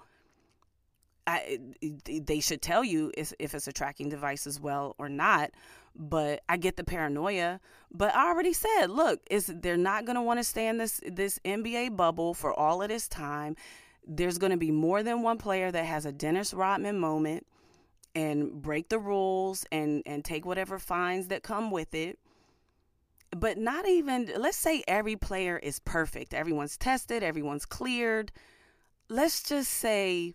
I, 1.27 1.59
they 2.05 2.41
should 2.41 2.61
tell 2.61 2.85
you 2.85 3.11
if, 3.17 3.33
if 3.39 3.55
it's 3.55 3.67
a 3.67 3.73
tracking 3.73 4.11
device 4.11 4.47
as 4.47 4.61
well 4.61 4.95
or 4.99 5.09
not. 5.09 5.51
But 5.97 6.43
I 6.49 6.57
get 6.57 6.77
the 6.77 6.85
paranoia. 6.85 7.61
But 7.93 8.15
I 8.15 8.29
already 8.29 8.53
said, 8.53 8.87
look, 8.87 9.21
is 9.31 9.47
they're 9.47 9.77
not 9.77 10.05
going 10.05 10.17
to 10.17 10.23
want 10.23 10.41
to 10.41 10.45
stay 10.45 10.67
in 10.67 10.79
this 10.79 11.01
this 11.07 11.39
NBA 11.45 11.97
bubble 11.97 12.35
for 12.35 12.53
all 12.53 12.83
of 12.83 12.89
this 12.89 13.09
time 13.09 13.57
there's 14.07 14.39
going 14.39 14.51
to 14.51 14.57
be 14.57 14.71
more 14.71 15.03
than 15.03 15.23
one 15.23 15.39
player 15.39 15.71
that 15.71 15.85
has 15.85 16.07
a 16.07 16.13
Dennis 16.13 16.53
Rodman 16.53 16.99
moment 16.99 17.47
and 18.15 18.63
break 18.63 18.89
the 18.89 18.99
rules 18.99 19.65
and 19.73 20.03
and 20.07 20.25
take 20.25 20.45
whatever 20.45 20.79
fines 20.79 21.29
that 21.29 21.43
come 21.43 21.71
with 21.71 21.95
it. 21.95 22.19
but 23.37 23.59
not 23.59 23.89
even 23.89 24.31
let's 24.37 24.57
say 24.57 24.85
every 24.87 25.17
player 25.17 25.59
is 25.59 25.81
perfect. 25.81 26.35
Everyone's 26.35 26.77
tested, 26.77 27.23
everyone's 27.23 27.67
cleared. 27.67 28.31
Let's 29.09 29.43
just 29.43 29.71
say 29.71 30.35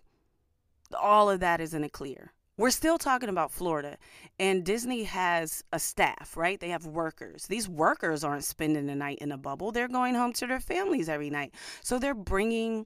all 0.99 1.30
of 1.30 1.39
that 1.39 1.62
is 1.62 1.74
in 1.74 1.84
a 1.84 1.89
clear. 1.89 2.34
We're 2.60 2.72
still 2.72 2.97
talking 2.97 3.30
about 3.30 3.53
Florida, 3.53 3.97
and 4.38 4.66
Disney 4.66 5.05
has 5.05 5.64
a 5.72 5.80
staff, 5.80 6.36
right? 6.36 6.60
They 6.60 6.72
have 6.72 6.86
workers. 6.86 7.47
These 7.47 7.70
workers 7.70 8.22
aren't 8.22 8.43
spending 8.43 8.86
the 8.86 8.95
night 8.95 9.20
in 9.20 9.32
a 9.32 9.38
bubble, 9.38 9.72
they're 9.72 9.88
going 9.88 10.14
home 10.14 10.34
to 10.34 10.45
their 10.45 10.60
families 10.60 11.07
every 11.07 11.30
night. 11.30 11.53
So 11.82 11.99
they're 11.99 12.14
bringing, 12.14 12.86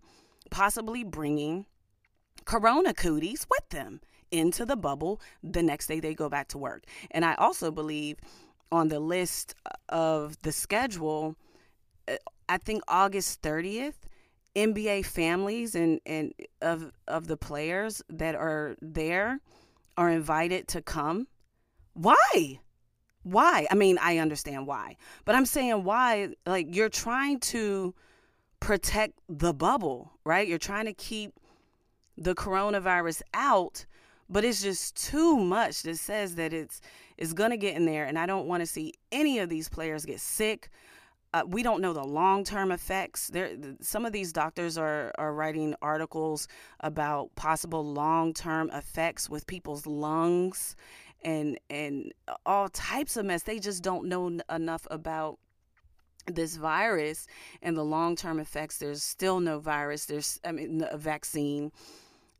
possibly 0.52 1.04
bringing 1.04 1.66
corona 2.46 2.94
cooties 2.94 3.48
with 3.50 3.68
them 3.70 4.02
into 4.30 4.64
the 4.64 4.76
bubble 4.76 5.20
the 5.42 5.64
next 5.64 5.88
day 5.88 6.00
they 6.00 6.14
go 6.14 6.30
back 6.30 6.50
to 6.50 6.60
work. 6.60 6.84
And 7.10 7.26
I 7.26 7.34
also 7.34 7.72
believe 7.72 8.18
on 8.72 8.90
the 8.90 9.00
list 9.00 9.56
of 9.90 10.40
the 10.44 10.52
schedule, 10.52 11.36
uh, 12.08 12.18
I 12.48 12.60
think 12.60 12.84
August 12.88 13.42
30th, 13.42 13.96
NBA 14.56 15.04
families 15.08 15.74
and, 15.74 16.00
and 16.06 16.32
of 16.62 16.92
of 17.08 17.26
the 17.26 17.38
players 17.38 18.04
that 18.08 18.36
are 18.36 18.76
there 18.84 19.40
are 19.98 20.10
invited 20.10 20.68
to 20.70 20.82
come. 20.82 21.28
Why? 21.94 22.60
Why? 23.24 23.68
I 23.72 23.76
mean, 23.76 23.98
I 24.02 24.18
understand 24.18 24.68
why. 24.68 24.98
But 25.26 25.36
I'm 25.36 25.46
saying 25.46 25.84
why 25.84 26.30
like 26.46 26.76
you're 26.76 26.90
trying 26.90 27.40
to 27.40 27.94
protect 28.60 29.20
the 29.30 29.54
bubble, 29.54 30.12
right? 30.24 30.48
You're 30.48 30.58
trying 30.58 30.86
to 30.86 30.94
keep 30.94 31.34
the 32.18 32.36
coronavirus 32.36 33.22
out, 33.34 33.86
but 34.30 34.44
it's 34.44 34.62
just 34.62 34.96
too 34.96 35.38
much 35.38 35.84
that 35.84 35.98
says 35.98 36.36
that 36.36 36.54
it's 36.54 36.82
it's 37.18 37.34
going 37.34 37.52
to 37.52 37.58
get 37.58 37.76
in 37.76 37.86
there 37.86 38.06
and 38.06 38.18
I 38.18 38.26
don't 38.26 38.48
want 38.48 38.62
to 38.62 38.68
see 38.68 38.94
any 39.12 39.40
of 39.40 39.50
these 39.50 39.70
players 39.70 40.06
get 40.06 40.20
sick 40.20 40.70
uh, 41.34 41.44
we 41.48 41.64
don't 41.64 41.82
know 41.82 41.94
the 41.94 42.04
long 42.04 42.44
term 42.44 42.72
effects. 42.72 43.28
There, 43.30 43.56
some 43.82 44.06
of 44.06 44.14
these 44.14 44.32
doctors 44.32 44.78
are, 44.78 45.12
are 45.18 45.34
writing 45.34 45.76
articles 45.82 46.48
about 46.80 47.34
possible 47.36 47.84
long 47.84 48.34
term 48.34 48.70
effects 48.72 49.30
with 49.30 49.48
people's 49.48 49.88
lungs 49.88 50.76
and 51.24 51.58
and 51.70 52.14
all 52.46 52.70
types 52.70 53.18
of 53.18 53.26
mess. 53.26 53.44
They 53.44 53.60
just 53.60 53.82
don't 53.82 54.08
know 54.08 54.40
enough 54.50 54.88
about 54.92 55.40
this 56.28 56.56
virus 56.56 57.28
and 57.62 57.76
the 57.76 57.84
long 57.84 58.16
term 58.16 58.40
effects. 58.40 58.78
There's 58.78 59.02
still 59.02 59.40
no 59.40 59.60
virus. 59.60 60.06
There's 60.06 60.40
I 60.46 60.52
mean 60.52 60.86
a 60.90 60.98
vaccine. 60.98 61.72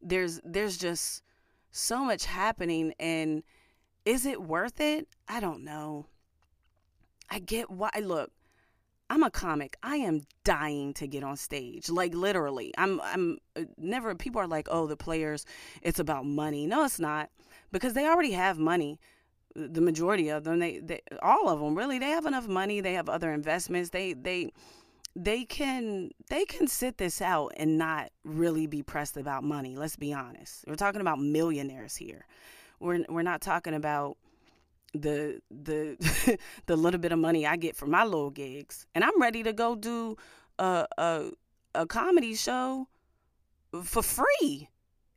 There's 0.04 0.40
there's 0.44 0.78
just 0.78 1.24
so 1.72 2.06
much 2.06 2.26
happening 2.26 2.94
and 3.00 3.42
is 4.06 4.28
it 4.28 4.44
worth 4.44 4.80
it? 4.80 5.08
I 5.28 5.40
don't 5.40 5.64
know. 5.64 6.06
I 7.32 7.40
get 7.40 7.72
why 7.72 7.90
look 8.00 8.32
I'm 9.14 9.22
a 9.22 9.30
comic. 9.30 9.78
I 9.84 9.98
am 9.98 10.22
dying 10.44 10.92
to 10.96 11.06
get 11.06 11.24
on 11.24 11.38
stage. 11.38 11.88
Like 11.88 12.16
literally. 12.16 12.74
I'm 12.80 13.00
I'm 13.02 13.38
uh, 13.56 13.66
never 13.78 14.16
people 14.16 14.42
are 14.42 14.48
like, 14.48 14.68
"Oh, 14.72 14.88
the 14.88 14.98
players, 14.98 15.46
it's 15.84 16.00
about 16.00 16.26
money." 16.26 16.66
No, 16.66 16.84
it's 16.84 17.00
not. 17.00 17.30
Because 17.72 17.94
they 17.94 18.08
already 18.08 18.32
have 18.32 18.58
money. 18.58 19.00
The 19.56 19.82
majority 19.82 20.30
of 20.30 20.46
them, 20.46 20.58
they, 20.58 20.80
they 20.80 21.02
all 21.22 21.48
of 21.48 21.60
them 21.60 21.76
really, 21.76 22.00
they 22.00 22.10
have 22.10 22.26
enough 22.26 22.48
money, 22.48 22.82
they 22.82 22.94
have 22.94 23.08
other 23.08 23.32
investments. 23.32 23.92
They 23.92 24.14
they 24.14 24.52
they 25.16 25.46
can 25.46 26.10
they 26.32 26.44
can 26.46 26.66
sit 26.66 26.98
this 26.98 27.22
out 27.22 27.54
and 27.56 27.78
not 27.78 28.10
really 28.24 28.66
be 28.66 28.82
pressed 28.82 29.16
about 29.16 29.44
money. 29.44 29.76
Let's 29.76 29.96
be 29.96 30.12
honest. 30.12 30.66
We're 30.68 30.74
talking 30.74 31.02
about 31.02 31.20
millionaires 31.20 31.96
here. 31.96 32.26
We're 32.80 33.06
we're 33.08 33.22
not 33.22 33.42
talking 33.42 33.76
about 33.76 34.18
the 34.94 35.42
the 35.50 36.38
the 36.66 36.76
little 36.76 37.00
bit 37.00 37.12
of 37.12 37.20
money 37.20 37.46
I 37.46 37.56
get 37.56 37.76
from 37.76 37.92
my 37.92 38.04
little 38.04 38.30
gigs, 38.30 38.86
and 38.96 39.04
I'm 39.04 39.20
ready 39.22 39.44
to 39.44 39.54
go 39.54 39.76
do 39.76 40.18
a 40.60 40.86
a, 40.98 41.32
a 41.76 41.86
comedy 41.86 42.36
show 42.36 42.88
for 43.84 44.04
free 44.04 44.70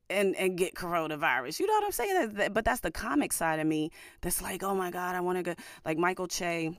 and 0.09 0.35
and 0.37 0.57
get 0.57 0.75
coronavirus. 0.75 1.61
You 1.61 1.67
know 1.67 1.75
what 1.75 1.85
I'm 1.85 1.93
saying? 1.93 2.51
But 2.53 2.65
that's 2.65 2.81
the 2.81 2.91
comic 2.91 3.33
side 3.33 3.61
of 3.61 3.67
me 3.67 3.91
that's 4.21 4.43
like, 4.43 4.63
oh 4.63 4.75
my 4.75 4.91
god, 4.91 5.15
I 5.15 5.21
want 5.21 5.39
to 5.39 5.43
go. 5.43 5.55
Like 5.85 5.99
Michael 5.99 6.29
Che. 6.29 6.79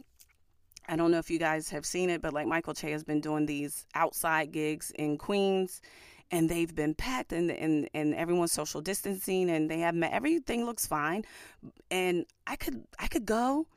I 0.90 0.96
don't 0.96 1.12
know 1.12 1.18
if 1.18 1.30
you 1.30 1.38
guys 1.38 1.70
have 1.72 1.86
seen 1.86 2.10
it, 2.10 2.22
but 2.22 2.32
like 2.32 2.48
Michael 2.48 2.74
Che 2.74 2.92
has 2.92 3.04
been 3.04 3.20
doing 3.20 3.46
these 3.46 3.86
outside 3.94 4.54
gigs 4.54 4.90
in 4.92 5.18
Queens 5.18 5.82
and 6.32 6.50
they've 6.50 6.74
been 6.74 6.94
packed 6.94 7.32
and, 7.32 7.52
and, 7.52 7.90
and 7.94 8.14
everyone's 8.14 8.52
social 8.52 8.82
distancing 8.82 9.50
and 9.50 9.70
they 9.70 9.80
have 9.80 9.96
met, 9.96 10.12
everything 10.12 10.66
looks 10.66 10.86
fine. 10.86 11.24
And 11.90 12.26
i 12.46 12.56
could 12.56 12.84
i 13.00 13.08
could 13.08 13.26
go 13.26 13.68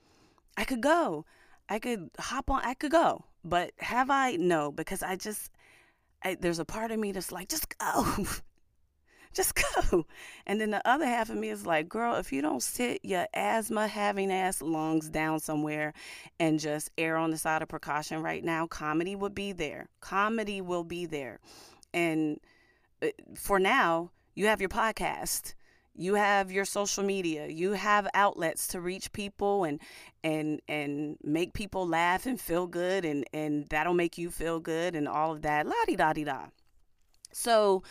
i 0.57 0.65
could 0.65 0.81
go. 0.81 1.25
I 1.69 1.79
could 1.79 2.11
hop 2.19 2.51
on 2.51 2.63
i 2.65 2.75
could 2.75 2.91
go. 2.93 3.25
But 3.45 3.73
have 3.79 4.11
i? 4.11 4.33
No 4.37 4.73
because 4.73 5.03
i 5.03 5.17
just 5.17 5.51
I, 6.23 6.35
there's 6.35 6.59
a 6.59 6.65
part 6.65 6.91
of 6.91 6.99
me 6.99 7.13
that's 7.13 7.33
like 7.33 7.49
just 7.49 7.79
go 7.79 8.27
just 9.33 9.55
go. 9.55 10.07
And 10.45 10.61
then 10.61 10.71
the 10.71 10.87
other 10.87 11.07
half 11.07 11.31
of 11.31 11.37
me 11.37 11.51
is 11.51 11.65
like 11.65 11.89
girl 11.89 12.17
if 12.17 12.33
you 12.33 12.43
don't 12.43 12.63
sit 12.63 13.01
your 13.05 13.27
asthma 13.33 13.87
having 13.87 14.33
ass 14.33 14.61
lungs 14.61 15.09
down 15.09 15.39
somewhere 15.39 15.95
and 16.41 16.59
just 16.59 16.91
err 16.99 17.17
on 17.17 17.31
the 17.31 17.39
side 17.39 17.63
of 17.63 17.69
precaution 17.69 18.23
right 18.23 18.43
now 18.43 18.67
comedy 18.67 19.15
would 19.15 19.35
be 19.35 19.53
there. 19.53 19.89
Comedy 20.01 20.61
will 20.61 20.85
be 20.85 21.07
there 21.07 21.39
and 21.93 22.39
uh, 23.03 23.09
for 23.35 23.59
now, 23.59 24.11
you 24.35 24.47
have 24.47 24.61
your 24.61 24.71
podcast 24.71 25.55
you 25.97 26.15
have 26.15 26.53
your 26.53 26.65
social 26.65 27.03
media 27.03 27.49
you 27.49 27.73
have 27.73 28.07
outlets 28.15 28.69
to 28.69 28.81
reach 28.81 29.13
people 29.13 29.65
and 29.65 29.81
and 30.23 30.63
and 30.69 31.17
make 31.25 31.53
people 31.53 31.87
laugh 31.87 32.27
and 32.27 32.41
feel 32.41 32.69
good 32.69 33.05
and 33.05 33.25
and 33.33 33.67
that'll 33.71 33.93
make 33.93 34.17
you 34.17 34.31
feel 34.31 34.61
good 34.61 34.95
and 34.95 35.09
all 35.09 35.33
of 35.33 35.43
that 35.43 35.67
la 35.67 35.75
di 35.87 35.97
da 35.97 36.13
di 36.13 36.23
da 36.23 36.47
so 37.33 37.83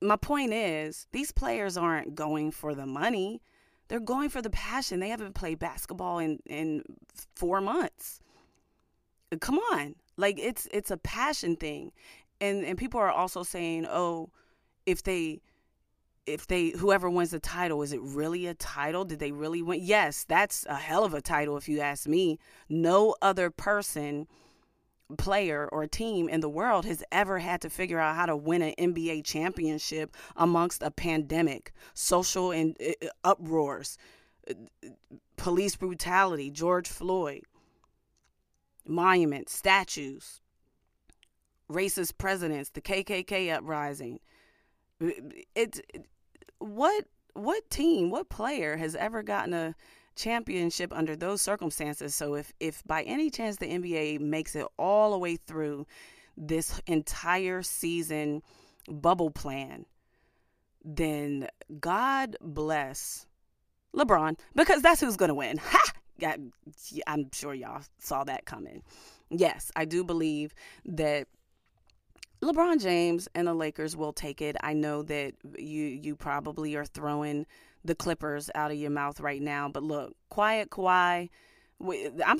my 0.00 0.16
point 0.16 0.52
is 0.52 1.06
these 1.12 1.32
players 1.32 1.76
aren't 1.76 2.14
going 2.14 2.50
for 2.50 2.74
the 2.74 2.86
money. 2.86 3.42
They're 3.88 4.00
going 4.00 4.28
for 4.28 4.42
the 4.42 4.50
passion. 4.50 5.00
They 5.00 5.08
haven't 5.08 5.34
played 5.34 5.58
basketball 5.58 6.18
in 6.18 6.38
in 6.46 6.84
4 7.34 7.60
months. 7.60 8.20
Come 9.40 9.58
on. 9.58 9.96
Like 10.16 10.38
it's 10.38 10.68
it's 10.72 10.90
a 10.90 10.96
passion 10.96 11.56
thing 11.56 11.92
and 12.40 12.64
and 12.64 12.78
people 12.78 13.00
are 13.00 13.10
also 13.10 13.42
saying, 13.42 13.86
oh, 13.88 14.30
if 14.86 15.02
they 15.02 15.40
if 16.26 16.46
they 16.46 16.70
whoever 16.70 17.08
wins 17.08 17.30
the 17.30 17.40
title 17.40 17.82
is 17.82 17.92
it 17.92 18.00
really 18.02 18.46
a 18.46 18.54
title? 18.54 19.04
Did 19.04 19.18
they 19.18 19.32
really 19.32 19.62
win? 19.62 19.80
Yes 19.82 20.24
that's 20.24 20.66
a 20.66 20.76
hell 20.76 21.04
of 21.04 21.14
a 21.14 21.20
title 21.20 21.56
if 21.56 21.68
you 21.68 21.80
ask 21.80 22.06
me. 22.06 22.38
No 22.68 23.16
other 23.22 23.50
person 23.50 24.26
player 25.16 25.68
or 25.72 25.86
team 25.86 26.28
in 26.28 26.40
the 26.40 26.48
world 26.48 26.84
has 26.84 27.02
ever 27.10 27.38
had 27.38 27.62
to 27.62 27.70
figure 27.70 27.98
out 27.98 28.14
how 28.14 28.26
to 28.26 28.36
win 28.36 28.60
an 28.60 28.74
NBA 28.78 29.24
championship 29.24 30.14
amongst 30.36 30.82
a 30.82 30.90
pandemic 30.90 31.72
social 31.94 32.50
and 32.50 32.76
uh, 32.80 33.06
uproars 33.24 33.96
uh, 34.50 34.54
police 35.36 35.76
brutality 35.76 36.50
George 36.50 36.88
Floyd 36.88 37.42
monuments 38.86 39.54
statues 39.54 40.42
racist 41.70 42.18
presidents, 42.18 42.70
the 42.70 42.80
KKK 42.80 43.54
uprising. 43.54 44.20
It, 45.00 45.80
what 46.58 47.04
what 47.34 47.70
team, 47.70 48.10
what 48.10 48.28
player 48.28 48.76
has 48.76 48.96
ever 48.96 49.22
gotten 49.22 49.54
a 49.54 49.74
championship 50.16 50.92
under 50.92 51.14
those 51.14 51.40
circumstances? 51.40 52.14
So 52.14 52.34
if 52.34 52.52
if 52.58 52.82
by 52.84 53.02
any 53.02 53.30
chance 53.30 53.56
the 53.56 53.66
NBA 53.66 54.20
makes 54.20 54.56
it 54.56 54.66
all 54.76 55.12
the 55.12 55.18
way 55.18 55.36
through 55.36 55.86
this 56.36 56.80
entire 56.86 57.62
season 57.62 58.42
bubble 58.88 59.30
plan, 59.30 59.86
then 60.84 61.48
God 61.80 62.36
bless 62.40 63.26
LeBron 63.94 64.38
because 64.54 64.82
that's 64.82 65.00
who's 65.00 65.16
going 65.16 65.28
to 65.28 65.34
win. 65.34 65.58
Ha! 65.58 65.92
I'm 67.06 67.30
sure 67.32 67.54
y'all 67.54 67.82
saw 67.98 68.24
that 68.24 68.44
coming. 68.44 68.82
Yes, 69.30 69.70
I 69.76 69.84
do 69.84 70.02
believe 70.02 70.54
that 70.84 71.28
LeBron 72.42 72.80
James 72.80 73.28
and 73.34 73.48
the 73.48 73.54
Lakers 73.54 73.96
will 73.96 74.12
take 74.12 74.40
it. 74.40 74.56
I 74.62 74.72
know 74.72 75.02
that 75.02 75.34
you 75.58 75.84
you 75.84 76.16
probably 76.16 76.76
are 76.76 76.84
throwing 76.84 77.46
the 77.84 77.94
Clippers 77.94 78.50
out 78.54 78.70
of 78.70 78.76
your 78.76 78.90
mouth 78.90 79.20
right 79.20 79.42
now, 79.42 79.68
but 79.68 79.82
look, 79.82 80.14
quiet 80.28 80.70
Kawhi. 80.70 81.30
We, 81.80 82.10
I'm 82.26 82.38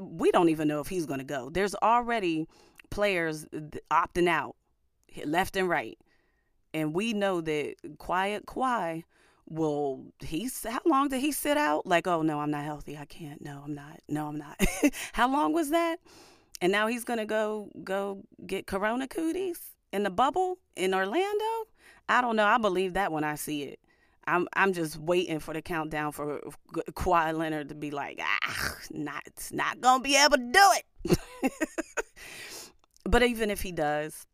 we 0.00 0.30
don't 0.30 0.48
even 0.48 0.68
know 0.68 0.80
if 0.80 0.88
he's 0.88 1.06
going 1.06 1.20
to 1.20 1.24
go. 1.24 1.50
There's 1.50 1.74
already 1.76 2.46
players 2.90 3.46
opting 3.90 4.28
out 4.28 4.56
left 5.24 5.56
and 5.56 5.68
right, 5.68 5.98
and 6.72 6.94
we 6.94 7.12
know 7.12 7.40
that 7.40 7.74
quiet 7.98 8.46
Kawhi 8.46 9.04
will 9.48 10.06
he's 10.20 10.64
how 10.64 10.80
long 10.86 11.08
did 11.08 11.20
he 11.20 11.32
sit 11.32 11.56
out? 11.56 11.86
Like, 11.86 12.06
oh 12.06 12.22
no, 12.22 12.40
I'm 12.40 12.50
not 12.50 12.64
healthy. 12.64 12.96
I 12.96 13.04
can't. 13.04 13.42
No, 13.42 13.62
I'm 13.64 13.74
not. 13.74 14.00
No, 14.08 14.28
I'm 14.28 14.38
not. 14.38 14.58
how 15.12 15.30
long 15.30 15.52
was 15.52 15.70
that? 15.70 15.98
And 16.60 16.72
now 16.72 16.86
he's 16.86 17.04
gonna 17.04 17.26
go 17.26 17.70
go 17.82 18.22
get 18.46 18.66
corona 18.66 19.08
cooties 19.08 19.60
in 19.92 20.02
the 20.02 20.10
bubble 20.10 20.58
in 20.76 20.94
Orlando. 20.94 21.66
I 22.08 22.20
don't 22.20 22.36
know. 22.36 22.44
I 22.44 22.58
believe 22.58 22.94
that 22.94 23.12
when 23.12 23.24
I 23.24 23.34
see 23.36 23.64
it. 23.64 23.80
I'm 24.26 24.46
I'm 24.54 24.72
just 24.72 24.96
waiting 24.98 25.40
for 25.40 25.54
the 25.54 25.62
countdown 25.62 26.12
for 26.12 26.40
Kawhi 26.92 27.36
Leonard 27.36 27.70
to 27.70 27.74
be 27.74 27.90
like, 27.90 28.20
ah, 28.22 28.76
not 28.90 29.22
not 29.50 29.80
gonna 29.80 30.02
be 30.02 30.16
able 30.16 30.36
to 30.36 30.52
do 30.52 30.70
it. 31.42 31.52
but 33.04 33.22
even 33.22 33.50
if 33.50 33.62
he 33.62 33.72
does, 33.72 34.26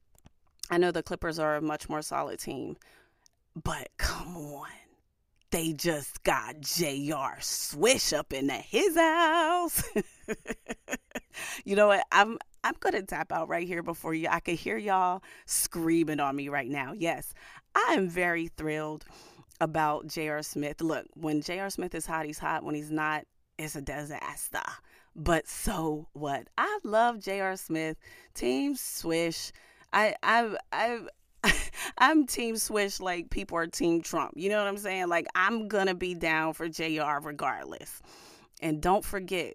I 0.71 0.79
know 0.79 0.91
the 0.91 1.03
Clippers 1.03 1.39
are 1.39 1.57
a 1.57 1.63
much 1.63 1.89
more 1.89 2.03
solid 2.03 2.41
team. 2.41 2.77
But 3.63 3.89
come 3.97 4.37
on. 4.37 4.69
They 5.51 5.73
just 5.73 6.23
got 6.25 6.61
JR 6.61 7.41
Swish 7.41 8.13
up 8.13 8.33
in 8.33 8.49
his 8.49 8.97
house. 8.97 9.83
you 11.65 11.77
know 11.77 11.89
what? 11.89 12.05
I'm 12.11 12.39
I'm 12.65 12.75
gonna 12.81 13.03
tap 13.03 13.31
out 13.31 13.49
right 13.49 13.67
here 13.67 13.83
before 13.83 14.13
you. 14.13 14.29
I 14.29 14.41
could 14.41 14.57
hear 14.57 14.77
y'all 14.77 15.23
screaming 15.47 16.19
on 16.19 16.35
me 16.35 16.49
right 16.49 16.69
now. 16.69 16.93
Yes, 16.93 17.33
I 17.75 17.95
am 17.95 18.09
very 18.09 18.49
thrilled 18.49 19.05
about 19.61 20.09
J.R. 20.09 20.43
Smith. 20.43 20.81
Look, 20.81 21.07
when 21.15 21.41
J.R. 21.43 21.71
Smith 21.71 21.95
is 21.95 22.07
hot, 22.07 22.27
he's 22.27 22.39
hot. 22.39 22.65
When 22.65 22.75
he's 22.75 22.91
not, 22.91 23.25
it's 23.57 23.77
a 23.77 23.81
disaster. 23.81 24.61
But 25.15 25.47
so 25.49 26.09
what? 26.13 26.49
I 26.59 26.79
love 26.83 27.21
J.R. 27.21 27.57
Smith. 27.57 27.97
Team 28.35 28.75
Swish. 28.75 29.53
I 29.93 30.17
I 30.23 30.57
I 30.73 31.01
I'm 31.99 32.27
team 32.27 32.57
Swish 32.57 33.01
like 33.01 33.31
people 33.31 33.59
are 33.59 33.67
team 33.67 34.03
Trump. 34.03 34.33
You 34.37 34.49
know 34.49 34.59
what 34.59 34.69
I'm 34.69 34.79
saying? 34.79 35.09
Like 35.09 35.27
I'm 35.35 35.69
gonna 35.69 35.95
be 35.95 36.15
down 36.15 36.53
for 36.55 36.69
JR 36.69 37.19
regardless. 37.23 38.01
And 38.63 38.81
don't 38.81 39.05
forget, 39.05 39.55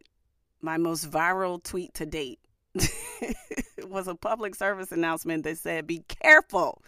my 0.61 0.77
most 0.77 1.09
viral 1.09 1.61
tweet 1.63 1.93
to 1.95 2.05
date 2.05 2.39
was 3.87 4.07
a 4.07 4.15
public 4.15 4.55
service 4.55 4.91
announcement 4.91 5.43
that 5.43 5.57
said, 5.57 5.87
Be 5.87 6.03
careful 6.07 6.81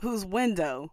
whose 0.00 0.24
window 0.24 0.92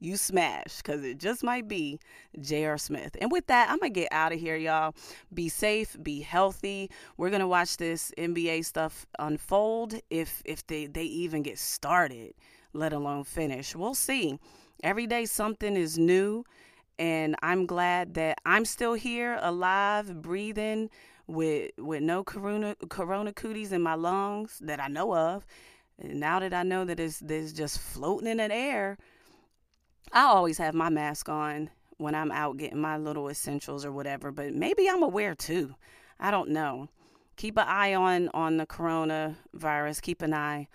you 0.00 0.16
smash 0.16 0.78
because 0.78 1.04
it 1.04 1.18
just 1.18 1.44
might 1.44 1.68
be 1.68 2.00
J.R. 2.40 2.76
Smith. 2.76 3.16
And 3.20 3.30
with 3.30 3.46
that, 3.46 3.70
I'm 3.70 3.78
going 3.78 3.92
to 3.92 4.00
get 4.00 4.08
out 4.10 4.32
of 4.32 4.40
here, 4.40 4.56
y'all. 4.56 4.94
Be 5.32 5.48
safe, 5.48 5.96
be 6.02 6.20
healthy. 6.20 6.90
We're 7.16 7.30
going 7.30 7.40
to 7.40 7.46
watch 7.46 7.76
this 7.76 8.12
NBA 8.18 8.64
stuff 8.64 9.06
unfold 9.18 9.94
if 10.10 10.42
if 10.44 10.66
they, 10.66 10.86
they 10.86 11.04
even 11.04 11.42
get 11.42 11.58
started, 11.58 12.34
let 12.72 12.92
alone 12.92 13.24
finish. 13.24 13.74
We'll 13.74 13.94
see. 13.94 14.38
Every 14.82 15.06
day 15.06 15.24
something 15.26 15.76
is 15.76 15.98
new. 15.98 16.44
And 16.98 17.36
I'm 17.42 17.66
glad 17.66 18.14
that 18.14 18.38
I'm 18.44 18.64
still 18.64 18.94
here, 18.94 19.38
alive, 19.40 20.22
breathing, 20.22 20.90
with 21.26 21.70
with 21.78 22.02
no 22.02 22.22
corona 22.24 22.76
corona 22.88 23.32
cooties 23.32 23.72
in 23.72 23.82
my 23.82 23.94
lungs 23.94 24.58
that 24.60 24.80
I 24.80 24.88
know 24.88 25.14
of. 25.14 25.46
And 25.98 26.20
now 26.20 26.40
that 26.40 26.52
I 26.52 26.62
know 26.62 26.84
that 26.84 27.00
it's, 27.00 27.22
it's 27.22 27.52
just 27.52 27.78
floating 27.78 28.28
in 28.28 28.36
the 28.36 28.52
air, 28.52 28.98
I 30.12 30.24
always 30.24 30.58
have 30.58 30.74
my 30.74 30.88
mask 30.88 31.28
on 31.28 31.70
when 31.98 32.14
I'm 32.14 32.32
out 32.32 32.56
getting 32.56 32.80
my 32.80 32.96
little 32.96 33.28
essentials 33.28 33.84
or 33.84 33.92
whatever, 33.92 34.32
but 34.32 34.52
maybe 34.52 34.88
I'm 34.88 35.02
aware 35.02 35.34
too. 35.34 35.74
I 36.18 36.30
don't 36.30 36.50
know. 36.50 36.88
Keep 37.36 37.58
an 37.58 37.66
eye 37.68 37.94
on 37.94 38.28
on 38.34 38.56
the 38.56 38.66
coronavirus. 38.66 40.02
Keep 40.02 40.22
an 40.22 40.34
eye 40.34 40.68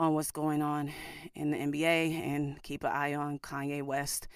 on 0.00 0.14
what's 0.14 0.30
going 0.30 0.62
on 0.62 0.90
in 1.34 1.50
the 1.50 1.58
NBA 1.58 2.26
and 2.26 2.60
keep 2.62 2.82
an 2.84 2.90
eye 2.90 3.14
on 3.14 3.38
Kanye 3.38 3.82
West 3.82 4.26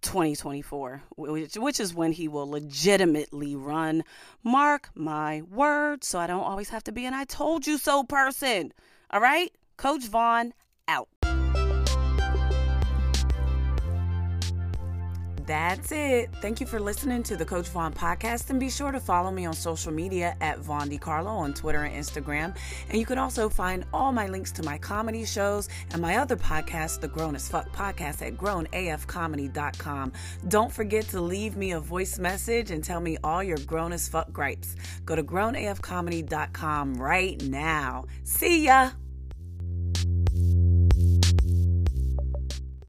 2024, 0.00 1.02
which, 1.16 1.56
which 1.56 1.78
is 1.78 1.94
when 1.94 2.12
he 2.12 2.26
will 2.26 2.48
legitimately 2.48 3.54
run. 3.54 4.02
Mark 4.42 4.88
my 4.94 5.42
word, 5.42 6.02
so 6.02 6.18
I 6.18 6.26
don't 6.26 6.42
always 6.42 6.70
have 6.70 6.82
to 6.84 6.92
be 6.92 7.04
an 7.04 7.12
I 7.12 7.24
told 7.24 7.66
you 7.66 7.76
so 7.76 8.02
person. 8.02 8.72
All 9.10 9.20
right? 9.20 9.52
Coach 9.76 10.04
Von 10.04 10.54
That's 15.52 15.92
it. 15.92 16.30
Thank 16.40 16.62
you 16.62 16.66
for 16.66 16.80
listening 16.80 17.22
to 17.24 17.36
the 17.36 17.44
Coach 17.44 17.68
Von 17.68 17.92
podcast. 17.92 18.48
And 18.48 18.58
be 18.58 18.70
sure 18.70 18.90
to 18.90 18.98
follow 18.98 19.30
me 19.30 19.44
on 19.44 19.52
social 19.52 19.92
media 19.92 20.34
at 20.40 20.60
Von 20.60 20.88
Decarlo 20.88 21.26
on 21.26 21.52
Twitter 21.52 21.82
and 21.82 21.94
Instagram. 21.94 22.56
And 22.88 22.98
you 22.98 23.04
can 23.04 23.18
also 23.18 23.50
find 23.50 23.84
all 23.92 24.12
my 24.12 24.28
links 24.28 24.50
to 24.52 24.62
my 24.62 24.78
comedy 24.78 25.26
shows 25.26 25.68
and 25.90 26.00
my 26.00 26.16
other 26.16 26.36
podcast, 26.36 27.00
the 27.00 27.08
Grown 27.08 27.36
as 27.36 27.50
Fuck 27.50 27.70
podcast, 27.70 28.26
at 28.26 28.38
grownafcomedy.com. 28.38 30.12
Don't 30.48 30.72
forget 30.72 31.04
to 31.08 31.20
leave 31.20 31.54
me 31.54 31.72
a 31.72 31.80
voice 31.80 32.18
message 32.18 32.70
and 32.70 32.82
tell 32.82 33.02
me 33.02 33.18
all 33.22 33.42
your 33.42 33.58
grown 33.66 33.92
as 33.92 34.08
fuck 34.08 34.32
gripes. 34.32 34.74
Go 35.04 35.16
to 35.16 35.22
grownafcomedy.com 35.22 36.94
right 36.94 37.42
now. 37.42 38.06
See 38.24 38.64
ya. 38.64 38.92